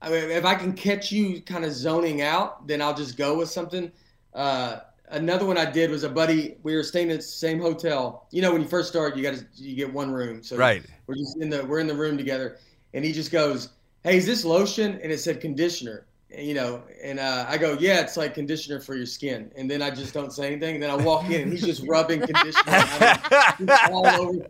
[0.00, 3.38] I mean, if I can catch you kind of zoning out, then I'll just go
[3.38, 3.90] with something.
[4.32, 4.80] Uh,
[5.10, 6.56] another one I did was a buddy.
[6.62, 8.26] We were staying at the same hotel.
[8.30, 10.42] You know, when you first start, you got to you get one room.
[10.42, 10.82] So Right.
[11.06, 12.58] we're just in the we're in the room together,
[12.94, 13.70] and he just goes,
[14.02, 16.06] "Hey, is this lotion?" And it said conditioner.
[16.30, 19.70] And, you know, and uh, I go, "Yeah, it's like conditioner for your skin." And
[19.70, 20.74] then I just don't say anything.
[20.74, 24.46] And then I walk in, and he's just rubbing conditioner I mean, just all over.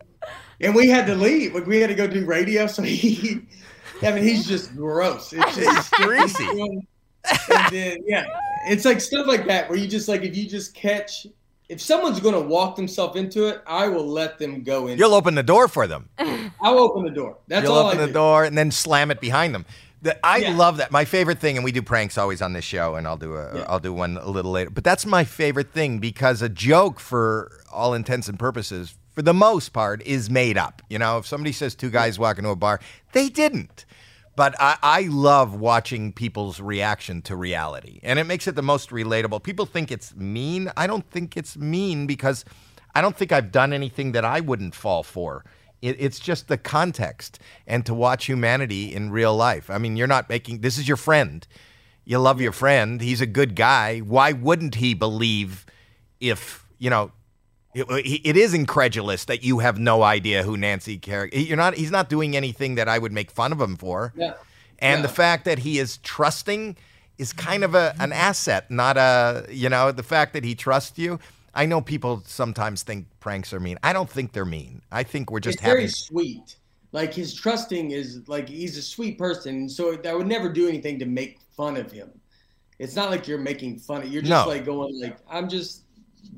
[0.59, 1.53] And we had to leave.
[1.53, 2.65] Like we had to go do radio.
[2.65, 3.41] So he,
[4.01, 5.33] I mean, he's just gross.
[5.33, 6.81] It's just greasy.
[7.53, 8.25] And then yeah,
[8.73, 11.27] it's like stuff like that where you just like if you just catch
[11.69, 14.97] if someone's going to walk themselves into it, I will let them go in.
[14.97, 16.07] You'll open the door for them.
[16.61, 17.37] I'll open the door.
[17.49, 18.13] That's You'll all open I the do.
[18.13, 19.65] door and then slam it behind them.
[20.01, 20.55] The, I Yeah.
[20.55, 20.91] love that.
[20.91, 23.57] My favorite thing, and we do pranks always on this show, and I'll do a
[23.57, 23.71] Yeah.
[23.71, 24.69] will do one a little later.
[24.69, 29.33] But that's my favorite thing because a joke, for all intents and purposes, for the
[29.33, 30.81] most part, is made up.
[30.89, 32.79] You know, if somebody says two guys walk into a bar,
[33.11, 33.83] they didn't.
[34.37, 38.91] But I, I love watching people's reaction to reality, and it makes it the most
[38.91, 39.41] relatable.
[39.41, 40.71] People think it's mean.
[40.77, 42.45] I don't think it's mean because
[42.93, 45.43] I don't think I've done anything that I wouldn't fall for.
[45.81, 49.71] It, it's just the context and to watch humanity in real life.
[49.71, 51.45] I mean, you're not making this is your friend.
[52.05, 53.01] You love your friend.
[53.01, 53.99] He's a good guy.
[54.01, 55.65] Why wouldn't he believe
[56.19, 57.11] if, you know,
[57.77, 61.41] it, it is incredulous that you have no idea who Nancy Kerrigan.
[61.41, 61.75] You're not.
[61.75, 64.13] He's not doing anything that I would make fun of him for.
[64.15, 64.33] Yeah.
[64.79, 66.77] And the fact that he is trusting
[67.17, 70.97] is kind of a an asset, not a you know the fact that he trusts
[70.97, 71.19] you.
[71.55, 73.79] I know people sometimes think pranks are mean.
[73.81, 74.81] I don't think they're mean.
[74.91, 75.89] I think we're just it's very having.
[75.89, 76.55] sweet.
[76.91, 80.99] Like his trusting is like he's a sweet person, so I would never do anything
[80.99, 82.11] to make fun of him.
[82.79, 84.09] It's not like you're making fun of.
[84.09, 84.47] You're just No.
[84.47, 85.81] like going like I'm just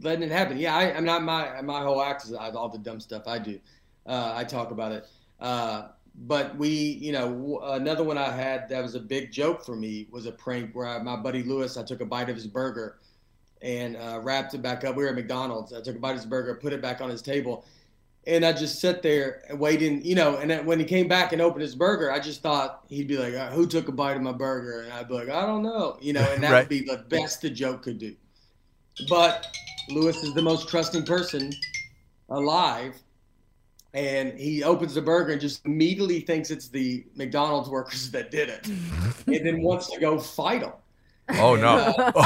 [0.01, 0.57] letting it happen.
[0.57, 3.59] Yeah, I, I'm not my my whole act is all the dumb stuff I do.
[4.05, 5.07] Uh, I talk about it.
[5.39, 9.63] Uh, but we, you know, w- another one I had that was a big joke
[9.63, 12.35] for me was a prank where I, my buddy Lewis, I took a bite of
[12.35, 12.97] his burger
[13.61, 14.95] and uh, wrapped it back up.
[14.95, 15.71] We were at McDonald's.
[15.73, 17.63] I took a bite of his burger, put it back on his table,
[18.27, 20.37] and I just sat there waiting, you know.
[20.37, 23.17] And then when he came back and opened his burger, I just thought he'd be
[23.17, 25.63] like, uh, "Who took a bite of my burger?" And I'd be like, "I don't
[25.63, 26.29] know," you know.
[26.33, 26.59] And that Right.
[26.61, 28.15] would be the best the joke could do.
[29.07, 29.45] But
[29.91, 31.51] Lewis is the most trusting person
[32.29, 32.95] alive.
[33.93, 38.47] And he opens the burger and just immediately thinks it's the McDonald's workers that did
[38.49, 38.67] it,
[39.27, 40.73] and then wants to go fight them.
[41.31, 41.93] Oh no!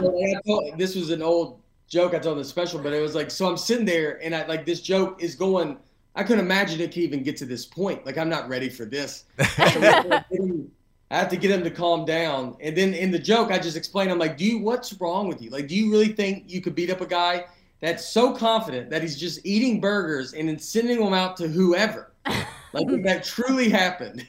[0.00, 3.02] So I told- this was an old joke I told in the special, but it
[3.02, 5.76] was like, so I'm sitting there and I like this joke is going.
[6.14, 8.06] I couldn't imagine it could even get to this point.
[8.06, 9.24] Like I'm not ready for this.
[9.72, 10.64] So
[11.12, 12.56] we have to get him- I have to get him to calm down.
[12.60, 14.10] And then in the joke, I just explain.
[14.10, 14.58] I'm like, do you?
[14.58, 15.50] What's wrong with you?
[15.50, 17.44] Like, do you really think you could beat up a guy
[17.80, 22.12] that's so confident that he's just eating burgers and then sending them out to whoever?
[22.74, 24.26] Like if that truly happened.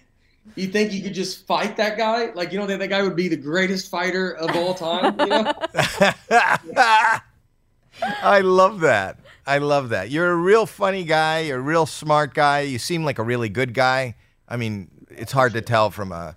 [0.55, 2.31] You think you could just fight that guy?
[2.33, 5.15] Like you don't think that guy would be the greatest fighter of all time?
[5.17, 5.53] You know?
[8.01, 9.19] I love that.
[9.47, 10.11] I love that.
[10.11, 11.39] You're a real funny guy.
[11.39, 12.61] You're a real smart guy.
[12.61, 14.15] You seem like a really good guy.
[14.49, 16.35] I mean, it's hard to tell from a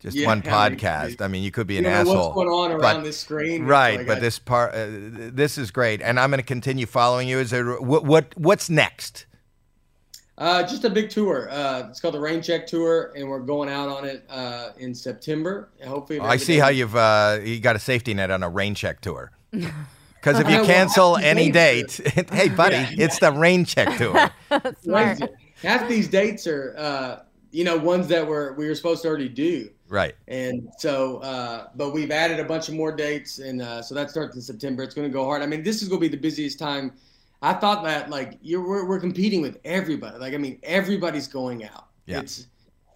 [0.00, 1.20] just Yeah, one I mean, podcast.
[1.22, 2.16] I mean, you could be You an don't know asshole.
[2.26, 3.64] what's going on but- around this screen?
[3.66, 6.86] Right, like but I- this part, uh, this is great, and I'm going to continue
[6.86, 7.38] following you.
[7.38, 9.26] Is there what, what what's next?
[10.36, 11.48] Uh, just a big tour.
[11.50, 14.94] Uh, it's called the Rain Check Tour, and we're going out on it uh, in
[14.94, 15.68] September.
[15.84, 18.48] Hopefully, if I see everything- how you've uh, you got a safety net on a
[18.48, 19.32] rain check tour.
[20.20, 21.92] Because if you cancel have any date,
[22.32, 23.04] hey buddy, Yeah.
[23.04, 24.28] it's the rain check tour.
[24.82, 25.20] Smart.
[25.62, 27.20] half these dates are, uh,
[27.52, 29.70] you know, ones that were we were supposed to already do.
[29.88, 30.14] Right.
[30.28, 34.10] And so, uh, but we've added a bunch of more dates, and uh, so that
[34.10, 34.82] starts in September.
[34.82, 35.42] It's going to go hard.
[35.42, 36.92] I mean, this is going to be the busiest time.
[37.40, 40.18] I thought that like you're we're, we're competing with everybody.
[40.18, 41.86] Like I mean, everybody's going out.
[42.06, 42.20] Yeah.
[42.20, 42.46] It's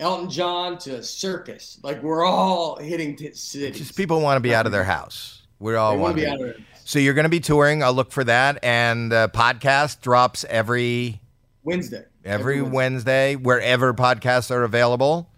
[0.01, 1.79] Elton John to circus.
[1.83, 3.79] Like we're all hitting t- cities.
[3.79, 5.43] Just people want to be out of their house.
[5.61, 6.31] We're all want to be be.
[6.31, 6.57] out of there.
[6.85, 7.85] So you're going to be touring.
[7.85, 11.21] I'll look for that, and the podcast drops every
[11.63, 12.05] Wednesday.
[12.25, 15.31] every Wednesday wherever podcasts are available.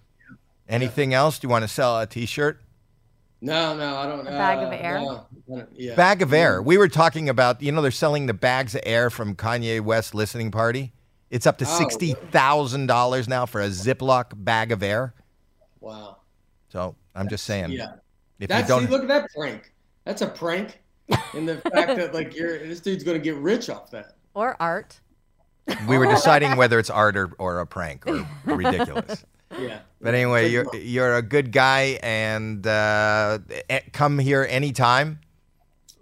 [0.69, 1.39] Anything else?
[1.39, 2.61] Do you want to sell a T-shirt?
[3.41, 4.21] No, no, I don't.
[4.21, 4.99] A bag of uh, air?
[5.01, 5.95] no, I don't- yeah.
[5.95, 6.63] Bag of air.
[6.63, 10.15] We were talking about, you know, they're selling the bags of air from Kanye West
[10.15, 10.93] listening party.
[11.31, 11.79] It's up to Oh.
[11.79, 15.15] sixty thousand dollars now for a Ziploc bag of air.
[15.81, 16.19] Wow.
[16.71, 17.95] So I'm just saying, Yeah.
[18.39, 19.73] if That's you don't, see, look at that prank.
[20.05, 20.81] That's a prank.
[21.35, 24.15] And the fact that like you're this dude's gonna get rich off that.
[24.35, 24.99] Or art.
[25.87, 29.25] we were deciding whether it's art or, or a prank or ridiculous.
[29.59, 29.81] Yeah.
[30.01, 33.39] But anyway, you're you're a good guy, and uh,
[33.71, 35.21] eh, come here anytime.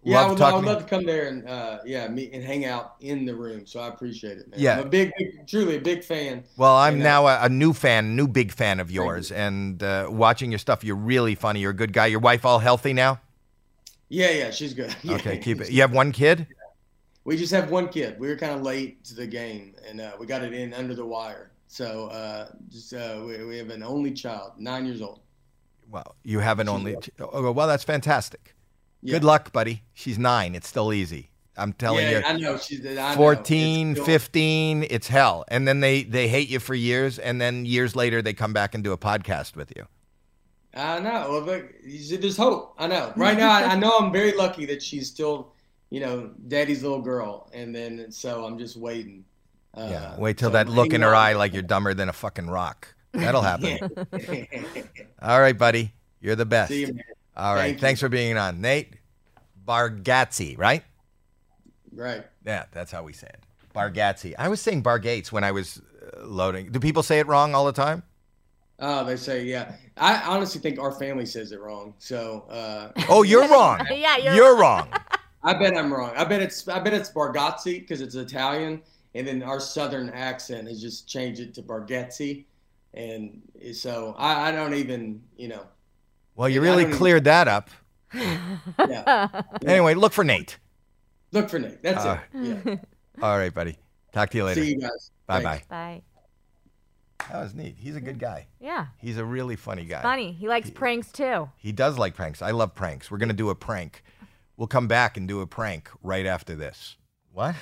[0.04, 0.72] Yeah, I Love would, I would to you.
[0.72, 3.66] love to come there and uh, yeah, meet and hang out in the room.
[3.66, 4.58] So I appreciate it, man.
[4.58, 4.80] Yeah.
[4.80, 6.42] I'm a big, big truly a big fan.
[6.56, 9.80] Well, I'm And, uh, now a, a new fan, new big fan of yours, and
[9.80, 10.82] uh, watching your stuff.
[10.82, 11.60] You're really funny.
[11.60, 12.06] You're a good guy.
[12.06, 13.20] Your wife all healthy now?
[14.08, 14.94] Yeah, yeah, she's good.
[15.02, 15.70] Yeah, Okay, keep it.
[15.70, 16.48] You have one kid?
[17.24, 18.18] We just have one kid.
[18.18, 20.94] We were kind of late to the game, and uh, we got it in under
[20.96, 21.51] the wire.
[21.73, 25.20] So uh, just uh, we, we have an only child, nine years old.
[25.90, 26.94] Well, you have an She's only.
[26.97, 27.09] right.
[27.19, 28.55] Oh, well, that's fantastic.
[29.01, 29.15] Yeah.
[29.15, 29.82] Good luck, buddy.
[29.94, 30.55] She's nine.
[30.55, 31.31] It's still easy.
[31.57, 32.24] I'm telling yeah, you.
[32.27, 33.16] I know she's I know.
[33.16, 35.47] 14, It's still- 15, it's hell.
[35.49, 38.74] And then they, they hate you for years, and then years later, they come back
[38.74, 39.86] and do a podcast with you.
[40.74, 41.27] I know.
[41.31, 42.74] Well, but you see, there's hope.
[42.78, 43.15] I know.
[43.16, 45.53] Right now, I, I know I'm very lucky that she's still
[45.93, 49.27] you know, daddy's little girl, and then so I'm just waiting.
[49.74, 50.16] Uh, yeah.
[50.19, 52.94] Wait till so that look in her eye like you're dumber than a fucking rock.
[53.12, 53.78] That'll happen.
[55.20, 55.93] All right, buddy.
[56.20, 56.70] You're the best.
[56.70, 57.05] See you, man.
[57.36, 57.62] All right.
[57.62, 57.81] Thank you.
[57.81, 58.61] Thanks for being on.
[58.61, 58.94] Nate
[59.66, 60.82] Bargatze, right?
[61.93, 62.24] Right.
[62.44, 63.40] Yeah, that's how we say it.
[63.74, 64.35] Bargatze.
[64.39, 65.81] I was saying Bargates when I was
[66.16, 66.70] uh, loading.
[66.70, 68.03] Do people say it wrong all the time?
[68.78, 69.73] Oh, they say yeah.
[69.97, 71.94] I honestly think our family says it wrong.
[71.99, 73.86] So uh, Oh, you're wrong.
[73.90, 74.89] Yeah, you're, You're wrong.
[75.44, 76.12] I bet I'm wrong.
[76.16, 78.81] I bet it's I bet it's Bargazzi because it's Italian,
[79.14, 82.44] and then our southern accent has just changed it to Bargazzi,
[82.94, 85.66] and so I, I don't even you know.
[86.36, 87.70] Well, you really don't even- cleared that up.
[88.14, 89.28] Yeah.
[89.66, 90.59] Anyway, look for Nate.
[91.32, 91.82] Look for Nate.
[91.82, 92.62] That's Uh, it.
[92.66, 92.76] Yeah.
[93.22, 93.78] All right, buddy.
[94.12, 94.62] Talk to you later.
[94.62, 95.10] See you guys.
[95.26, 95.62] Bye bye.
[95.68, 96.02] Bye.
[97.30, 97.76] That was neat.
[97.78, 98.48] He's a good guy.
[98.60, 98.86] Yeah.
[98.98, 100.02] He's a really funny guy.
[100.02, 100.32] Funny.
[100.32, 101.48] He likes pranks too.
[101.56, 102.43] He does like pranks.
[102.43, 103.10] I love pranks.
[103.10, 104.02] We're going to do a prank.
[104.56, 106.97] We'll come back and do a prank right after this.
[107.32, 107.55] What?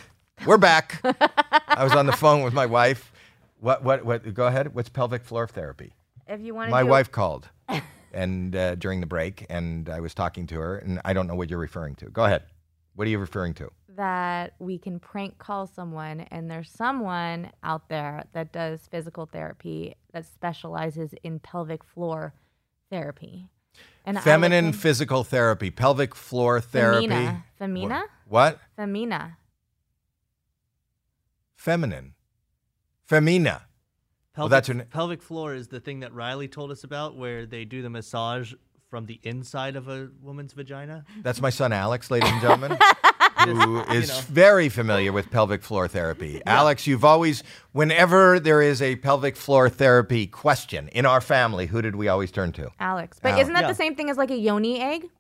[0.47, 1.01] We're back.
[1.05, 3.13] I was on the phone with my wife.
[3.61, 4.33] What, what, what?
[4.35, 4.75] Go ahead.
[4.75, 5.93] What's pelvic floor therapy?
[6.27, 7.49] If you want to My wife called
[8.13, 11.35] and uh, during the break, and I was talking to her, and I don't know
[11.35, 12.07] what you're referring to.
[12.07, 12.43] Go ahead.
[12.95, 13.71] What are you referring to?
[13.97, 19.95] that we can prank call someone and there's someone out there that does physical therapy
[20.15, 22.33] that specializes in pelvic floor
[22.91, 23.47] therapy.
[24.07, 27.09] And Feminine physical therapy, pelvic floor therapy.
[27.09, 27.45] Femina.
[27.59, 28.05] Femina?
[28.27, 28.59] What?
[28.77, 29.37] Femina.
[31.61, 32.15] Feminine.
[33.05, 33.67] Femina.
[34.35, 37.45] Pelvic, that's her na- pelvic floor is the thing that Riley told us about, where
[37.45, 38.55] they do the massage
[38.89, 41.05] from the inside of a woman's vagina.
[41.23, 42.79] That's my son Alex, ladies and gentlemen,
[43.45, 44.21] who is know.
[44.31, 46.41] very familiar with pelvic floor therapy.
[46.47, 47.43] Alex, you've always,
[47.73, 52.31] whenever there is a pelvic floor therapy question in our family, who did we always
[52.33, 52.71] turn to?
[52.81, 53.19] Alex.
[53.23, 53.43] But Alex.
[53.43, 53.69] isn't that Yeah.
[53.69, 55.11] the same thing as like a yoni egg?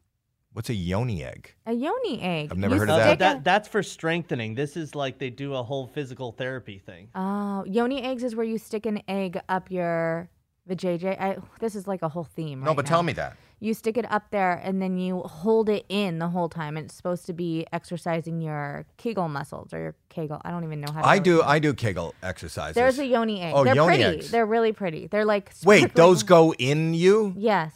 [0.52, 1.54] What's a yoni egg?
[1.66, 2.48] A yoni egg.
[2.50, 3.18] I've never You heard of that.
[3.20, 4.54] that that's for strengthening.
[4.56, 7.08] This is like they do a whole physical therapy thing.
[7.14, 10.28] Oh, yoni eggs is where you stick an egg up your
[10.68, 11.20] vajayjay.
[11.20, 12.58] I, this is like a whole theme.
[12.60, 12.64] Right?
[12.64, 12.88] No, right but now.
[12.90, 13.36] tell me that.
[13.62, 16.76] You stick it up there and then you hold it in the whole time.
[16.76, 20.40] And it's supposed to be exercising your Kegel muscles or your Kegel.
[20.44, 21.36] I don't even know how to I do.
[21.38, 21.48] say it.
[21.48, 22.74] I do Kegel exercises.
[22.74, 23.52] There's a yoni egg.
[23.54, 24.02] Oh, They're yoni pretty.
[24.16, 24.30] eggs.
[24.32, 25.06] They're really pretty.
[25.06, 27.72] They're like Wait, those go in you, Yes.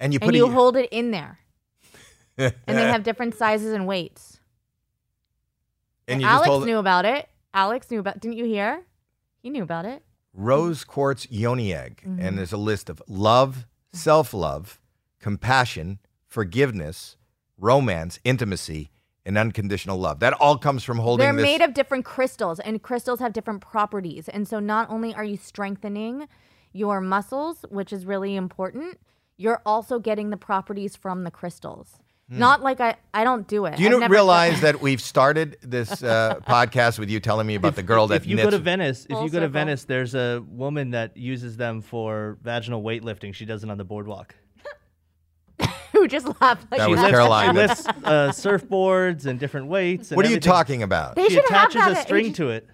[0.00, 1.40] and you put And a, you hold it in there.
[2.38, 4.40] And they have different sizes and weights.
[6.06, 7.28] and you Alex knew about it.
[7.52, 8.20] Alex knew about.
[8.20, 8.82] Didn't you hear?
[9.42, 10.02] He knew about it.
[10.34, 12.20] rose quartz yoni egg, Mm-hmm.
[12.20, 14.80] and there's a list of love, self-love,
[15.20, 17.16] compassion, forgiveness,
[17.58, 18.90] romance, intimacy,
[19.26, 20.20] and unconditional love.
[20.20, 21.42] That all comes from holding They're this.
[21.42, 24.28] made of different crystals, and crystals have different properties.
[24.28, 26.28] And so, not only are you strengthening
[26.72, 28.98] your muscles, which is really important,
[29.36, 31.98] you're also getting the properties from the crystals.
[32.30, 33.70] Not like I, I don't do it.
[33.70, 33.76] Hmm.
[33.76, 37.46] Do you I've not never realize that we've started this uh, podcast with you telling
[37.46, 38.46] me about the girl that if you knits?
[38.46, 39.52] go to Venice, if Full you go to circle.
[39.52, 43.32] Venice, there's a woman that uses them for vaginal weightlifting.
[43.34, 44.34] She does it on the boardwalk.
[45.92, 47.10] who just laughed like That was that.
[47.10, 47.54] Caroline.
[47.54, 50.10] She lifts uh, surfboards and different weights.
[50.10, 50.52] And what are you everything.
[50.52, 51.16] talking about?
[51.16, 52.68] They She should have attaches that a at string AG to it,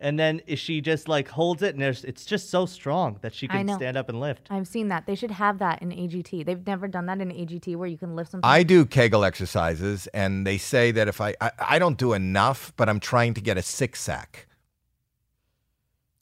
[0.00, 3.48] and then she just like holds it, and there's, it's just so strong that she
[3.48, 4.46] can stand up and lift.
[4.50, 5.06] I've seen that.
[5.06, 6.44] They should have that in AGT.
[6.44, 8.48] They've never done that in AGT where you can lift something.
[8.48, 12.72] I do Kegel exercises, and they say that if I, I I don't do enough,
[12.76, 14.46] but I'm trying to get a six sack.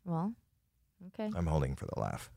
[0.05, 0.32] well,
[1.09, 1.31] okay.
[1.36, 2.31] I'm holding for the laugh.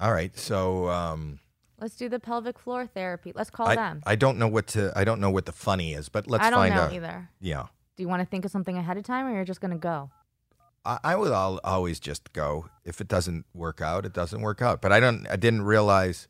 [0.00, 1.38] All right, so um,
[1.80, 3.32] Let's do the pelvic floor therapy.
[3.34, 4.02] Let's call I, them.
[4.06, 6.50] I don't know what to I don't know what the funny is, but let's I
[6.50, 6.92] don't find know out.
[6.92, 7.30] either.
[7.40, 7.66] Yeah,
[7.96, 10.10] Do you want to think of something ahead of time, or you're just gonna go?
[10.84, 12.68] I, I would al- always just go.
[12.84, 14.82] If it doesn't work out, it doesn't work out.
[14.82, 15.26] But I don't.
[15.28, 16.28] I didn't realize.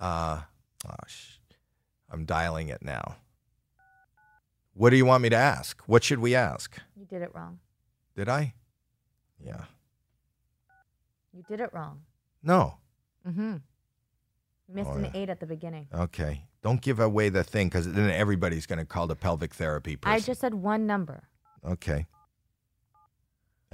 [0.00, 0.40] Uh,
[0.88, 1.38] oh, sh-
[2.10, 3.16] I'm dialing it now.
[4.74, 5.80] What do you want me to ask?
[5.86, 6.76] What should we ask?
[6.96, 7.60] You did it wrong.
[8.16, 8.54] Did I?
[9.38, 9.64] Yeah.
[11.32, 12.02] You did it wrong.
[12.42, 12.78] No.
[13.26, 13.56] Mm-hmm.
[14.68, 15.10] You missed Oh, an yeah.
[15.14, 15.86] eight at the beginning.
[15.94, 16.46] Okay.
[16.62, 20.14] Don't give away the thing because then everybody's going to call the pelvic therapy person.
[20.14, 21.24] I just said one number.
[21.64, 22.06] Okay.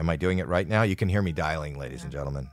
[0.01, 0.83] Am I doing it right now?
[0.83, 2.49] You can hear me dialing, ladies and gentlemen.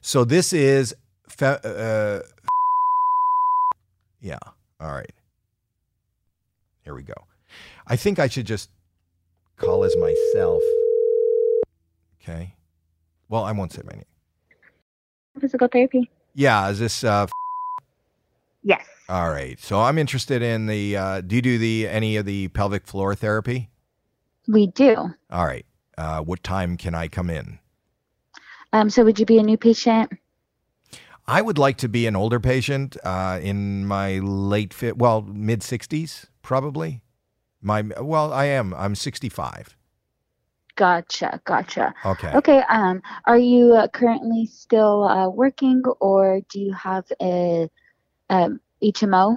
[0.00, 0.92] So this is,
[1.28, 2.18] fe- uh,
[4.20, 4.38] yeah.
[4.80, 5.12] All right.
[6.82, 7.14] Here we go.
[7.86, 8.70] I think I should just
[9.56, 10.60] call as myself.
[12.20, 12.56] Okay.
[13.28, 14.04] Well, I won't say my name.
[15.40, 16.10] Physical therapy?
[16.34, 16.68] Yeah.
[16.70, 17.04] Is this?
[17.04, 17.28] Uh,
[18.64, 18.84] Yes.
[19.08, 19.58] all right.
[19.60, 20.96] So I'm interested in the.
[20.96, 23.70] Uh, do you do the any of the pelvic floor therapy?
[24.48, 24.96] We do.
[25.30, 25.66] All right.
[25.98, 27.58] Uh, what time can I come in?
[28.72, 30.10] Um, so would you be a new patient?
[31.26, 35.60] I would like to be an older patient uh, in my late fit, well, mid
[35.60, 37.02] 60s, probably.
[37.60, 38.74] My well, I am.
[38.74, 39.76] I'm 65.
[40.74, 41.94] Gotcha, gotcha.
[42.04, 42.32] Okay.
[42.34, 42.62] Okay.
[42.68, 47.68] Um, are you uh, currently still uh, working, or do you have a
[48.30, 49.36] um, HMO?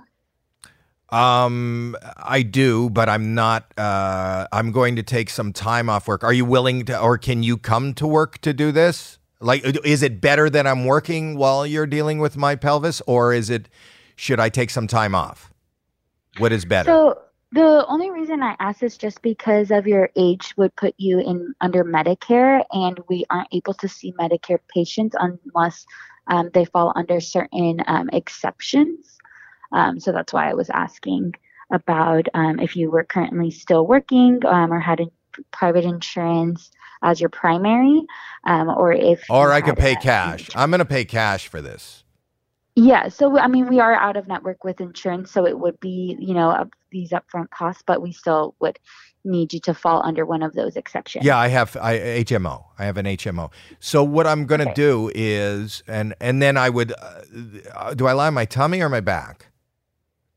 [1.10, 3.72] Um, I do, but I'm not.
[3.78, 6.24] Uh, I'm going to take some time off work.
[6.24, 9.20] Are you willing to, or can you come to work to do this?
[9.40, 13.50] Like, is it better that I'm working while you're dealing with my pelvis, or is
[13.50, 13.70] it?
[14.16, 15.54] Should I take some time off?
[16.38, 16.90] What is better?
[16.90, 17.22] So
[17.52, 21.54] the only reason I ask is just because of your age would put you in
[21.62, 25.86] under Medicare, and we aren't able to see Medicare patients unless
[26.28, 29.15] um, they fall under certain um, exceptions.
[29.76, 31.34] Um, so that's why I was asking
[31.72, 35.08] about um, if you were currently still working um, or had a
[35.52, 36.72] private insurance
[37.04, 38.02] as your primary,
[38.46, 40.50] um, or if or I could pay cash.
[40.56, 42.04] I'm going to pay cash for this.
[42.76, 46.18] Yeah, so I mean, we are out of network with insurance, so it would be,
[46.20, 48.80] you know, up, these upfront costs, but we still would
[49.24, 51.26] need you to fall under one of those exceptions.
[51.26, 52.66] Yeah, I have I, HMO.
[52.78, 53.52] I have an HMO.
[53.80, 54.74] So what I'm going to Okay.
[54.74, 56.94] do is, and and then I would,
[57.74, 59.48] uh, do I lie on my tummy or my back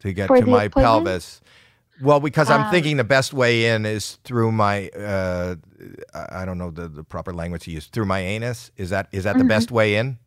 [0.00, 1.40] to get For to my pelvis?
[2.00, 5.56] Well, because I'm Um, thinking the best way in is through my, uh,
[6.14, 8.70] I don't know the, the proper language to use, through my anus.
[8.76, 9.48] Is that is that the Mhm.
[9.48, 10.18] best way in?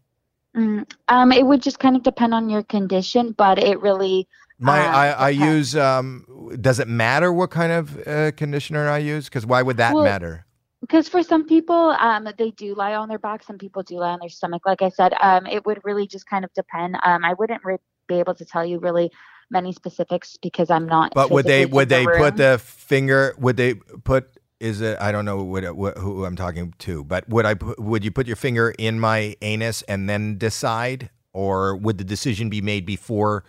[0.56, 4.28] Mm, um, it would just kind of depend on your condition, but it really,
[4.60, 5.76] My Uh, I, I use.
[5.76, 6.26] Um,
[6.62, 9.26] does it matter what kind of uh, conditioner I use?
[9.26, 10.46] Because why would that Well, matter?
[10.82, 13.44] because for some people, um, they do lie on their back.
[13.44, 14.64] Some people do lie on their stomach.
[14.66, 16.98] Like I said, um, it would really just kind of depend.
[17.04, 17.78] Um, I wouldn't re-
[18.08, 19.12] be able to tell you really
[19.52, 21.14] many specifics because I'm not.
[21.14, 23.36] But would they would they put the finger?
[23.38, 24.30] Would they put?
[24.60, 25.00] Is it?
[25.02, 27.56] I don't know what, what who I'm talking to, but would I?
[27.78, 32.50] Would you put your finger in my anus and then decide, or would the decision
[32.50, 33.44] be made before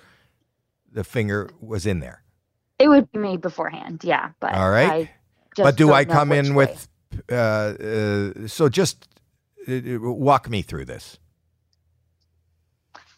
[0.90, 2.22] the finger was in there?
[2.78, 4.30] It would be made beforehand, yeah.
[4.40, 4.90] But All right.
[4.90, 5.10] I
[5.54, 6.66] just but do I come in way.
[6.66, 6.88] with?
[7.30, 9.06] Uh, uh, so just
[9.68, 11.18] uh, uh, walk me through this.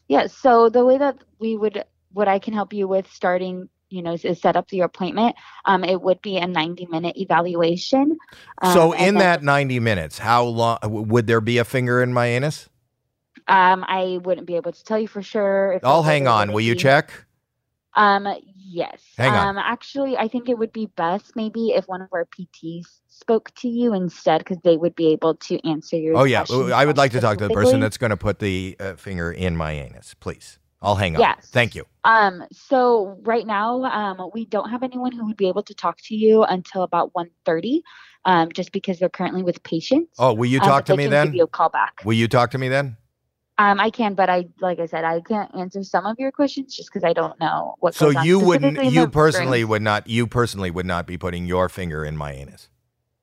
[0.09, 1.85] Yeah, so the way that we would,
[2.15, 5.37] what I can help you with starting, you know, is, set up your appointment.
[5.67, 8.17] Um, it would be a 90 minute evaluation.
[8.73, 12.13] so Um, and in that 90 minutes, how long would there be a finger in
[12.13, 12.71] my anus?
[13.49, 15.73] um, I wouldn't be able to tell you for sure.
[15.73, 16.53] If I'll hang on.
[16.53, 17.13] Will you check?
[17.95, 19.03] Um, yes.
[19.17, 19.49] Hang on.
[19.49, 23.55] Um, actually, I think it would be best maybe if one of our PTs spoke
[23.57, 26.17] to you instead, because they would be able to answer your.
[26.17, 28.77] Oh yeah, I would like to talk to the person that's going to put the
[28.81, 30.59] uh, finger in my anus, please.
[30.83, 31.21] I'll hang up.
[31.21, 31.49] Yes.
[31.51, 31.85] Thank you.
[32.05, 35.99] Um, so right now, um, we don't have anyone who would be able to talk
[36.03, 37.81] to you until about 1.30,
[38.27, 40.15] um, just because they're currently with patients.
[40.19, 41.29] Oh, will you Um, talk but to me then?
[41.29, 42.03] Give you a call back.
[42.05, 42.97] Will you talk to me then?
[43.57, 46.75] Um, I can, but I, like I said, I can't answer some of your questions
[46.75, 47.95] just because I don't know what.
[47.95, 52.05] So you wouldn't, you personally would not, you personally would not be putting your finger
[52.05, 52.69] in my anus.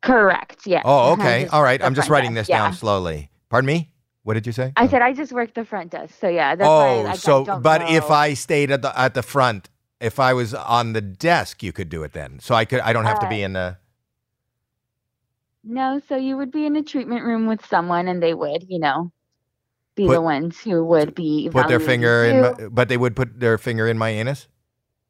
[0.02, 0.66] Correct.
[0.66, 0.84] Yes.
[0.86, 1.48] Oh, okay.
[1.48, 1.84] All right.
[1.84, 3.30] I'm just writing this down slowly.
[3.50, 3.91] Pardon me.
[4.24, 4.72] What did you say?
[4.76, 6.56] I said I just work the front desk, so yeah.
[6.56, 8.10] That's why oh, I, I so but if.
[8.12, 9.70] I stayed at the at the front,
[10.00, 12.40] if I was on the desk, you could do it then.
[12.40, 12.82] So I could.
[12.82, 13.78] I don't have to Uh, be in the.
[15.64, 18.80] no, so you would be in a treatment room with someone, and they would, you
[18.80, 19.12] know,
[19.96, 23.16] be Put- the ones who would be Put their finger in, my, but they would
[23.16, 24.48] put their finger in my anus.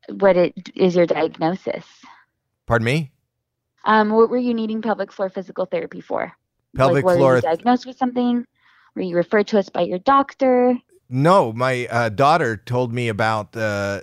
[0.10, 1.86] What it is your diagnosis?
[2.66, 3.12] Pardon me.
[3.86, 6.32] Um, what were you needing pelvic floor physical therapy for?
[6.76, 7.36] Pelvic like, were floor.
[7.36, 8.46] you diagnosed with something?
[8.96, 10.78] Were you referred to us by your doctor?
[11.10, 14.00] No, my uh, daughter told me about uh,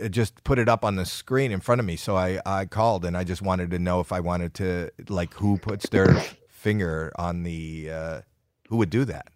[0.00, 1.96] uh, just put it up on the screen in front of me.
[1.96, 5.34] So I, I called and I just wanted to know if I wanted to like
[5.34, 6.14] who puts their
[6.48, 8.20] finger on the uh,
[8.68, 9.26] who would do that.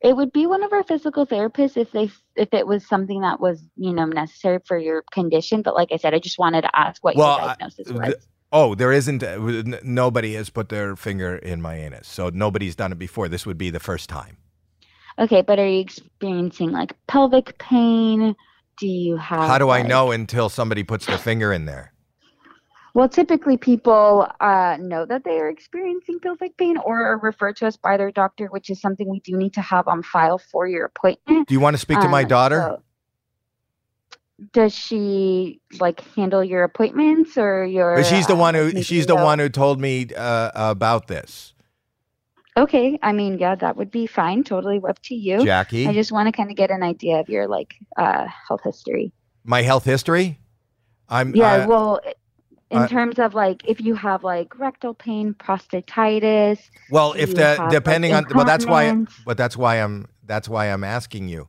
[0.00, 3.40] It would be one of our physical therapists if they if it was something that
[3.40, 5.62] was you know necessary for your condition.
[5.62, 8.14] But like I said, I just wanted to ask what Well, your diagnosis was.
[8.52, 9.22] Oh, there isn't.
[9.22, 13.28] uh, Nobody has put their finger in my anus, so nobody's done it before.
[13.28, 14.36] This would be the first time.
[15.18, 18.34] Okay, but are you experiencing like pelvic pain?
[18.78, 19.40] Do you have?
[19.48, 21.92] How do I know until somebody puts their finger in there?
[22.94, 27.66] Well, typically people uh, know that they are experiencing pelvic pain or are referred to
[27.66, 30.66] us by their doctor, which is something we do need to have on file for
[30.66, 31.48] your appointment.
[31.48, 32.60] Do you want to speak to my Um, daughter?
[32.60, 32.82] so-
[34.52, 38.02] does she like handle your appointments or your?
[38.02, 41.54] she's the uh, one who she's the one who told me uh, about this.
[42.56, 44.44] Okay, I mean, yeah, that would be fine.
[44.44, 45.44] Totally up to you.
[45.44, 48.60] Jackie, I just want to kind of get an idea of your like uh, health
[48.64, 49.12] history.
[49.44, 50.38] my health history.
[51.08, 52.00] I'm Yeah, uh, well,
[52.70, 56.58] in uh, terms of like if you have like rectal pain, prostatitis.
[56.90, 60.66] Well, if the like, depending on, but that's why, but that's why I'm that's why
[60.66, 61.48] I'm asking you.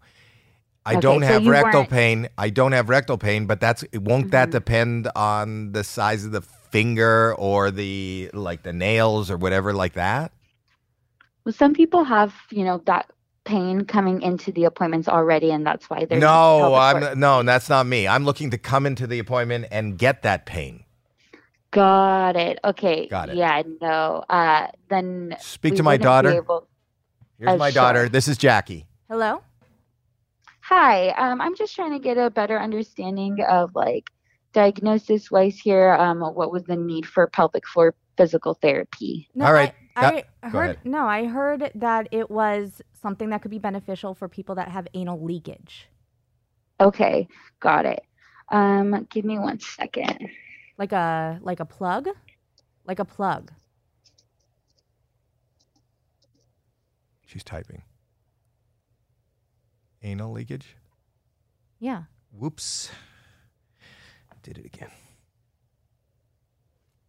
[0.85, 2.27] I Okay, don't so have you rectal weren't- pain.
[2.37, 6.41] I don't have rectal pain, but that's won't that depend on the size of the
[6.41, 10.31] finger or the like the nails or whatever like that?
[11.45, 13.09] Well, some people have, you know, that
[13.45, 17.85] pain coming into the appointments already, and that's why they're No, I'm no, that's not
[17.85, 18.07] me.
[18.07, 20.83] I'm looking to come into the appointment and get that pain.
[21.71, 22.59] Got it.
[22.63, 23.07] Okay.
[23.07, 23.35] Got it.
[23.35, 23.63] Yeah.
[23.81, 24.23] No.
[24.29, 26.29] Uh, then Speak to my daughter.
[26.31, 26.67] able-
[27.39, 27.81] Here's Uh, my sure.
[27.81, 28.09] daughter.
[28.09, 28.85] This is Jackie.
[29.09, 29.41] Hello?
[30.75, 31.09] Hi.
[31.09, 34.09] Um, I'm just trying to get a better understanding of like
[34.53, 35.93] diagnosis wise here.
[35.93, 39.29] Um, what was the need for pelvic floor physical therapy?
[39.35, 43.43] No, All right, I, I go heard no, I heard that it was something that
[43.43, 45.89] could be beneficial for people that have anal leakage.
[46.81, 47.27] Okay.
[47.59, 48.01] Got it.
[48.49, 50.27] Um, give me one second.
[50.79, 52.07] Like a like a plug?
[52.83, 53.51] Like a plug.
[57.27, 57.83] She's typing.
[60.03, 60.75] Anal leakage.
[61.79, 62.03] Yeah.
[62.31, 62.91] Whoops.
[64.41, 64.89] Did it again.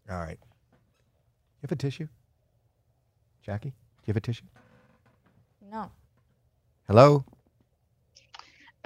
[0.08, 0.38] All right.
[0.40, 2.06] You have a tissue?
[3.42, 3.70] Jackie?
[3.70, 3.74] Do
[4.06, 4.44] you have a tissue?
[5.70, 5.90] No.
[6.86, 7.24] Hello?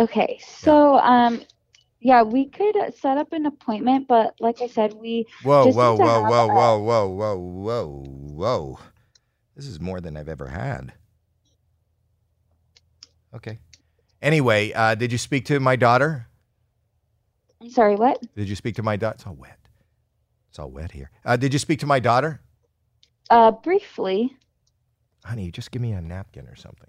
[0.00, 1.42] Okay, so um,
[2.00, 5.76] yeah, we could uh, set up an appointment, but like I said, we Whoa, just
[5.76, 8.78] whoa, need to whoa, have whoa, a- whoa, whoa, whoa, whoa, whoa.
[9.56, 10.92] This is more than I've ever had.
[13.34, 13.58] Okay.
[14.20, 16.26] Anyway, uh, did you speak to my daughter?
[17.60, 18.20] I'm sorry, what?
[18.34, 19.14] Did you speak to my daughter?
[19.14, 19.58] It's all wet.
[20.50, 21.10] It's all wet here.
[21.24, 22.40] Uh, did you speak to my daughter?
[23.30, 24.36] Uh, briefly.
[25.24, 26.88] Honey, just give me a napkin or something.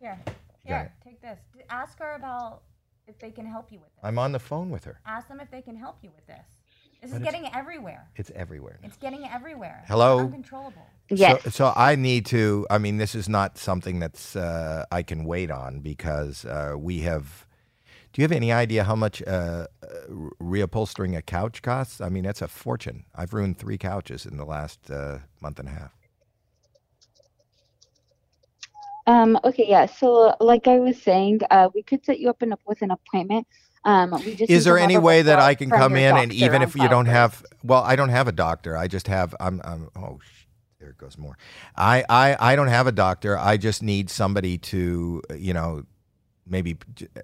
[0.00, 0.18] Here.
[0.64, 0.92] You got it.
[1.04, 1.38] take this.
[1.70, 2.62] Ask her about
[3.06, 4.04] if they can help you with this.
[4.04, 5.00] I'm on the phone with her.
[5.06, 6.61] Ask them if they can help you with this.
[7.02, 8.08] This But is getting everywhere.
[8.14, 8.78] It's everywhere.
[8.80, 8.86] now.
[8.86, 9.82] It's getting everywhere.
[9.88, 10.20] Hello?
[10.20, 10.86] Uncontrollable.
[11.10, 11.42] Yes.
[11.42, 12.64] So, so I need to.
[12.70, 17.00] I mean, this is not something that's uh, I can wait on because uh, we
[17.00, 17.44] have.
[18.12, 19.86] Do you have any idea how much uh, uh,
[20.40, 22.00] reupholstering a couch costs?
[22.00, 23.04] I mean, that's a fortune.
[23.16, 25.92] I've ruined three couches in the last uh, month and a half.
[29.08, 29.86] Um, okay, yeah.
[29.86, 32.92] So, like I was saying, uh, we could set you up in a, with an
[32.92, 33.48] appointment.
[33.84, 36.76] Um, we just Is there any way that I can come in and even if
[36.76, 37.14] you don't first.
[37.14, 37.44] have?
[37.64, 38.76] Well, I don't have a doctor.
[38.76, 39.34] I just have.
[39.40, 39.60] I'm.
[39.64, 40.46] I'm oh, sh-
[40.80, 41.38] there it goes more.
[41.76, 43.38] I, I I don't have a doctor.
[43.38, 45.84] I just need somebody to you know,
[46.46, 46.78] maybe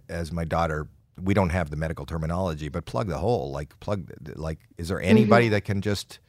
[0.08, 0.88] as my daughter.
[1.20, 3.50] We don't have the medical terminology, but plug the hole.
[3.52, 4.10] Like plug.
[4.36, 5.52] Like, is there anybody Mm-hmm.
[5.52, 6.20] that can just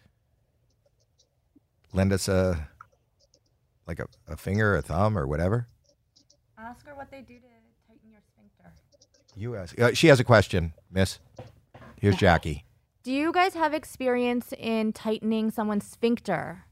[1.93, 2.69] lend us a
[3.87, 5.67] like a, a finger, a thumb, or whatever?
[6.57, 7.48] Ask her what they do to tighten your sphincter.
[9.39, 9.79] You ask.
[9.79, 11.19] Uh, she has a question, Miss.
[12.01, 12.65] Here's Jackie.
[13.03, 16.65] Do you guys have experience in tightening someone's sphincter?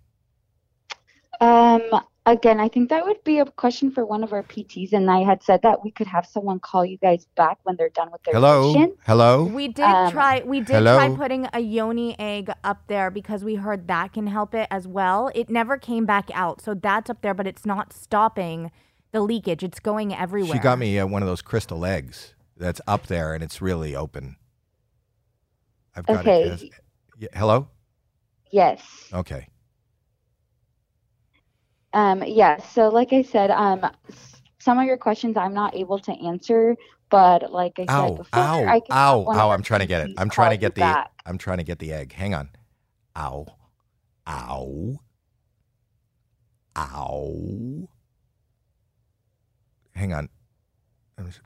[1.39, 1.81] Um,
[2.25, 5.19] again, I think that would be a question for one of our PTs, and I
[5.19, 8.21] had said that we could have someone call you guys back when they're done with
[8.23, 8.73] their Hello.
[8.73, 8.95] patient.
[9.05, 9.45] Hello.
[9.45, 10.41] We did Um, try.
[10.45, 10.97] We did hello?
[10.97, 14.87] try putting a yoni egg up there because we heard that can help it as
[14.87, 15.31] well.
[15.33, 18.71] It never came back out, so that's up there, but it's not stopping
[19.13, 19.63] the leakage.
[19.63, 20.51] It's going everywhere.
[20.53, 23.95] She got me uh, one of those crystal eggs that's up there and it's really
[23.95, 24.35] open.
[25.95, 26.43] I've got Okay.
[26.43, 26.51] it.
[26.51, 26.65] as-
[27.19, 27.67] Yeah, hello?
[28.51, 28.81] Yes.
[29.13, 29.47] Okay.
[31.93, 33.89] Um, yeah, so like I said, um,
[34.59, 36.75] some of your questions I'm not able to answer,
[37.09, 39.49] but like I said before, ow, I can ow, ow.
[39.49, 40.15] I'm trying to get it.
[40.17, 41.11] I'm trying to get the back.
[41.25, 42.13] I'm trying to get the egg.
[42.13, 42.49] Hang on.
[43.17, 43.47] Ow.
[44.27, 44.99] Ow.
[46.77, 47.89] Ow.
[49.95, 50.29] Hang on.
[51.17, 51.39] Let me see.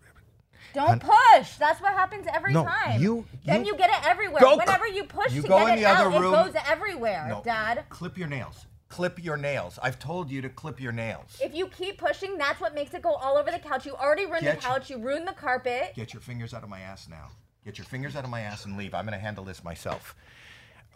[0.73, 1.55] Don't push.
[1.57, 3.01] That's what happens every No, time.
[3.01, 4.41] you- then you- you get it everywhere.
[4.41, 6.33] Go- Whenever you push you to go get in it the other out, room.
[6.33, 7.41] it goes everywhere, No.
[7.43, 7.85] Dad.
[7.89, 8.65] Clip your nails.
[8.89, 9.79] Clip your nails.
[9.81, 11.39] I've told you to clip your nails.
[11.41, 13.85] If you keep pushing, that's what makes it go all over the couch.
[13.85, 14.89] You already ruined Get the couch.
[14.89, 15.93] You ruined the carpet.
[15.95, 17.29] Get your fingers out of my ass now.
[17.63, 18.93] Get your fingers out of my ass and leave.
[18.93, 20.13] I'm going to handle this myself.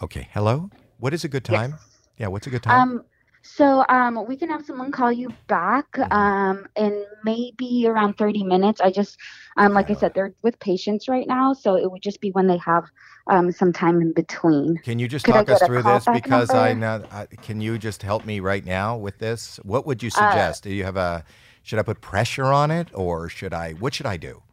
[0.01, 0.27] Okay.
[0.33, 0.69] Hello?
[0.97, 1.77] What is a good time?
[2.17, 2.81] Yeah, what's a good time?
[2.97, 3.05] Um,
[3.45, 6.11] so um, we can have someone call you back Mm-hmm.
[6.11, 8.81] um, in maybe around 30 minutes.
[8.81, 9.17] I just,
[9.57, 12.47] um, like I said, they're with patients right now, so it would just be when
[12.47, 12.85] they have
[13.29, 14.79] um, some time in between.
[14.83, 18.03] Can you just could talk us through this because I know I, can you just
[18.03, 19.57] help me right now with this?
[19.63, 20.63] What would you Uh, suggest?
[20.63, 21.25] do you have a
[21.63, 24.43] should I put pressure on it or should I what should I do?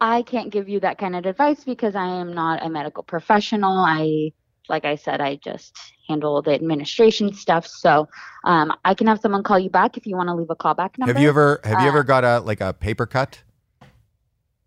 [0.00, 3.78] I can't give you that kind of advice because I am not a medical professional.
[3.78, 4.32] I,
[4.68, 5.76] like I said, I just
[6.06, 7.66] handle the administration stuff.
[7.66, 8.08] So
[8.44, 10.98] um, I can have someone call you back if you want to leave a callback
[10.98, 11.12] number.
[11.12, 13.42] Have you ever have you Uh, ever got a like a paper cut?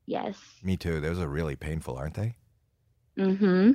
[0.06, 0.38] Yes.
[0.64, 1.00] Me too.
[1.00, 2.36] Those are really painful, aren't they?
[3.18, 3.72] Mm-hmm.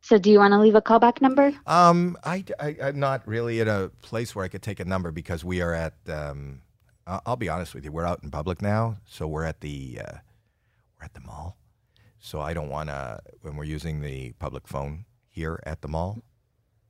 [0.00, 1.52] So do you want to leave a callback number?
[1.66, 5.10] Um, I, I am not really in a place where I could take a number
[5.10, 6.62] because we are at um,
[7.06, 7.92] I'll be honest with you.
[7.92, 10.18] We're out in public now, so we're at the uh,
[10.98, 11.56] we're at the mall.
[12.20, 16.22] So I don't want to when we're using the public phone here at the mall.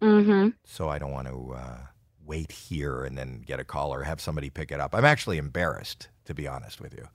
[0.00, 0.50] Mm-hmm.
[0.64, 1.78] So I don't want to uh,
[2.24, 4.94] wait here and then get a call or have somebody pick it up.
[4.94, 7.08] I'm actually embarrassed, to be honest with you.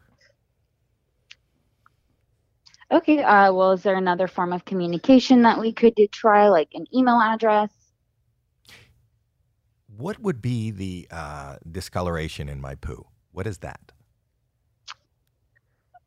[2.91, 3.23] Okay.
[3.23, 7.21] Uh, well, is there another form of communication that we could try, like an email
[7.21, 7.69] address?
[9.95, 13.05] What would be the uh, discoloration in my poo?
[13.31, 13.91] What is that?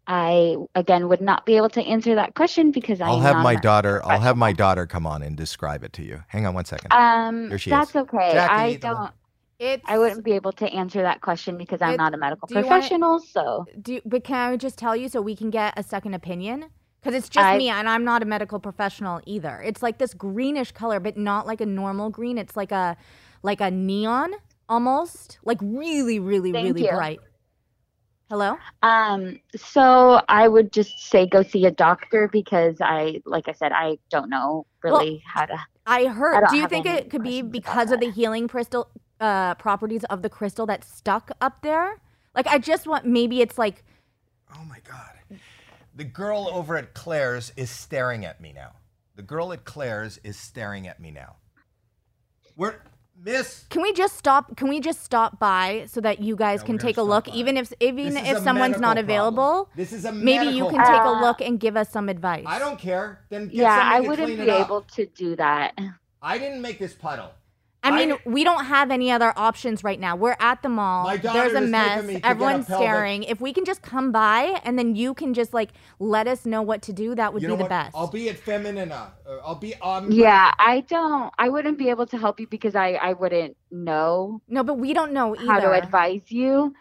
[0.07, 3.43] I again would not be able to answer that question because I I'll am have
[3.43, 4.03] my daughter.
[4.05, 6.23] I'll have my daughter come on and describe it to you.
[6.29, 6.93] Hang on one second.
[6.93, 7.97] Um, Here she that's is.
[7.97, 8.33] okay.
[8.33, 9.11] Jackie, I don't.
[9.59, 12.47] It's I wouldn't be able to answer that question because I'm It- not a medical
[12.47, 13.19] do you wanna- professional.
[13.21, 16.67] So Do, but can I just tell you so we can get a second opinion?
[17.01, 19.63] Because it's just I- me, and I'm not a medical professional either.
[19.65, 22.37] It's like this greenish color, but not like a normal green.
[22.37, 22.97] It's like a
[23.43, 24.33] like a neon
[24.69, 26.91] almost, like really, really, really you.
[26.91, 27.21] bright.
[28.31, 28.59] Hello.
[28.83, 33.73] Um, so I would just say go see a doctor because I, like I said,
[33.73, 35.59] I don't know Well, really how to.
[35.87, 36.41] I I heard.
[36.41, 38.01] don't do you think it could be because of that.
[38.01, 38.89] the healing crystal
[39.21, 42.01] uh, properties of the crystal that's stuck up there?
[42.35, 43.85] Like, I just want maybe it's like
[44.57, 45.19] Oh my God.
[45.95, 48.73] The girl over at Claire's is staring at me now.
[49.17, 51.37] The girl at Claire's is staring at me now.
[52.57, 52.81] We're
[53.23, 53.65] Miss.
[53.71, 54.57] Can we just stop?
[54.57, 57.33] Can we just stop by so that you guys Yeah, can take a look, by.
[57.33, 59.35] even if even if someone's not medical problem.
[59.39, 59.71] available?
[59.77, 62.45] This is a Maybe you medical can take a look and give us some advice.
[62.47, 63.21] I don't care.
[63.31, 65.79] Then get Yeah, I wouldn't clean be able to do that.
[66.21, 67.31] I didn't make this puddle.
[67.85, 70.17] I mean, I- we don't have any other options right now.
[70.17, 71.05] We're at the mall.
[71.05, 72.05] My There's a mess.
[72.05, 73.23] me to a Everyone's staring.
[73.25, 76.63] If we can just come by and then you can just like let us know
[76.63, 77.69] what to do, that would you be know the what?
[77.69, 77.95] best.
[77.97, 79.13] I'll be at Femina.
[79.29, 80.11] Uh, I'll be on.
[80.11, 81.33] Yeah, I don't.
[81.39, 84.93] I wouldn't be able to help you because I I wouldn't know no, but we
[84.95, 85.47] don't know either.
[85.47, 86.75] how to advise you.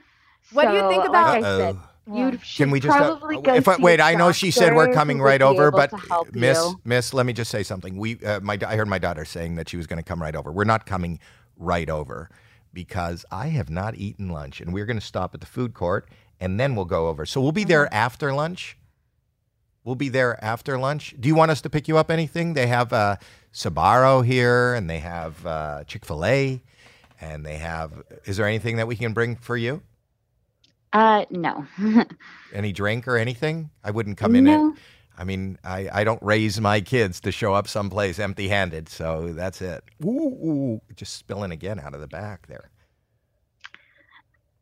[0.52, 1.78] What do you think So, about- Like I said,
[2.08, 2.32] Uh-oh.
[2.32, 2.98] you should Can we just?
[2.98, 5.92] uh, go if I, wait, a I know she said we're coming right over, but
[6.34, 6.80] Miss, you.
[6.84, 7.96] Miss, let me just say something.
[7.98, 10.36] We, uh, my, I heard my daughter saying that she was going to come right
[10.36, 10.52] over.
[10.52, 11.20] We're not coming
[11.58, 12.30] right over
[12.74, 16.10] because I have not eaten lunch, and we're going to stop at the food court,
[16.40, 17.26] and then we'll go over.
[17.26, 18.78] So we'll be there after lunch.
[19.86, 21.14] We'll be there after lunch.
[21.20, 22.54] Do you want us to pick you up anything?
[22.54, 23.18] They have uh,
[23.54, 26.62] Sbarro here, and they have uh, Chick Fil A,
[27.22, 27.92] and they have.
[28.26, 29.82] Is there anything that we can bring for you?
[30.94, 31.66] Uh, no.
[32.54, 33.72] Any drink or anything?
[33.84, 34.44] I wouldn't come in.
[34.44, 34.70] No.
[34.70, 34.76] It.
[35.18, 39.34] I mean, I, I don't raise my kids to show up someplace empty handed, so
[39.34, 39.84] that's it.
[40.04, 42.70] Ooh, ooh, just spilling again out of the back there.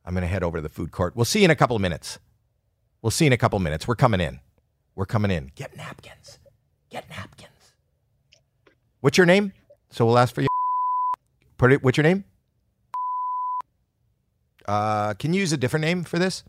[0.05, 1.15] I'm going to head over to the food court.
[1.15, 2.19] We'll see you in a couple of minutes.
[3.01, 3.87] We'll see you in a couple of minutes.
[3.87, 4.39] We're coming in.
[4.95, 5.51] We're coming in.
[5.55, 6.39] Get napkins.
[6.89, 7.49] Get napkins.
[8.99, 9.53] What's your name?
[9.89, 10.47] So we'll ask for you.
[11.57, 11.83] Put it.
[11.83, 12.25] What's your name?
[14.71, 16.45] Uh, can you use a different name for this?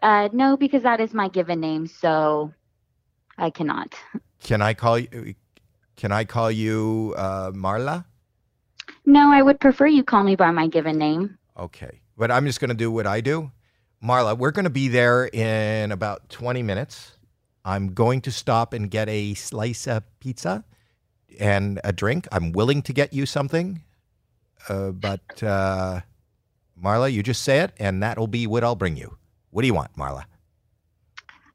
[0.00, 2.52] Uh, no, because that is my given name, so
[3.36, 3.92] I cannot.
[4.44, 5.34] Can I call you?
[5.96, 8.04] Can I call you uh, Marla?
[9.04, 11.38] No, I would prefer you call me by my given name.
[11.58, 13.50] Okay, but I'm just going to do what I do.
[14.00, 17.16] Marla, we're going to be there in about 20 minutes.
[17.64, 20.62] I'm going to stop and get a slice of pizza
[21.40, 22.28] and a drink.
[22.30, 23.82] I'm willing to get you something,
[24.68, 26.02] uh, but uh,
[26.82, 29.16] Marla, you just say it, and that'll be what I'll bring you.
[29.50, 30.24] What do you want, Marla?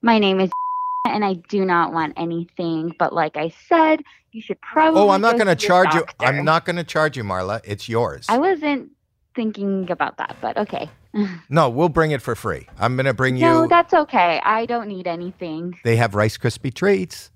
[0.01, 0.49] My name is
[1.07, 4.01] and I do not want anything, but like I said,
[4.31, 6.05] you should probably Oh, I'm not going to charge you.
[6.19, 7.61] I'm not going to charge you, Marla.
[7.63, 8.25] It's yours.
[8.29, 8.91] I wasn't
[9.35, 10.89] thinking about that, but okay.
[11.49, 12.67] no, we'll bring it for free.
[12.77, 13.41] I'm going to bring you.
[13.45, 14.39] No, that's okay.
[14.43, 15.79] I don't need anything.
[15.83, 17.31] they have Rice Krispie treats.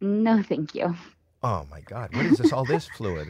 [0.00, 0.96] No, thank you.
[1.44, 2.14] Oh my God!
[2.14, 2.52] What is this?
[2.52, 3.28] All this fluid?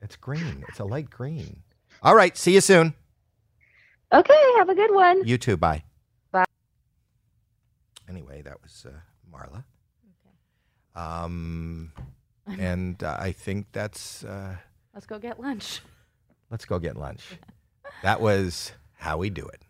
[0.00, 0.64] It's green.
[0.68, 1.62] It's a light green.
[2.02, 2.36] All right.
[2.36, 2.94] See you soon.
[4.12, 5.26] Okay, have a good one.
[5.26, 5.56] You too.
[5.56, 5.82] Bye.
[6.30, 6.44] Bye.
[8.08, 8.92] Anyway, that was uh,
[9.32, 9.64] Marla.
[10.94, 11.92] Um,
[12.46, 14.24] and uh, I think that's.
[14.24, 14.56] Uh,
[14.92, 15.80] Let's go get lunch.
[16.50, 17.22] let's go get lunch.
[18.02, 19.62] That was how we do it.